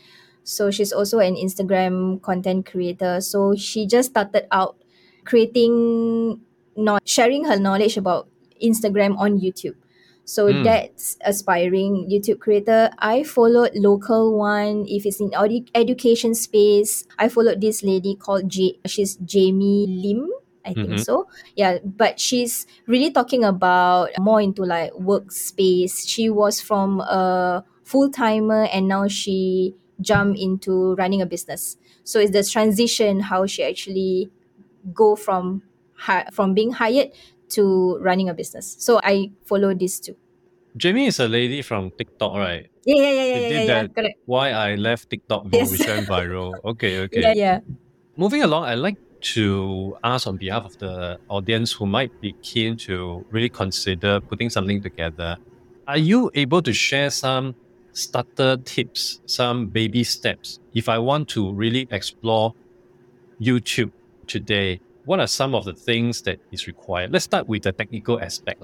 So 0.44 0.70
she's 0.70 0.92
also 0.92 1.18
an 1.20 1.36
instagram 1.36 2.22
content 2.22 2.66
creator. 2.66 3.20
So 3.20 3.54
she 3.56 3.86
just 3.86 4.10
started 4.10 4.46
out 4.52 4.76
creating 5.24 6.40
not 6.76 7.02
sharing 7.06 7.44
her 7.44 7.58
knowledge 7.58 7.96
about 7.96 8.28
instagram 8.62 9.16
on 9.18 9.38
youtube. 9.40 9.76
So 10.24 10.48
Mm. 10.52 10.64
that's 10.64 11.16
aspiring 11.24 12.08
youtube 12.10 12.38
creator. 12.40 12.90
I 12.98 13.22
followed 13.24 13.72
local 13.74 14.36
one. 14.36 14.84
If 14.88 15.06
it's 15.06 15.20
in 15.20 15.30
edu- 15.32 15.68
education 15.74 16.34
space 16.34 17.04
i 17.18 17.28
followed 17.28 17.60
this 17.60 17.82
lady 17.82 18.14
called 18.14 18.48
J- 18.48 18.78
she's 18.86 19.16
jamie 19.24 19.86
lim 19.88 20.28
i 20.64 20.74
think 20.74 21.00
Mhm. 21.00 21.04
so. 21.04 21.28
Yeah 21.56 21.78
but 21.84 22.20
she's 22.20 22.66
really 22.86 23.10
talking 23.10 23.44
about 23.44 24.10
more 24.20 24.40
into 24.40 24.64
like 24.64 24.92
workspace. 24.96 26.04
She 26.08 26.28
was 26.28 26.60
from 26.60 27.00
a 27.00 27.64
full-timer 27.88 28.64
and 28.72 28.88
now 28.88 29.08
she 29.08 29.74
jumped 30.00 30.38
into 30.38 30.94
running 30.96 31.20
a 31.22 31.26
business 31.26 31.76
so 32.04 32.20
it's 32.20 32.32
the 32.32 32.44
transition 32.44 33.20
how 33.20 33.46
she 33.46 33.62
actually 33.64 34.30
go 34.94 35.16
from 35.16 35.62
from 36.32 36.54
being 36.54 36.72
hired 36.72 37.10
to 37.48 37.96
running 38.00 38.28
a 38.28 38.34
business 38.34 38.76
so 38.78 39.00
i 39.02 39.30
follow 39.44 39.74
these 39.74 39.98
two 40.00 40.16
Jamie 40.76 41.06
is 41.06 41.18
a 41.18 41.26
lady 41.28 41.62
from 41.62 41.90
TikTok, 41.98 42.36
right? 42.36 42.66
yeah 42.84 42.94
yeah 43.02 43.10
yeah 43.10 43.24
yeah 43.24 43.34
They 43.34 43.48
did 43.48 43.50
yeah, 43.50 43.64
yeah 43.64 43.82
that 43.82 43.94
correct 43.94 44.18
Why 44.26 44.50
I 44.52 44.74
left 44.76 45.10
TikTok 45.10 45.46
Yes. 45.52 45.70
which 45.72 45.86
went 45.88 46.06
viral. 46.08 46.60
Okay, 46.64 46.92
okay. 47.08 47.20
yeah 47.22 47.32
yeah 47.34 47.58
Moving 48.16 48.42
along, 48.42 48.64
I'd 48.64 48.74
like 48.88 48.98
to 49.34 49.96
ask 50.04 50.26
on 50.26 50.36
behalf 50.36 50.64
of 50.66 50.78
the 50.78 51.18
audience 51.28 51.72
who 51.72 51.86
might 51.86 52.12
be 52.20 52.36
keen 52.42 52.76
to 52.88 53.24
really 53.30 53.48
consider 53.48 54.20
putting 54.20 54.50
something 54.50 54.80
together. 54.82 55.38
Are 55.86 55.98
you 55.98 56.30
able 56.34 56.62
to 56.62 56.72
share 56.72 57.10
some 57.10 57.56
starter 57.92 58.56
tips, 58.58 59.20
some 59.26 59.66
baby 59.66 60.04
steps? 60.04 60.60
If 60.74 60.88
I 60.88 60.98
want 60.98 61.28
to 61.30 61.52
really 61.52 61.88
explore 61.90 62.54
YouTube 63.40 63.92
today, 64.26 64.80
what 65.04 65.20
are 65.20 65.26
some 65.26 65.54
of 65.54 65.64
the 65.64 65.74
things 65.74 66.22
that 66.22 66.38
is 66.52 66.66
required? 66.66 67.12
Let's 67.12 67.24
start 67.24 67.48
with 67.48 67.62
the 67.62 67.72
technical 67.72 68.20
aspect. 68.20 68.62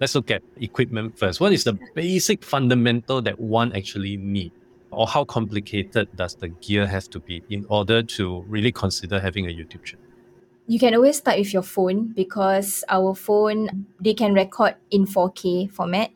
Let's 0.00 0.14
look 0.14 0.30
at 0.30 0.42
equipment 0.56 1.18
first. 1.18 1.40
What 1.40 1.52
is 1.52 1.64
the 1.64 1.78
basic 1.94 2.42
fundamental 2.42 3.22
that 3.22 3.38
one 3.38 3.72
actually 3.74 4.16
need? 4.16 4.52
Or 4.90 5.06
how 5.06 5.24
complicated 5.24 6.08
does 6.16 6.34
the 6.36 6.48
gear 6.48 6.86
have 6.86 7.10
to 7.10 7.20
be 7.20 7.42
in 7.50 7.66
order 7.68 8.02
to 8.02 8.44
really 8.48 8.72
consider 8.72 9.20
having 9.20 9.46
a 9.46 9.50
YouTube 9.50 9.84
channel? 9.84 10.04
you 10.66 10.78
can 10.78 10.94
always 10.94 11.18
start 11.18 11.38
with 11.38 11.52
your 11.52 11.62
phone 11.62 12.12
because 12.12 12.84
our 12.88 13.14
phone 13.14 13.86
they 14.00 14.14
can 14.14 14.32
record 14.32 14.74
in 14.90 15.04
4K 15.04 15.70
format 15.70 16.10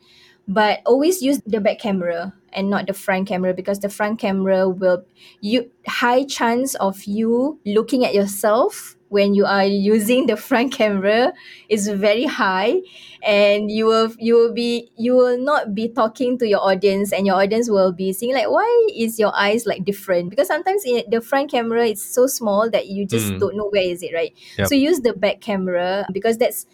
but 0.47 0.81
always 0.85 1.21
use 1.21 1.39
the 1.45 1.59
back 1.59 1.79
camera 1.79 2.33
and 2.53 2.69
not 2.69 2.87
the 2.87 2.93
front 2.93 3.27
camera 3.27 3.53
because 3.53 3.79
the 3.79 3.89
front 3.89 4.19
camera 4.19 4.67
will 4.69 5.03
you 5.41 5.69
high 5.87 6.23
chance 6.25 6.75
of 6.75 7.03
you 7.03 7.59
looking 7.65 8.05
at 8.05 8.13
yourself 8.13 8.95
when 9.09 9.33
you 9.33 9.43
are 9.45 9.65
using 9.65 10.27
the 10.27 10.37
front 10.37 10.71
camera 10.71 11.33
is 11.67 11.87
very 11.87 12.25
high 12.25 12.77
and 13.23 13.69
you 13.71 13.85
will 13.85 14.13
you 14.19 14.35
will 14.35 14.53
be 14.53 14.89
you 14.97 15.15
will 15.15 15.37
not 15.37 15.73
be 15.75 15.89
talking 15.89 16.37
to 16.37 16.47
your 16.47 16.61
audience 16.61 17.11
and 17.11 17.25
your 17.25 17.35
audience 17.35 17.69
will 17.69 17.91
be 17.91 18.13
seeing 18.13 18.33
like 18.33 18.49
why 18.49 18.87
is 18.95 19.19
your 19.19 19.35
eyes 19.35 19.65
like 19.65 19.83
different 19.83 20.29
because 20.29 20.47
sometimes 20.47 20.85
in 20.85 21.03
the 21.09 21.19
front 21.19 21.51
camera 21.51 21.85
it's 21.87 22.03
so 22.05 22.27
small 22.27 22.69
that 22.69 22.87
you 22.87 23.05
just 23.05 23.33
Mm. 23.33 23.39
don't 23.39 23.55
know 23.57 23.67
where 23.69 23.83
is 23.83 24.01
it 24.03 24.13
right 24.13 24.33
Yep. 24.57 24.67
so 24.67 24.75
use 24.75 25.01
the 25.01 25.13
back 25.13 25.41
camera 25.41 26.05
because 26.13 26.37
that's 26.37 26.65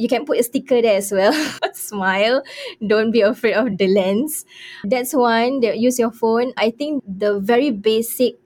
you 0.00 0.08
can 0.08 0.24
put 0.24 0.40
a 0.40 0.42
sticker 0.42 0.80
there 0.80 0.96
as 0.96 1.12
well. 1.12 1.36
Smile. 1.74 2.42
Don't 2.80 3.10
be 3.12 3.20
afraid 3.20 3.52
of 3.54 3.76
the 3.76 3.86
lens. 3.86 4.46
That's 4.82 5.12
one. 5.12 5.60
That 5.60 5.78
use 5.78 5.98
your 5.98 6.10
phone. 6.10 6.52
I 6.56 6.70
think 6.72 7.04
the 7.06 7.38
very 7.38 7.70
basic 7.70 8.40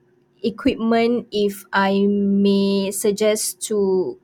equipment 0.44 1.26
if 1.32 1.64
i 1.72 2.04
may 2.04 2.90
suggest 2.92 3.62
to 3.64 4.18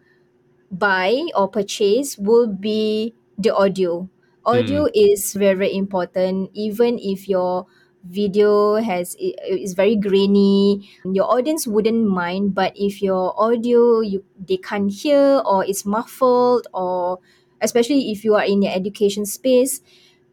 buy 0.71 1.17
or 1.35 1.49
purchase 1.49 2.19
will 2.19 2.47
be 2.47 3.15
the 3.39 3.55
audio. 3.55 4.09
Audio 4.45 4.89
is 4.95 5.35
very, 5.35 5.55
very 5.57 5.77
important. 5.77 6.51
Even 6.55 6.99
if 6.99 7.29
your 7.29 7.67
video 8.05 8.77
has 8.77 9.17
it 9.19 9.37
is 9.45 9.75
very 9.75 9.97
grainy. 9.97 10.89
Your 11.05 11.31
audience 11.31 11.67
wouldn't 11.67 12.09
mind 12.09 12.55
but 12.55 12.73
if 12.77 13.03
your 13.03 13.35
audio 13.41 14.01
you 14.01 14.25
they 14.39 14.57
can't 14.57 14.91
hear 14.91 15.43
or 15.45 15.65
it's 15.65 15.85
muffled 15.85 16.67
or 16.73 17.19
especially 17.61 18.11
if 18.11 18.25
you 18.25 18.35
are 18.35 18.45
in 18.45 18.61
the 18.61 18.69
education 18.69 19.27
space 19.27 19.83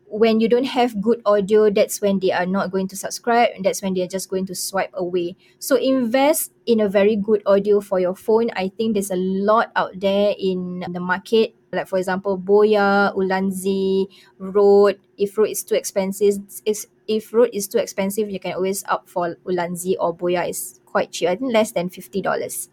when 0.08 0.40
you 0.40 0.48
don't 0.48 0.72
have 0.72 1.02
good 1.02 1.22
audio 1.26 1.70
that's 1.70 2.00
when 2.00 2.20
they 2.20 2.32
are 2.32 2.46
not 2.46 2.72
going 2.72 2.88
to 2.88 2.96
subscribe 2.96 3.50
and 3.56 3.66
that's 3.66 3.82
when 3.82 3.94
they're 3.94 4.08
just 4.08 4.30
going 4.30 4.46
to 4.46 4.56
swipe 4.56 4.92
away. 4.94 5.36
So 5.60 5.76
invest 5.76 6.54
in 6.66 6.80
a 6.80 6.88
very 6.88 7.16
good 7.16 7.44
audio 7.46 7.82
for 7.82 8.00
your 8.00 8.16
phone. 8.16 8.50
I 8.56 8.70
think 8.70 8.94
there's 8.94 9.12
a 9.12 9.20
lot 9.20 9.72
out 9.76 10.00
there 10.00 10.34
in 10.40 10.86
the 10.88 11.02
market. 11.02 11.54
Like 11.74 11.90
for 11.90 12.00
example 12.00 12.40
boya 12.40 13.14
ulanzi 13.16 14.08
Rode 14.40 15.00
if 15.18 15.38
rode 15.38 15.50
is 15.50 15.64
too 15.64 15.76
expensive 15.76 16.40
if 16.66 16.86
if 17.08 17.34
rode 17.34 17.50
is 17.54 17.68
too 17.68 17.78
expensive 17.78 18.30
you 18.30 18.40
can 18.40 18.54
always 18.54 18.84
opt 18.86 19.10
for 19.10 19.36
ulanzi 19.46 19.96
or 20.00 20.16
boya 20.16 20.48
is 20.50 20.80
quite 20.86 21.12
cheap 21.12 21.30
i 21.30 21.36
think 21.36 21.54
less 21.54 21.72
than 21.72 21.90
$50 21.90 22.68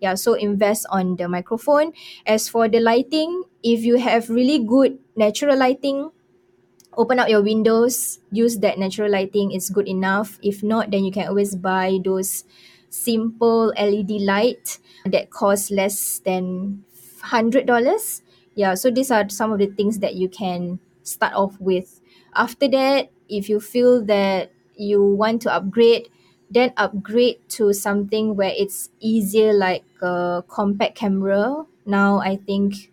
yeah 0.00 0.14
so 0.14 0.34
invest 0.34 0.86
on 0.90 1.16
the 1.16 1.28
microphone. 1.28 1.92
As 2.26 2.48
for 2.48 2.68
the 2.68 2.80
lighting 2.80 3.44
if 3.62 3.84
you 3.84 3.96
have 3.96 4.30
really 4.30 4.58
good 4.58 4.98
natural 5.16 5.56
lighting 5.58 6.10
open 6.96 7.18
up 7.18 7.28
your 7.28 7.42
windows 7.42 8.20
use 8.32 8.58
that 8.58 8.78
natural 8.78 9.10
lighting 9.10 9.52
It's 9.52 9.68
good 9.70 9.88
enough. 9.88 10.38
If 10.42 10.62
not 10.62 10.90
then 10.90 11.04
you 11.04 11.12
can 11.12 11.28
always 11.28 11.54
buy 11.54 11.98
those 12.02 12.44
simple 12.88 13.74
led 13.76 14.10
light 14.10 14.78
that 15.04 15.30
cost 15.30 15.70
less 15.70 16.20
than 16.20 16.84
$100 17.20 17.66
yeah 18.54 18.74
so 18.74 18.90
these 18.90 19.10
are 19.10 19.28
some 19.28 19.52
of 19.52 19.58
the 19.58 19.66
things 19.66 19.98
that 19.98 20.14
you 20.14 20.28
can 20.28 20.78
start 21.02 21.34
off 21.34 21.60
with. 21.60 22.00
After 22.34 22.68
that 22.68 23.10
if 23.28 23.48
you 23.48 23.60
feel 23.60 24.04
that 24.04 24.52
you 24.76 25.02
want 25.02 25.42
to 25.42 25.52
upgrade 25.52 26.08
then 26.50 26.72
upgrade 26.76 27.38
to 27.48 27.72
something 27.72 28.36
where 28.36 28.52
it's 28.56 28.90
easier 29.00 29.52
like 29.52 29.84
a 30.00 30.44
compact 30.48 30.94
camera. 30.96 31.66
Now 31.84 32.18
i 32.18 32.36
think 32.36 32.92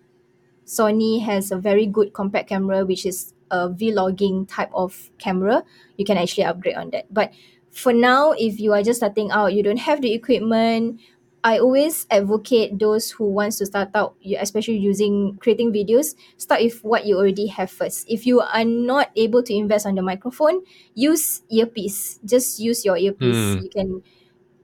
sony 0.66 1.22
has 1.22 1.52
a 1.52 1.58
very 1.58 1.86
good 1.86 2.14
compact 2.14 2.50
camera 2.50 2.86
which 2.86 3.06
is 3.06 3.34
a 3.52 3.70
vlogging 3.70 4.48
type 4.48 4.72
of 4.74 5.12
camera. 5.20 5.64
You 5.98 6.06
can 6.06 6.18
actually 6.18 6.46
upgrade 6.46 6.76
on 6.76 6.90
that. 6.92 7.14
But 7.14 7.34
for 7.72 7.94
now 7.94 8.32
if 8.34 8.60
you 8.60 8.74
are 8.74 8.82
just 8.84 9.00
starting 9.00 9.32
out 9.32 9.54
you 9.54 9.64
don't 9.64 9.78
have 9.78 10.02
the 10.02 10.14
equipment 10.14 11.00
I 11.44 11.60
always 11.60 12.08
advocate 12.10 12.80
those 12.80 13.12
who 13.12 13.26
wants 13.28 13.58
to 13.58 13.66
start 13.66 13.90
out, 13.94 14.16
you- 14.22 14.38
especially 14.40 14.78
using 14.78 15.36
creating 15.42 15.74
videos, 15.74 16.16
start 16.38 16.64
with 16.64 16.80
what 16.84 17.06
you 17.06 17.18
already 17.18 17.48
have 17.48 17.70
first. 17.70 18.08
If 18.08 18.26
you 18.26 18.40
are 18.40 18.64
not 18.64 19.12
able 19.16 19.44
to 19.44 19.54
invest 19.54 19.86
on 19.86 19.96
the 19.96 20.02
microphone, 20.02 20.64
use 20.96 21.44
earpiece. 21.52 22.20
Just 22.24 22.60
use 22.60 22.86
your 22.86 22.96
earpiece. 22.98 23.36
Hmm. 23.36 23.60
You 23.60 23.70
can, 23.70 23.90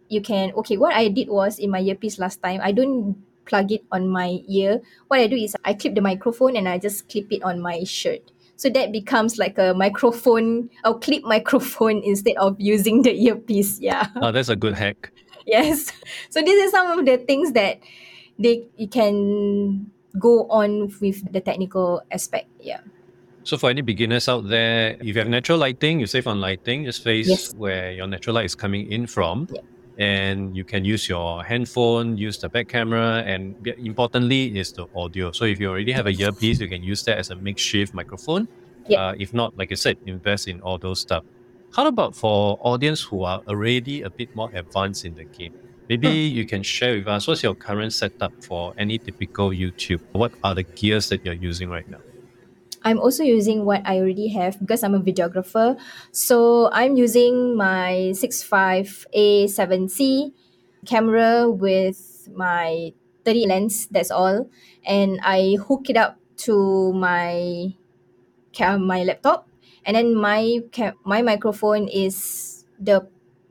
you 0.08 0.22
can. 0.22 0.52
Okay, 0.64 0.78
what 0.78 0.96
I 0.96 1.10
did 1.10 1.28
was 1.28 1.60
in 1.60 1.70
my 1.70 1.80
earpiece 1.82 2.18
last 2.18 2.42
time, 2.42 2.62
I 2.64 2.72
don't 2.72 3.16
plug 3.46 3.72
it 3.72 3.84
on 3.92 4.08
my 4.08 4.40
ear. 4.48 4.80
What 5.08 5.20
I 5.20 5.28
do 5.28 5.36
is 5.36 5.56
I 5.66 5.74
clip 5.74 5.96
the 5.96 6.02
microphone 6.02 6.56
and 6.56 6.70
I 6.70 6.78
just 6.78 7.10
clip 7.10 7.28
it 7.32 7.44
on 7.44 7.60
my 7.60 7.84
shirt. 7.84 8.22
So 8.56 8.70
that 8.72 8.92
becomes 8.92 9.38
like 9.38 9.58
a 9.58 9.74
microphone, 9.74 10.70
or 10.84 11.00
clip 11.00 11.24
microphone 11.24 12.04
instead 12.04 12.36
of 12.38 12.56
using 12.60 13.02
the 13.04 13.12
earpiece. 13.12 13.80
Yeah. 13.80 14.08
Oh, 14.18 14.32
that's 14.32 14.50
a 14.50 14.56
good 14.56 14.76
hack. 14.76 15.12
yes 15.56 15.91
so 16.30 16.41
this 16.41 16.58
is 16.66 16.72
some 16.72 16.88
of 16.97 17.06
the 17.06 17.18
things 17.18 17.52
that 17.54 17.80
they 18.38 18.64
you 18.78 18.88
can 18.88 19.89
go 20.20 20.45
on 20.50 20.91
with 21.02 21.20
the 21.34 21.41
technical 21.41 22.02
aspect 22.12 22.47
yeah 22.62 22.82
So 23.50 23.58
for 23.58 23.70
any 23.72 23.82
beginners 23.82 24.28
out 24.30 24.45
there, 24.45 24.93
if 25.02 25.16
you 25.16 25.20
have 25.24 25.32
natural 25.32 25.58
lighting, 25.58 25.97
you 26.04 26.06
save 26.06 26.28
on 26.28 26.38
lighting, 26.38 26.86
just 26.86 27.02
face 27.02 27.26
Yes. 27.26 27.56
where 27.58 27.89
your 27.97 28.06
natural 28.06 28.36
light 28.38 28.45
is 28.45 28.54
coming 28.54 28.91
in 28.91 29.08
from. 29.08 29.47
Yeah. 29.50 29.64
And 29.97 30.54
you 30.54 30.62
can 30.68 30.86
use 30.86 31.10
your 31.10 31.41
handphone, 31.41 32.20
use 32.20 32.38
the 32.38 32.50
back 32.52 32.68
camera, 32.70 33.24
and 33.26 33.56
importantly 33.80 34.54
is 34.60 34.70
the 34.78 34.86
audio. 34.93 35.32
So 35.32 35.45
if 35.50 35.58
you 35.58 35.68
already 35.72 35.93
have 35.97 36.06
a 36.06 36.14
earpiece, 36.14 36.60
you 36.62 36.70
can 36.70 36.84
use 36.84 37.02
that 37.08 37.18
as 37.18 37.32
a 37.32 37.38
makeshift 37.39 37.95
microphone. 37.95 38.45
Yeah. 38.86 39.00
Uh, 39.02 39.14
if 39.18 39.34
not, 39.34 39.58
like 39.58 39.72
I 39.72 39.80
said, 39.80 39.97
invest 40.06 40.45
in 40.52 40.62
all 40.62 40.78
those 40.78 41.00
stuff. 41.00 41.24
How 41.76 41.88
about 41.88 42.15
for 42.15 42.57
audience 42.61 43.01
who 43.01 43.24
are 43.24 43.41
already 43.47 44.01
a 44.01 44.09
bit 44.09 44.36
more 44.36 44.49
advanced 44.53 45.05
in 45.05 45.15
the 45.15 45.26
game? 45.26 45.53
Maybe 45.88 46.30
hmm. 46.30 46.38
you 46.38 46.45
can 46.45 46.63
share 46.63 46.95
with 46.95 47.07
us 47.07 47.28
what's 47.28 47.43
your 47.43 47.55
current 47.55 47.93
setup 47.93 48.32
for 48.43 48.74
any 48.78 48.97
typical 48.97 49.49
YouTube. 49.49 50.01
What 50.11 50.34
are 50.43 50.55
the 50.55 50.63
gears 50.63 51.09
that 51.09 51.26
you're 51.26 51.34
using 51.34 51.70
right 51.70 51.89
now? 51.89 51.99
i'm 52.84 52.99
also 52.99 53.24
using 53.24 53.63
what 53.65 53.82
i 53.86 53.99
already 53.99 54.30
have 54.30 54.57
because 54.59 54.84
i'm 54.84 54.95
a 54.95 54.99
videographer 54.99 55.80
so 56.11 56.70
i'm 56.72 56.95
using 56.95 57.57
my 57.57 58.11
65a7c 58.13 60.32
camera 60.86 61.49
with 61.49 62.30
my 62.34 62.93
30 63.26 63.47
lens 63.47 63.88
that's 63.88 64.11
all 64.11 64.47
and 64.86 65.20
i 65.24 65.57
hook 65.67 65.89
it 65.89 65.97
up 65.97 66.17
to 66.38 66.93
my 66.93 67.74
my 68.59 69.03
laptop 69.03 69.49
and 69.90 69.98
then 69.98 70.14
my 70.14 70.62
my 71.02 71.26
microphone 71.26 71.90
is 71.90 72.62
the 72.78 73.02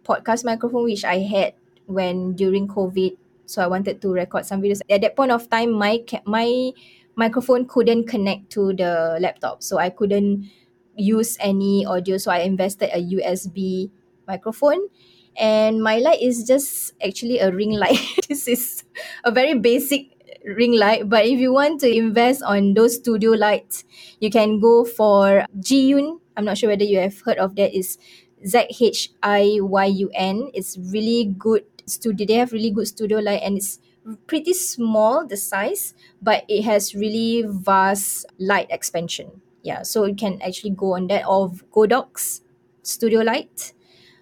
podcast 0.07 0.47
microphone 0.47 0.87
which 0.87 1.03
I 1.03 1.19
had 1.19 1.59
when 1.91 2.39
during 2.39 2.69
COVID. 2.71 3.19
So 3.51 3.59
I 3.59 3.67
wanted 3.67 3.99
to 4.07 4.15
record 4.15 4.47
some 4.47 4.63
videos. 4.63 4.79
At 4.87 5.03
that 5.03 5.17
point 5.19 5.35
of 5.35 5.51
time 5.51 5.75
my 5.75 5.99
my 6.31 6.71
microphone 7.19 7.67
couldn't 7.67 8.07
connect 8.07 8.51
to 8.55 8.71
the 8.71 9.19
laptop. 9.19 9.67
So 9.67 9.83
I 9.83 9.91
couldn't 9.91 10.47
use 10.95 11.35
any 11.41 11.83
audio. 11.85 12.19
So 12.23 12.31
I 12.31 12.47
invested 12.47 12.95
a 12.95 13.03
USB 13.03 13.91
microphone. 14.29 14.87
And 15.35 15.83
my 15.83 15.99
light 15.99 16.23
is 16.23 16.43
just 16.45 16.95
actually 17.03 17.39
a 17.39 17.51
ring 17.51 17.73
light. 17.75 17.99
This 18.29 18.47
is 18.47 18.85
a 19.25 19.31
very 19.31 19.55
basic 19.59 20.15
ring 20.45 20.75
light. 20.79 21.09
But 21.09 21.27
if 21.27 21.39
you 21.39 21.53
want 21.53 21.81
to 21.83 21.91
invest 21.91 22.43
on 22.43 22.75
those 22.75 22.97
studio 22.97 23.33
lights 23.33 23.85
you 24.21 24.31
can 24.31 24.61
go 24.61 24.85
for 24.85 25.45
Jiyun. 25.59 26.21
I'm 26.39 26.45
not 26.45 26.57
sure 26.57 26.71
whether 26.71 26.85
you 26.85 27.01
have 27.01 27.21
heard 27.23 27.39
of 27.39 27.57
that. 27.57 27.75
Is 27.75 27.99
Z 28.47 28.71
H 28.79 29.11
I 29.23 29.59
Y 29.61 29.85
U 30.07 30.11
N. 30.15 30.51
It's 30.55 30.79
really 30.79 31.35
good 31.37 31.65
studio. 31.85 32.27
They 32.27 32.35
have 32.35 32.53
really 32.53 32.71
good 32.71 32.87
studio 32.87 33.19
light 33.19 33.43
and 33.43 33.57
it's 33.59 33.81
pretty 34.29 34.55
small 34.55 35.27
the 35.27 35.37
size, 35.37 35.95
but 36.23 36.45
it 36.49 36.63
has 36.63 36.95
really 36.95 37.43
vast 37.45 38.27
light 38.39 38.69
expansion. 38.71 39.43
Yeah, 39.63 39.83
so 39.83 40.05
you 40.05 40.15
can 40.15 40.41
actually 40.41 40.71
go 40.71 40.95
on 40.95 41.09
that 41.09 41.27
of 41.27 41.65
Godox 41.75 42.41
studio 42.83 43.21
light. 43.21 43.75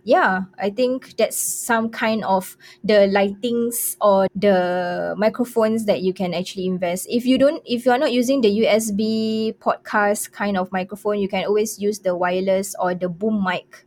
Yeah, 0.07 0.47
I 0.57 0.71
think 0.71 1.19
that's 1.19 1.35
some 1.37 1.91
kind 1.91 2.23
of 2.23 2.57
the 2.87 3.11
lightings 3.11 3.97
or 4.01 4.29
the 4.39 5.19
microphones 5.19 5.85
that 5.87 6.01
you 6.07 6.15
can 6.15 6.31
actually 6.33 6.67
invest. 6.67 7.11
If 7.11 7.27
you 7.27 7.39
don't, 7.39 7.61
if 7.67 7.85
you 7.85 7.91
are 7.91 7.99
not 7.99 8.13
using 8.15 8.41
the 8.41 8.63
USB 8.63 9.59
podcast 9.59 10.31
kind 10.31 10.57
of 10.57 10.71
microphone, 10.71 11.19
you 11.19 11.27
can 11.27 11.45
always 11.45 11.83
use 11.83 11.99
the 11.99 12.15
wireless 12.15 12.77
or 12.79 12.95
the 12.95 13.09
boom 13.11 13.43
mic 13.43 13.83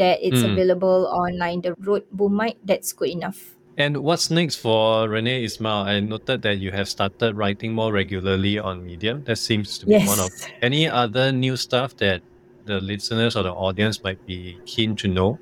that 0.00 0.16
it's 0.24 0.40
Mm. 0.40 0.56
available 0.56 1.04
online. 1.12 1.60
The 1.60 1.74
Rode 1.76 2.08
boom 2.10 2.40
mic, 2.40 2.56
that's 2.64 2.96
good 2.96 3.10
enough. 3.10 3.54
And 3.76 3.98
what's 3.98 4.30
next 4.30 4.56
for 4.56 5.08
Renee 5.12 5.44
Ismail? 5.44 5.84
I 5.84 6.00
noted 6.00 6.40
that 6.40 6.56
you 6.56 6.72
have 6.72 6.88
started 6.88 7.36
writing 7.36 7.74
more 7.76 7.92
regularly 7.92 8.58
on 8.58 8.80
Medium. 8.82 9.24
That 9.24 9.36
seems 9.36 9.76
to 9.80 9.84
be 9.84 9.92
Yes. 9.92 10.08
one 10.08 10.20
of 10.24 10.32
any 10.62 10.88
other 10.88 11.32
new 11.32 11.56
stuff 11.56 11.96
that 12.00 12.22
the 12.64 12.80
listeners 12.80 13.36
or 13.36 13.42
the 13.42 13.52
audience 13.52 14.02
might 14.02 14.24
be 14.24 14.56
keen 14.64 14.96
to 14.96 15.08
know. 15.08 15.38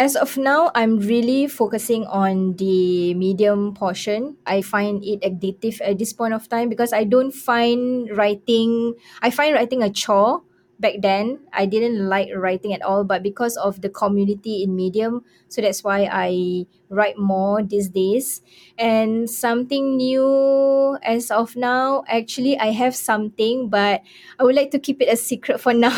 As 0.00 0.16
of 0.16 0.40
now, 0.40 0.72
I'm 0.74 0.96
really 0.96 1.44
focusing 1.46 2.08
on 2.08 2.56
the 2.56 3.12
medium 3.12 3.74
portion. 3.76 4.40
I 4.46 4.62
find 4.64 5.04
it 5.04 5.20
addictive 5.20 5.76
at 5.84 5.98
this 6.00 6.14
point 6.16 6.32
of 6.32 6.48
time 6.48 6.70
because 6.72 6.94
I 6.94 7.04
don't 7.04 7.32
find 7.36 8.08
writing, 8.16 8.94
I 9.20 9.28
find 9.28 9.52
writing 9.52 9.82
a 9.82 9.90
chore 9.92 10.40
back 10.80 10.94
then. 11.04 11.38
I 11.52 11.66
didn't 11.66 12.08
like 12.08 12.30
writing 12.34 12.72
at 12.72 12.82
all, 12.82 13.04
but 13.04 13.22
because 13.22 13.56
of 13.56 13.80
the 13.82 13.88
community 13.88 14.62
in 14.64 14.74
Medium, 14.74 15.22
so 15.48 15.60
that's 15.60 15.84
why 15.84 16.08
I 16.10 16.66
write 16.88 17.18
more 17.18 17.62
these 17.62 17.88
days. 17.88 18.40
And 18.78 19.28
something 19.28 19.96
new 19.96 20.98
as 21.04 21.30
of 21.30 21.54
now, 21.54 22.02
actually, 22.08 22.58
I 22.58 22.72
have 22.72 22.96
something, 22.96 23.68
but 23.68 24.02
I 24.38 24.44
would 24.44 24.56
like 24.56 24.70
to 24.72 24.78
keep 24.78 25.00
it 25.02 25.12
a 25.12 25.16
secret 25.16 25.60
for 25.60 25.74
now. 25.86 25.94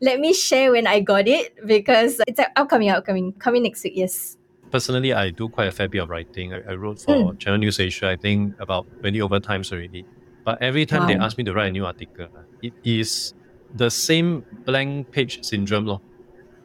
Let 0.00 0.20
me 0.20 0.32
share 0.32 0.72
when 0.72 0.86
I 0.86 1.00
got 1.00 1.28
it 1.28 1.54
because 1.66 2.20
it's 2.26 2.40
upcoming, 2.56 2.90
upcoming, 2.90 3.32
coming 3.34 3.64
next 3.64 3.84
week. 3.84 3.94
Yes. 3.96 4.36
Personally, 4.70 5.12
I 5.12 5.30
do 5.30 5.48
quite 5.48 5.68
a 5.68 5.72
fair 5.72 5.88
bit 5.88 6.02
of 6.02 6.10
writing. 6.10 6.52
I, 6.52 6.60
I 6.70 6.74
wrote 6.74 7.00
for 7.00 7.32
hmm. 7.32 7.36
Channel 7.38 7.58
News 7.58 7.80
Asia, 7.80 8.08
I 8.08 8.16
think 8.16 8.54
about 8.60 8.86
20 9.00 9.20
over 9.20 9.40
times 9.40 9.72
already. 9.72 10.04
But 10.44 10.62
every 10.62 10.86
time 10.86 11.06
they 11.06 11.14
ask 11.14 11.36
me 11.36 11.44
to 11.44 11.52
write 11.52 11.68
a 11.68 11.72
new 11.72 11.84
article, 11.84 12.28
it 12.62 12.72
is 12.84 13.34
the 13.74 13.90
same 13.90 14.44
blank 14.64 15.10
page 15.10 15.44
syndrome. 15.44 15.86
Lor. 15.86 16.00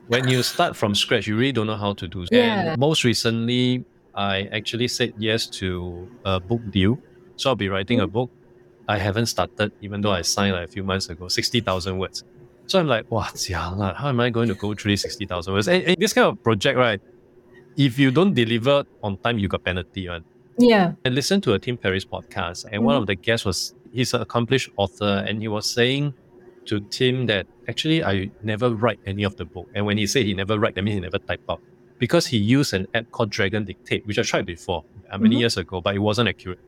When 0.08 0.28
you 0.28 0.44
start 0.44 0.76
from 0.76 0.96
scratch, 0.96 1.28
you 1.28 1.38
really 1.38 1.52
don't 1.52 1.68
know 1.68 1.78
how 1.78 1.94
to 1.94 2.08
do. 2.08 2.26
Yeah. 2.32 2.72
And 2.72 2.80
most 2.80 3.04
recently, 3.04 3.86
I 4.14 4.50
actually 4.52 4.88
said 4.88 5.14
yes 5.18 5.48
to 5.48 6.10
a 6.26 6.40
book 6.40 6.62
deal. 6.70 7.00
So 7.36 7.50
I'll 7.50 7.56
be 7.56 7.70
writing 7.70 8.00
a 8.02 8.08
book. 8.08 8.30
I 8.88 8.98
haven't 8.98 9.28
started, 9.28 9.72
even 9.82 10.02
though 10.02 10.12
I 10.12 10.22
signed 10.22 10.54
like 10.54 10.68
a 10.68 10.72
few 10.72 10.84
months 10.84 11.10
ago, 11.10 11.28
60,000 11.30 11.98
words. 11.98 12.24
So 12.68 12.80
I'm 12.80 12.88
like, 12.88 13.10
wow, 13.10 13.30
how 13.52 14.10
am 14.10 14.20
I 14.20 14.30
going 14.30 14.50
to 14.50 14.56
go 14.56 14.74
through 14.74 14.98
60,000 14.98 15.54
words? 15.54 15.68
And, 15.68 15.84
and, 15.84 15.98
this 15.98 16.14
kind 16.14 16.28
of 16.28 16.42
project, 16.44 16.78
right? 16.78 17.02
If 17.78 17.98
you 17.98 18.12
don't 18.12 18.34
deliver 18.34 18.84
on 19.02 19.18
time, 19.18 19.40
you 19.40 19.48
got 19.48 19.64
penalty, 19.64 20.08
right? 20.08 20.24
Yeah. 20.58 20.94
I 21.06 21.10
listened 21.10 21.44
to 21.44 21.54
a 21.54 21.60
Tim 21.60 21.78
Ferriss 21.78 22.06
podcast, 22.06 22.66
and 22.66 22.76
mm-hmm. 22.76 22.84
one 22.84 22.96
of 22.98 23.08
the 23.08 23.16
guests 23.16 23.46
was 23.46 23.74
he's 23.92 24.14
an 24.14 24.22
accomplished 24.22 24.70
author, 24.78 25.24
and 25.28 25.42
he 25.42 25.48
was 25.48 25.70
saying 25.70 26.14
to 26.66 26.80
Tim 26.80 27.26
that 27.28 27.48
actually 27.68 28.04
I 28.04 28.32
never 28.42 28.74
write 28.74 29.00
any 29.06 29.24
of 29.24 29.36
the 29.36 29.46
book. 29.46 29.70
And 29.76 29.86
when 29.86 29.98
he 29.98 30.08
said 30.08 30.26
he 30.26 30.34
never 30.34 30.60
write, 30.60 30.76
that 30.76 30.84
means 30.84 30.96
he 30.96 31.02
never 31.02 31.20
type 31.20 31.42
out. 31.50 31.62
Because 32.00 32.28
he 32.28 32.38
used 32.38 32.74
an 32.74 32.88
app 32.94 33.12
called 33.12 33.30
Dragon 33.30 33.66
Dictate, 33.66 34.06
which 34.06 34.20
I 34.20 34.24
tried 34.24 34.46
before 34.46 34.84
uh, 35.12 35.18
many 35.18 35.36
mm-hmm. 35.36 35.42
years 35.42 35.58
ago, 35.58 35.82
but 35.82 35.96
it 35.96 36.00
wasn't 36.00 36.30
accurate. 36.30 36.60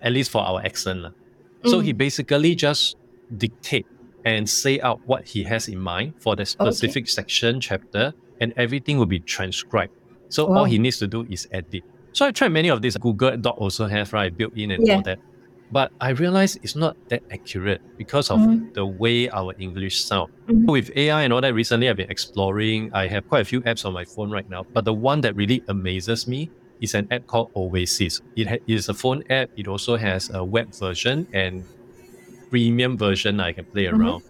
At 0.00 0.12
least 0.12 0.30
for 0.30 0.42
our 0.42 0.60
accent. 0.64 1.00
Mm-hmm. 1.00 1.68
So 1.68 1.80
he 1.80 1.92
mm. 1.92 1.98
basically 1.98 2.54
just 2.54 2.96
dictate 3.36 3.86
and 4.24 4.48
say 4.48 4.80
out 4.80 5.00
what 5.06 5.26
he 5.26 5.42
has 5.44 5.68
in 5.68 5.78
mind 5.78 6.14
for 6.18 6.36
the 6.36 6.46
specific 6.46 7.04
okay. 7.04 7.10
section, 7.10 7.60
chapter, 7.60 8.14
and 8.40 8.52
everything 8.56 8.98
will 8.98 9.06
be 9.06 9.20
transcribed. 9.20 9.92
So 10.28 10.46
wow. 10.46 10.58
all 10.58 10.64
he 10.64 10.78
needs 10.78 10.98
to 10.98 11.06
do 11.06 11.26
is 11.28 11.46
edit. 11.52 11.84
So 12.12 12.26
I 12.26 12.32
tried 12.32 12.48
many 12.48 12.68
of 12.68 12.80
these. 12.80 12.96
Google 12.96 13.36
Doc 13.36 13.56
also 13.58 13.86
has, 13.86 14.12
right 14.12 14.34
built 14.34 14.56
in 14.56 14.70
and 14.70 14.86
yeah. 14.86 14.96
all 14.96 15.02
that. 15.02 15.18
But 15.74 15.90
I 16.00 16.10
realize 16.10 16.54
it's 16.62 16.76
not 16.76 16.94
that 17.08 17.24
accurate 17.32 17.82
because 17.98 18.30
of 18.30 18.38
mm-hmm. 18.38 18.72
the 18.74 18.86
way 18.86 19.28
our 19.30 19.52
English 19.58 20.04
sound. 20.04 20.30
Mm-hmm. 20.46 20.66
With 20.66 20.92
AI 20.94 21.22
and 21.22 21.32
all 21.32 21.40
that, 21.40 21.52
recently 21.52 21.90
I've 21.90 21.96
been 21.96 22.12
exploring. 22.12 22.94
I 22.94 23.08
have 23.08 23.28
quite 23.28 23.40
a 23.40 23.44
few 23.44 23.60
apps 23.62 23.84
on 23.84 23.92
my 23.92 24.04
phone 24.04 24.30
right 24.30 24.48
now. 24.48 24.62
But 24.72 24.84
the 24.84 24.94
one 24.94 25.20
that 25.22 25.34
really 25.34 25.64
amazes 25.66 26.28
me 26.28 26.48
is 26.80 26.94
an 26.94 27.08
app 27.10 27.26
called 27.26 27.50
Oasis. 27.56 28.20
It 28.36 28.46
ha- 28.46 28.62
is 28.68 28.88
a 28.88 28.94
phone 28.94 29.24
app. 29.30 29.50
It 29.56 29.66
also 29.66 29.96
has 29.96 30.30
a 30.30 30.44
web 30.44 30.72
version 30.72 31.26
and 31.32 31.64
premium 32.50 32.96
version 32.96 33.40
I 33.40 33.50
can 33.50 33.64
play 33.64 33.86
mm-hmm. 33.86 34.00
around. 34.00 34.22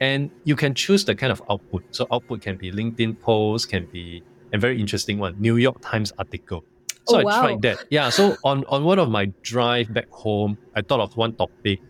And 0.00 0.30
you 0.44 0.56
can 0.56 0.72
choose 0.72 1.04
the 1.04 1.14
kind 1.14 1.30
of 1.30 1.42
output. 1.50 1.84
So 1.90 2.06
output 2.10 2.40
can 2.40 2.56
be 2.56 2.72
LinkedIn 2.72 3.20
post, 3.20 3.68
can 3.68 3.84
be 3.92 4.22
a 4.54 4.58
very 4.58 4.80
interesting 4.80 5.18
one, 5.18 5.36
New 5.38 5.58
York 5.58 5.82
Times 5.82 6.14
article. 6.16 6.64
So 7.08 7.16
oh, 7.16 7.20
I 7.20 7.24
wow. 7.24 7.40
tried 7.40 7.62
that. 7.62 7.86
Yeah. 7.90 8.10
So 8.10 8.36
on, 8.44 8.64
on 8.66 8.84
one 8.84 8.98
of 8.98 9.10
my 9.10 9.26
drive 9.42 9.92
back 9.92 10.10
home, 10.10 10.58
I 10.74 10.82
thought 10.82 11.00
of 11.00 11.16
one 11.16 11.34
topic. 11.34 11.80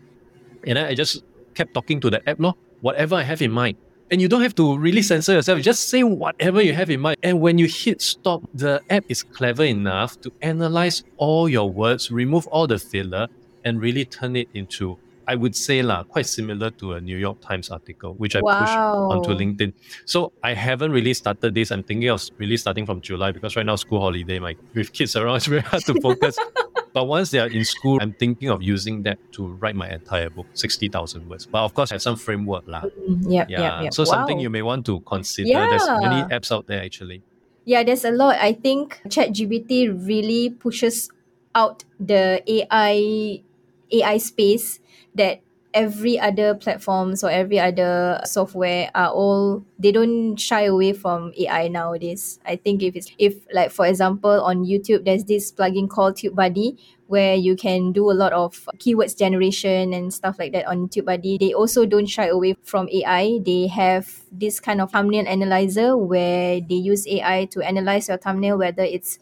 And 0.66 0.78
I 0.78 0.94
just 0.94 1.24
kept 1.54 1.74
talking 1.74 2.00
to 2.00 2.10
the 2.10 2.26
app, 2.28 2.38
no? 2.38 2.56
whatever 2.80 3.16
I 3.16 3.22
have 3.22 3.42
in 3.42 3.50
mind. 3.50 3.76
And 4.10 4.22
you 4.22 4.28
don't 4.28 4.42
have 4.42 4.54
to 4.54 4.78
really 4.78 5.02
censor 5.02 5.34
yourself. 5.34 5.60
Just 5.60 5.90
say 5.90 6.02
whatever 6.02 6.62
you 6.62 6.72
have 6.72 6.88
in 6.88 7.00
mind. 7.00 7.18
And 7.22 7.40
when 7.40 7.58
you 7.58 7.66
hit 7.66 8.00
stop, 8.00 8.42
the 8.54 8.80
app 8.88 9.04
is 9.08 9.22
clever 9.22 9.64
enough 9.64 10.18
to 10.22 10.32
analyze 10.40 11.04
all 11.18 11.48
your 11.48 11.70
words, 11.70 12.10
remove 12.10 12.46
all 12.46 12.66
the 12.66 12.78
filler, 12.78 13.28
and 13.64 13.80
really 13.80 14.06
turn 14.06 14.36
it 14.36 14.48
into 14.54 14.98
I 15.28 15.34
would 15.34 15.54
say 15.54 15.82
lah, 15.82 16.04
quite 16.04 16.24
similar 16.24 16.70
to 16.80 16.94
a 16.94 17.00
New 17.00 17.18
York 17.18 17.42
Times 17.42 17.68
article, 17.68 18.14
which 18.14 18.34
I 18.34 18.40
wow. 18.40 18.60
pushed 18.60 18.72
onto 18.72 19.30
LinkedIn. 19.36 19.74
So 20.06 20.32
I 20.42 20.54
haven't 20.54 20.90
really 20.90 21.12
started 21.12 21.52
this. 21.52 21.70
I'm 21.70 21.82
thinking 21.82 22.08
of 22.08 22.24
really 22.38 22.56
starting 22.56 22.86
from 22.86 23.02
July 23.02 23.32
because 23.32 23.54
right 23.54 23.66
now 23.66 23.76
school 23.76 24.00
holiday, 24.00 24.38
my 24.38 24.56
with 24.74 24.90
kids 24.94 25.14
around, 25.16 25.36
it's 25.36 25.46
very 25.46 25.60
hard 25.60 25.84
to 25.84 26.00
focus. 26.00 26.38
but 26.94 27.04
once 27.04 27.30
they 27.30 27.40
are 27.40 27.46
in 27.46 27.62
school, 27.66 27.98
I'm 28.00 28.14
thinking 28.14 28.48
of 28.48 28.62
using 28.62 29.02
that 29.02 29.18
to 29.32 29.48
write 29.60 29.76
my 29.76 29.90
entire 29.92 30.30
book, 30.30 30.46
sixty 30.54 30.88
thousand 30.88 31.28
words. 31.28 31.44
But 31.44 31.62
of 31.62 31.74
course, 31.74 31.90
have 31.90 32.00
some 32.00 32.16
framework 32.16 32.64
lah. 32.66 32.88
Mm, 32.88 33.28
yep, 33.28 33.50
yeah, 33.50 33.60
yep, 33.60 33.72
yep. 33.82 33.94
So 33.94 34.08
wow. 34.08 34.24
something 34.24 34.40
you 34.40 34.48
may 34.48 34.62
want 34.62 34.86
to 34.86 35.00
consider. 35.00 35.48
Yeah. 35.48 35.68
There's 35.68 35.88
many 36.00 36.24
apps 36.32 36.50
out 36.50 36.66
there 36.66 36.82
actually. 36.82 37.20
Yeah, 37.66 37.84
there's 37.84 38.06
a 38.06 38.12
lot. 38.16 38.40
I 38.40 38.54
think 38.54 39.02
ChatGPT 39.12 39.92
really 39.92 40.48
pushes 40.48 41.12
out 41.54 41.84
the 42.00 42.40
AI 42.48 43.44
AI 43.92 44.16
space 44.16 44.80
that 45.18 45.42
every 45.74 46.18
other 46.18 46.54
platforms 46.54 47.22
or 47.22 47.30
every 47.30 47.60
other 47.60 48.20
software 48.24 48.90
are 48.94 49.10
all 49.10 49.62
they 49.78 49.92
don't 49.92 50.36
shy 50.36 50.62
away 50.62 50.92
from 50.92 51.32
AI 51.38 51.68
nowadays. 51.68 52.40
I 52.46 52.56
think 52.56 52.82
if 52.82 52.96
it's 52.96 53.12
if 53.18 53.34
like 53.52 53.70
for 53.70 53.86
example 53.86 54.40
on 54.42 54.64
YouTube 54.64 55.04
there's 55.04 55.24
this 55.24 55.52
plugin 55.52 55.88
called 55.88 56.16
TubeBuddy 56.16 56.78
where 57.06 57.34
you 57.34 57.56
can 57.56 57.92
do 57.92 58.10
a 58.10 58.12
lot 58.12 58.32
of 58.32 58.68
keywords 58.78 59.16
generation 59.16 59.92
and 59.92 60.12
stuff 60.12 60.38
like 60.38 60.52
that 60.52 60.66
on 60.66 60.88
TubeBuddy. 60.88 61.38
They 61.38 61.52
also 61.52 61.86
don't 61.86 62.06
shy 62.06 62.26
away 62.26 62.56
from 62.64 62.88
AI. 62.88 63.38
They 63.44 63.66
have 63.66 64.24
this 64.32 64.60
kind 64.60 64.80
of 64.80 64.92
thumbnail 64.92 65.28
analyzer 65.28 65.96
where 65.96 66.60
they 66.60 66.76
use 66.76 67.06
AI 67.06 67.46
to 67.52 67.62
analyze 67.62 68.08
your 68.08 68.18
thumbnail 68.18 68.58
whether 68.58 68.82
it's 68.82 69.18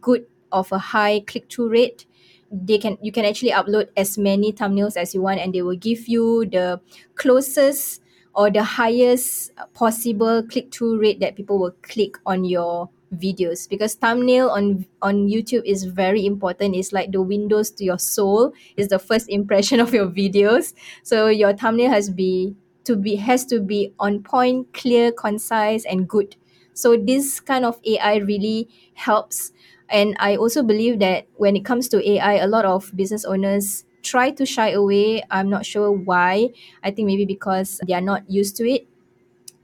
good 0.00 0.26
of 0.50 0.72
a 0.72 0.78
high 0.78 1.20
click 1.20 1.50
through 1.52 1.70
rate 1.70 2.06
they 2.52 2.78
can 2.78 2.98
you 3.00 3.10
can 3.10 3.24
actually 3.24 3.50
upload 3.50 3.88
as 3.96 4.18
many 4.18 4.52
thumbnails 4.52 4.96
as 4.96 5.14
you 5.14 5.22
want 5.22 5.40
and 5.40 5.54
they 5.54 5.62
will 5.62 5.76
give 5.76 6.06
you 6.06 6.44
the 6.46 6.80
closest 7.14 8.02
or 8.34 8.50
the 8.50 8.62
highest 8.62 9.52
possible 9.74 10.42
click 10.42 10.72
through 10.72 11.00
rate 11.00 11.20
that 11.20 11.36
people 11.36 11.58
will 11.58 11.74
click 11.82 12.16
on 12.26 12.44
your 12.44 12.88
videos. 13.14 13.68
Because 13.68 13.94
thumbnail 13.94 14.48
on 14.48 14.86
on 15.02 15.28
YouTube 15.28 15.62
is 15.64 15.84
very 15.84 16.24
important. 16.24 16.74
It's 16.76 16.92
like 16.92 17.12
the 17.12 17.22
windows 17.22 17.70
to 17.72 17.84
your 17.84 17.98
soul. 17.98 18.52
Is 18.76 18.88
the 18.88 18.98
first 18.98 19.28
impression 19.28 19.80
of 19.80 19.92
your 19.92 20.06
videos. 20.06 20.74
So 21.02 21.28
your 21.28 21.52
thumbnail 21.52 21.90
has 21.90 22.10
be 22.10 22.54
to 22.84 22.96
be 22.96 23.16
has 23.16 23.44
to 23.46 23.60
be 23.60 23.92
on 23.98 24.22
point 24.22 24.72
clear 24.72 25.12
concise 25.12 25.84
and 25.84 26.08
good. 26.08 26.36
So 26.74 26.96
this 26.96 27.40
kind 27.40 27.64
of 27.64 27.78
AI 27.84 28.16
really 28.16 28.68
helps 28.94 29.52
and 29.92 30.16
I 30.18 30.36
also 30.36 30.62
believe 30.62 30.98
that 31.00 31.26
when 31.36 31.54
it 31.56 31.64
comes 31.64 31.88
to 31.90 32.00
AI, 32.00 32.40
a 32.40 32.46
lot 32.48 32.64
of 32.64 32.90
business 32.96 33.24
owners 33.24 33.84
try 34.02 34.30
to 34.32 34.46
shy 34.46 34.70
away. 34.70 35.22
I'm 35.30 35.48
not 35.50 35.66
sure 35.66 35.92
why. 35.92 36.50
I 36.82 36.90
think 36.90 37.06
maybe 37.06 37.24
because 37.24 37.80
they 37.86 37.94
are 37.94 38.00
not 38.02 38.28
used 38.30 38.56
to 38.56 38.68
it. 38.68 38.88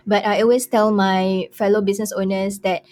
But 0.06 0.24
I 0.26 0.42
always 0.42 0.66
tell 0.66 0.90
my 0.92 1.48
fellow 1.52 1.80
business 1.80 2.12
owners 2.12 2.60
that 2.60 2.82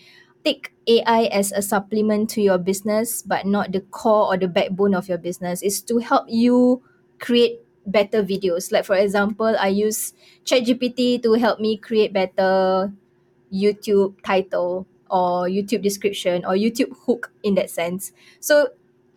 take 0.45 0.73
AI 0.87 1.25
as 1.33 1.53
a 1.53 1.63
supplement 1.63 2.31
to 2.31 2.43
your 2.43 2.59
business, 2.59 3.23
but 3.23 3.47
not 3.47 3.73
the 3.73 3.81
core 3.81 4.33
or 4.35 4.37
the 4.37 4.49
backbone 4.49 4.95
of 4.95 5.09
your 5.09 5.19
business. 5.19 5.63
Is 5.63 5.83
to 5.91 5.99
help 5.99 6.27
you 6.29 6.83
create 7.19 7.61
better 7.87 8.23
videos. 8.23 8.73
Like 8.73 8.85
for 8.85 8.97
example, 8.97 9.57
I 9.59 9.69
use 9.69 10.13
ChatGPT 10.45 11.23
to 11.23 11.35
help 11.35 11.61
me 11.61 11.77
create 11.77 12.13
better 12.13 12.93
YouTube 13.53 14.21
title 14.23 14.87
or 15.11 15.49
YouTube 15.49 15.83
description 15.83 16.45
or 16.45 16.55
YouTube 16.55 16.93
hook 17.07 17.33
in 17.43 17.55
that 17.55 17.71
sense. 17.71 18.13
So 18.41 18.69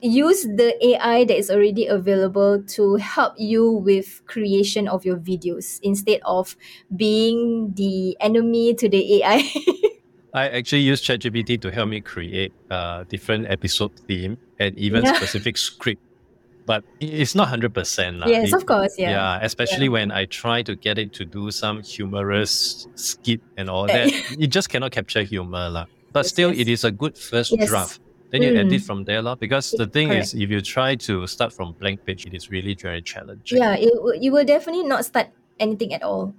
use 0.01 0.43
the 0.43 0.73
AI 0.85 1.25
that 1.25 1.37
is 1.37 1.51
already 1.51 1.87
available 1.87 2.63
to 2.63 2.95
help 2.95 3.33
you 3.37 3.71
with 3.71 4.21
creation 4.27 4.87
of 4.87 5.05
your 5.05 5.17
videos 5.17 5.79
instead 5.83 6.21
of 6.25 6.55
being 6.95 7.73
the 7.75 8.15
enemy 8.19 8.73
to 8.75 8.87
the 8.87 9.21
AI. 9.21 9.43
I 10.33 10.47
actually 10.49 10.81
use 10.81 11.01
ChatGPT 11.01 11.59
to 11.61 11.71
help 11.71 11.89
me 11.89 12.01
create 12.01 12.53
a 12.69 13.05
different 13.09 13.49
episode 13.49 13.91
theme 14.07 14.37
and 14.59 14.77
even 14.77 15.03
yeah. 15.03 15.13
specific 15.13 15.57
script 15.57 16.01
but 16.69 16.83
it's 16.99 17.33
not 17.33 17.47
100%. 17.47 18.27
Yes, 18.27 18.53
of 18.53 18.67
course. 18.67 18.93
Yeah. 18.95 19.09
Yeah, 19.09 19.39
especially 19.41 19.85
yeah. 19.85 19.97
when 19.97 20.11
I 20.11 20.25
try 20.25 20.61
to 20.61 20.75
get 20.75 20.99
it 20.99 21.13
to 21.13 21.25
do 21.25 21.49
some 21.49 21.81
humorous 21.81 22.87
skit 22.93 23.41
and 23.57 23.71
all 23.71 23.87
that. 23.87 24.13
it 24.39 24.47
just 24.53 24.69
cannot 24.69 24.91
capture 24.91 25.23
humor. 25.23 25.67
La. 25.67 25.87
But 26.13 26.25
yes, 26.25 26.29
still, 26.29 26.51
yes. 26.51 26.59
it 26.59 26.67
is 26.67 26.83
a 26.83 26.91
good 26.91 27.17
first 27.17 27.57
yes. 27.57 27.67
draft. 27.67 27.99
Then 28.29 28.43
you 28.43 28.51
mm. 28.51 28.59
edit 28.59 28.83
from 28.83 29.03
there, 29.05 29.23
la. 29.23 29.33
because 29.33 29.71
the 29.71 29.87
thing 29.87 30.09
Correct. 30.09 30.25
is, 30.25 30.33
if 30.35 30.47
you 30.51 30.61
try 30.61 30.93
to 31.09 31.25
start 31.25 31.51
from 31.53 31.73
blank 31.73 32.05
page, 32.05 32.27
it 32.27 32.35
is 32.35 32.51
really 32.51 32.75
very 32.75 33.01
challenging. 33.01 33.57
Yeah, 33.57 33.73
it, 33.73 34.21
you 34.21 34.31
will 34.31 34.45
definitely 34.45 34.83
not 34.83 35.05
start 35.05 35.29
anything 35.59 35.91
at 35.95 36.03
all 36.03 36.35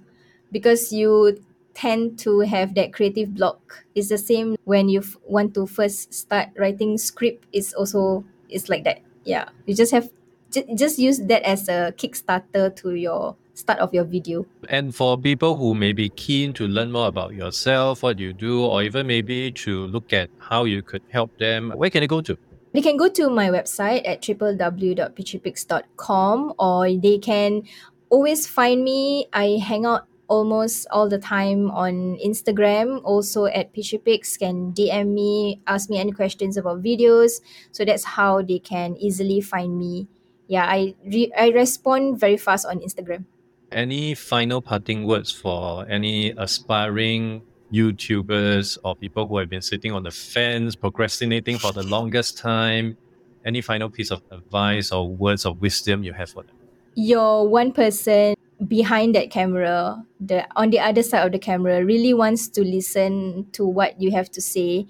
because 0.49 0.93
you 0.93 1.43
tend 1.73 2.17
to 2.19 2.39
have 2.39 2.73
that 2.75 2.93
creative 2.93 3.35
block. 3.35 3.83
It's 3.95 4.07
the 4.07 4.17
same 4.17 4.55
when 4.63 4.87
you 4.87 5.01
f- 5.01 5.17
want 5.27 5.55
to 5.55 5.67
first 5.67 6.13
start 6.13 6.55
writing 6.57 6.97
script. 6.97 7.43
It's 7.51 7.73
also 7.73 8.23
it's 8.47 8.69
like 8.69 8.85
that. 8.85 9.01
Yeah, 9.25 9.49
you 9.67 9.75
just 9.75 9.91
have 9.91 10.09
just 10.51 10.99
use 10.99 11.19
that 11.19 11.43
as 11.43 11.69
a 11.69 11.93
kickstarter 11.97 12.75
to 12.77 12.95
your 12.95 13.35
start 13.53 13.79
of 13.79 13.93
your 13.93 14.03
video. 14.03 14.45
And 14.69 14.93
for 14.93 15.17
people 15.17 15.55
who 15.55 15.73
may 15.75 15.93
be 15.93 16.09
keen 16.09 16.51
to 16.53 16.67
learn 16.67 16.91
more 16.91 17.07
about 17.07 17.33
yourself, 17.33 18.03
what 18.03 18.19
you 18.19 18.33
do, 18.33 18.65
or 18.65 18.83
even 18.83 19.07
maybe 19.07 19.51
to 19.63 19.87
look 19.87 20.11
at 20.13 20.29
how 20.39 20.65
you 20.65 20.81
could 20.81 21.03
help 21.09 21.37
them, 21.37 21.71
where 21.75 21.89
can 21.89 22.01
they 22.01 22.07
go 22.07 22.19
to? 22.21 22.37
They 22.73 22.81
can 22.81 22.97
go 22.97 23.07
to 23.09 23.29
my 23.29 23.49
website 23.49 24.07
at 24.07 24.21
www.peachypix.com 24.21 26.53
or 26.57 26.95
they 26.95 27.17
can 27.17 27.63
always 28.09 28.47
find 28.47 28.81
me. 28.83 29.27
I 29.33 29.59
hang 29.61 29.85
out 29.85 30.07
almost 30.29 30.87
all 30.91 31.09
the 31.09 31.19
time 31.19 31.69
on 31.71 32.17
Instagram, 32.23 33.01
also 33.03 33.47
at 33.47 33.73
Peachypix, 33.73 34.39
can 34.39 34.71
DM 34.71 35.13
me, 35.13 35.59
ask 35.67 35.89
me 35.89 35.99
any 35.99 36.13
questions 36.13 36.55
about 36.55 36.81
videos. 36.81 37.41
So 37.73 37.83
that's 37.83 38.05
how 38.05 38.41
they 38.41 38.59
can 38.59 38.95
easily 38.95 39.41
find 39.41 39.77
me 39.77 40.07
yeah, 40.51 40.65
I 40.67 40.93
re- 41.05 41.31
I 41.39 41.47
respond 41.51 42.19
very 42.19 42.35
fast 42.35 42.65
on 42.65 42.79
Instagram. 42.79 43.23
Any 43.71 44.13
final 44.15 44.61
parting 44.61 45.07
words 45.07 45.31
for 45.31 45.87
any 45.87 46.31
aspiring 46.35 47.41
YouTubers 47.71 48.77
or 48.83 48.97
people 48.97 49.27
who 49.27 49.37
have 49.37 49.49
been 49.49 49.61
sitting 49.61 49.93
on 49.93 50.03
the 50.03 50.11
fence, 50.11 50.75
procrastinating 50.75 51.57
for 51.57 51.71
the 51.71 51.83
longest 51.83 52.37
time? 52.37 52.97
Any 53.45 53.61
final 53.61 53.89
piece 53.89 54.11
of 54.11 54.23
advice 54.29 54.91
or 54.91 55.07
words 55.07 55.45
of 55.45 55.61
wisdom 55.61 56.03
you 56.03 56.11
have 56.11 56.29
for 56.29 56.43
them? 56.43 56.55
You're 56.95 57.47
one 57.47 57.71
person 57.71 58.35
behind 58.67 59.15
that 59.15 59.31
camera, 59.31 60.03
the 60.19 60.45
on 60.57 60.69
the 60.71 60.81
other 60.81 61.01
side 61.01 61.25
of 61.25 61.31
the 61.31 61.39
camera, 61.39 61.85
really 61.85 62.13
wants 62.13 62.49
to 62.49 62.61
listen 62.61 63.47
to 63.53 63.65
what 63.65 64.01
you 64.01 64.11
have 64.11 64.29
to 64.31 64.41
say. 64.41 64.85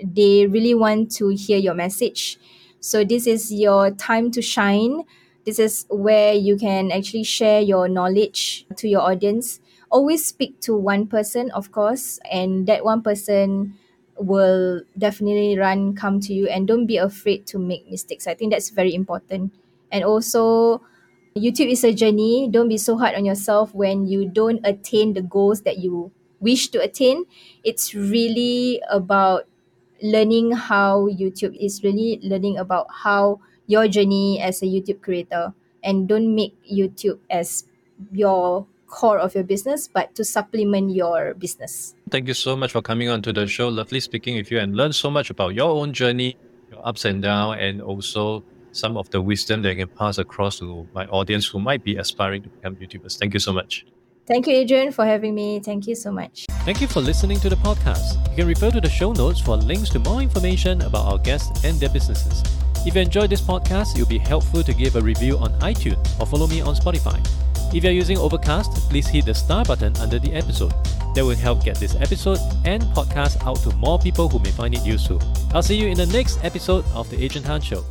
They 0.00 0.46
really 0.46 0.74
want 0.74 1.10
to 1.16 1.30
hear 1.30 1.58
your 1.58 1.74
message. 1.74 2.38
So 2.80 3.04
this 3.04 3.26
is 3.26 3.52
your 3.52 3.90
time 3.90 4.30
to 4.32 4.42
shine. 4.42 5.04
This 5.44 5.58
is 5.58 5.86
where 5.90 6.32
you 6.34 6.56
can 6.56 6.90
actually 6.92 7.24
share 7.24 7.60
your 7.60 7.88
knowledge 7.88 8.66
to 8.76 8.88
your 8.88 9.00
audience. 9.02 9.60
Always 9.90 10.24
speak 10.24 10.60
to 10.62 10.76
one 10.76 11.06
person, 11.06 11.50
of 11.50 11.72
course, 11.72 12.18
and 12.30 12.66
that 12.66 12.84
one 12.84 13.02
person 13.02 13.74
will 14.16 14.82
definitely 14.98 15.58
run 15.58 15.94
come 15.94 16.20
to 16.20 16.34
you 16.34 16.46
and 16.48 16.68
don't 16.68 16.86
be 16.86 16.96
afraid 16.98 17.46
to 17.48 17.58
make 17.58 17.88
mistakes. 17.90 18.26
I 18.26 18.34
think 18.34 18.52
that's 18.52 18.70
very 18.70 18.94
important. 18.94 19.52
And 19.90 20.04
also 20.04 20.82
YouTube 21.36 21.70
is 21.70 21.84
a 21.84 21.92
journey. 21.92 22.48
Don't 22.50 22.68
be 22.68 22.78
so 22.78 22.98
hard 22.98 23.14
on 23.14 23.24
yourself 23.24 23.74
when 23.74 24.06
you 24.06 24.28
don't 24.28 24.60
attain 24.64 25.14
the 25.14 25.22
goals 25.22 25.62
that 25.62 25.78
you 25.78 26.10
wish 26.40 26.68
to 26.68 26.80
attain. 26.80 27.24
It's 27.64 27.94
really 27.94 28.82
about 28.90 29.46
learning 30.02 30.52
how 30.52 31.08
YouTube 31.08 31.56
is 31.58 31.82
really 31.82 32.20
learning 32.22 32.58
about 32.58 32.86
how 32.90 33.40
your 33.66 33.86
journey 33.88 34.40
as 34.40 34.62
a 34.62 34.66
YouTube 34.66 35.02
creator 35.02 35.52
and 35.84 36.08
don't 36.08 36.34
make 36.34 36.56
YouTube 36.64 37.18
as 37.30 37.64
your 38.12 38.66
core 38.86 39.18
of 39.18 39.34
your 39.34 39.44
business 39.44 39.88
but 39.88 40.14
to 40.16 40.24
supplement 40.24 40.90
your 40.90 41.34
business. 41.34 41.94
Thank 42.10 42.26
you 42.26 42.34
so 42.34 42.56
much 42.56 42.72
for 42.72 42.82
coming 42.82 43.08
on 43.08 43.22
to 43.22 43.32
the 43.32 43.46
show. 43.46 43.68
Lovely 43.68 44.00
speaking 44.00 44.36
with 44.36 44.50
you 44.50 44.58
and 44.58 44.76
learn 44.76 44.92
so 44.92 45.10
much 45.10 45.30
about 45.30 45.54
your 45.54 45.70
own 45.70 45.92
journey, 45.92 46.36
your 46.70 46.86
ups 46.86 47.04
and 47.04 47.22
downs, 47.22 47.58
and 47.60 47.80
also 47.80 48.42
some 48.72 48.96
of 48.96 49.10
the 49.10 49.20
wisdom 49.20 49.62
that 49.62 49.70
I 49.70 49.74
can 49.74 49.88
pass 49.88 50.18
across 50.18 50.58
to 50.58 50.86
my 50.94 51.06
audience 51.06 51.46
who 51.46 51.60
might 51.60 51.84
be 51.84 51.96
aspiring 51.96 52.42
to 52.42 52.48
become 52.48 52.76
YouTubers. 52.76 53.18
Thank 53.18 53.34
you 53.34 53.40
so 53.40 53.52
much. 53.52 53.86
Thank 54.30 54.46
you, 54.46 54.54
Adrian, 54.54 54.92
for 54.92 55.04
having 55.04 55.34
me. 55.34 55.58
Thank 55.58 55.88
you 55.88 55.96
so 55.96 56.12
much. 56.12 56.46
Thank 56.64 56.80
you 56.80 56.86
for 56.86 57.00
listening 57.00 57.40
to 57.40 57.48
the 57.48 57.56
podcast. 57.56 58.14
You 58.30 58.36
can 58.36 58.46
refer 58.46 58.70
to 58.70 58.80
the 58.80 58.88
show 58.88 59.12
notes 59.12 59.40
for 59.40 59.56
links 59.56 59.90
to 59.90 59.98
more 59.98 60.22
information 60.22 60.82
about 60.82 61.04
our 61.06 61.18
guests 61.18 61.64
and 61.64 61.80
their 61.80 61.88
businesses. 61.88 62.44
If 62.86 62.94
you 62.94 63.00
enjoyed 63.00 63.30
this 63.30 63.40
podcast, 63.40 63.96
it 63.96 63.98
would 63.98 64.08
be 64.08 64.18
helpful 64.18 64.62
to 64.62 64.72
give 64.72 64.94
a 64.94 65.00
review 65.00 65.36
on 65.38 65.50
iTunes 65.58 65.98
or 66.20 66.26
follow 66.26 66.46
me 66.46 66.60
on 66.60 66.76
Spotify. 66.76 67.18
If 67.74 67.82
you're 67.82 67.92
using 67.92 68.18
Overcast, 68.18 68.88
please 68.88 69.08
hit 69.08 69.24
the 69.24 69.34
star 69.34 69.64
button 69.64 69.96
under 69.96 70.20
the 70.20 70.32
episode. 70.32 70.74
That 71.16 71.24
will 71.24 71.34
help 71.34 71.64
get 71.64 71.78
this 71.78 71.96
episode 71.96 72.38
and 72.64 72.84
podcast 72.94 73.44
out 73.44 73.56
to 73.62 73.74
more 73.74 73.98
people 73.98 74.28
who 74.28 74.38
may 74.38 74.52
find 74.52 74.74
it 74.74 74.86
useful. 74.86 75.20
I'll 75.52 75.60
see 75.60 75.74
you 75.74 75.88
in 75.88 75.96
the 75.96 76.06
next 76.06 76.44
episode 76.44 76.84
of 76.94 77.10
The 77.10 77.20
Adrian 77.20 77.44
Tan 77.44 77.60
Show. 77.60 77.84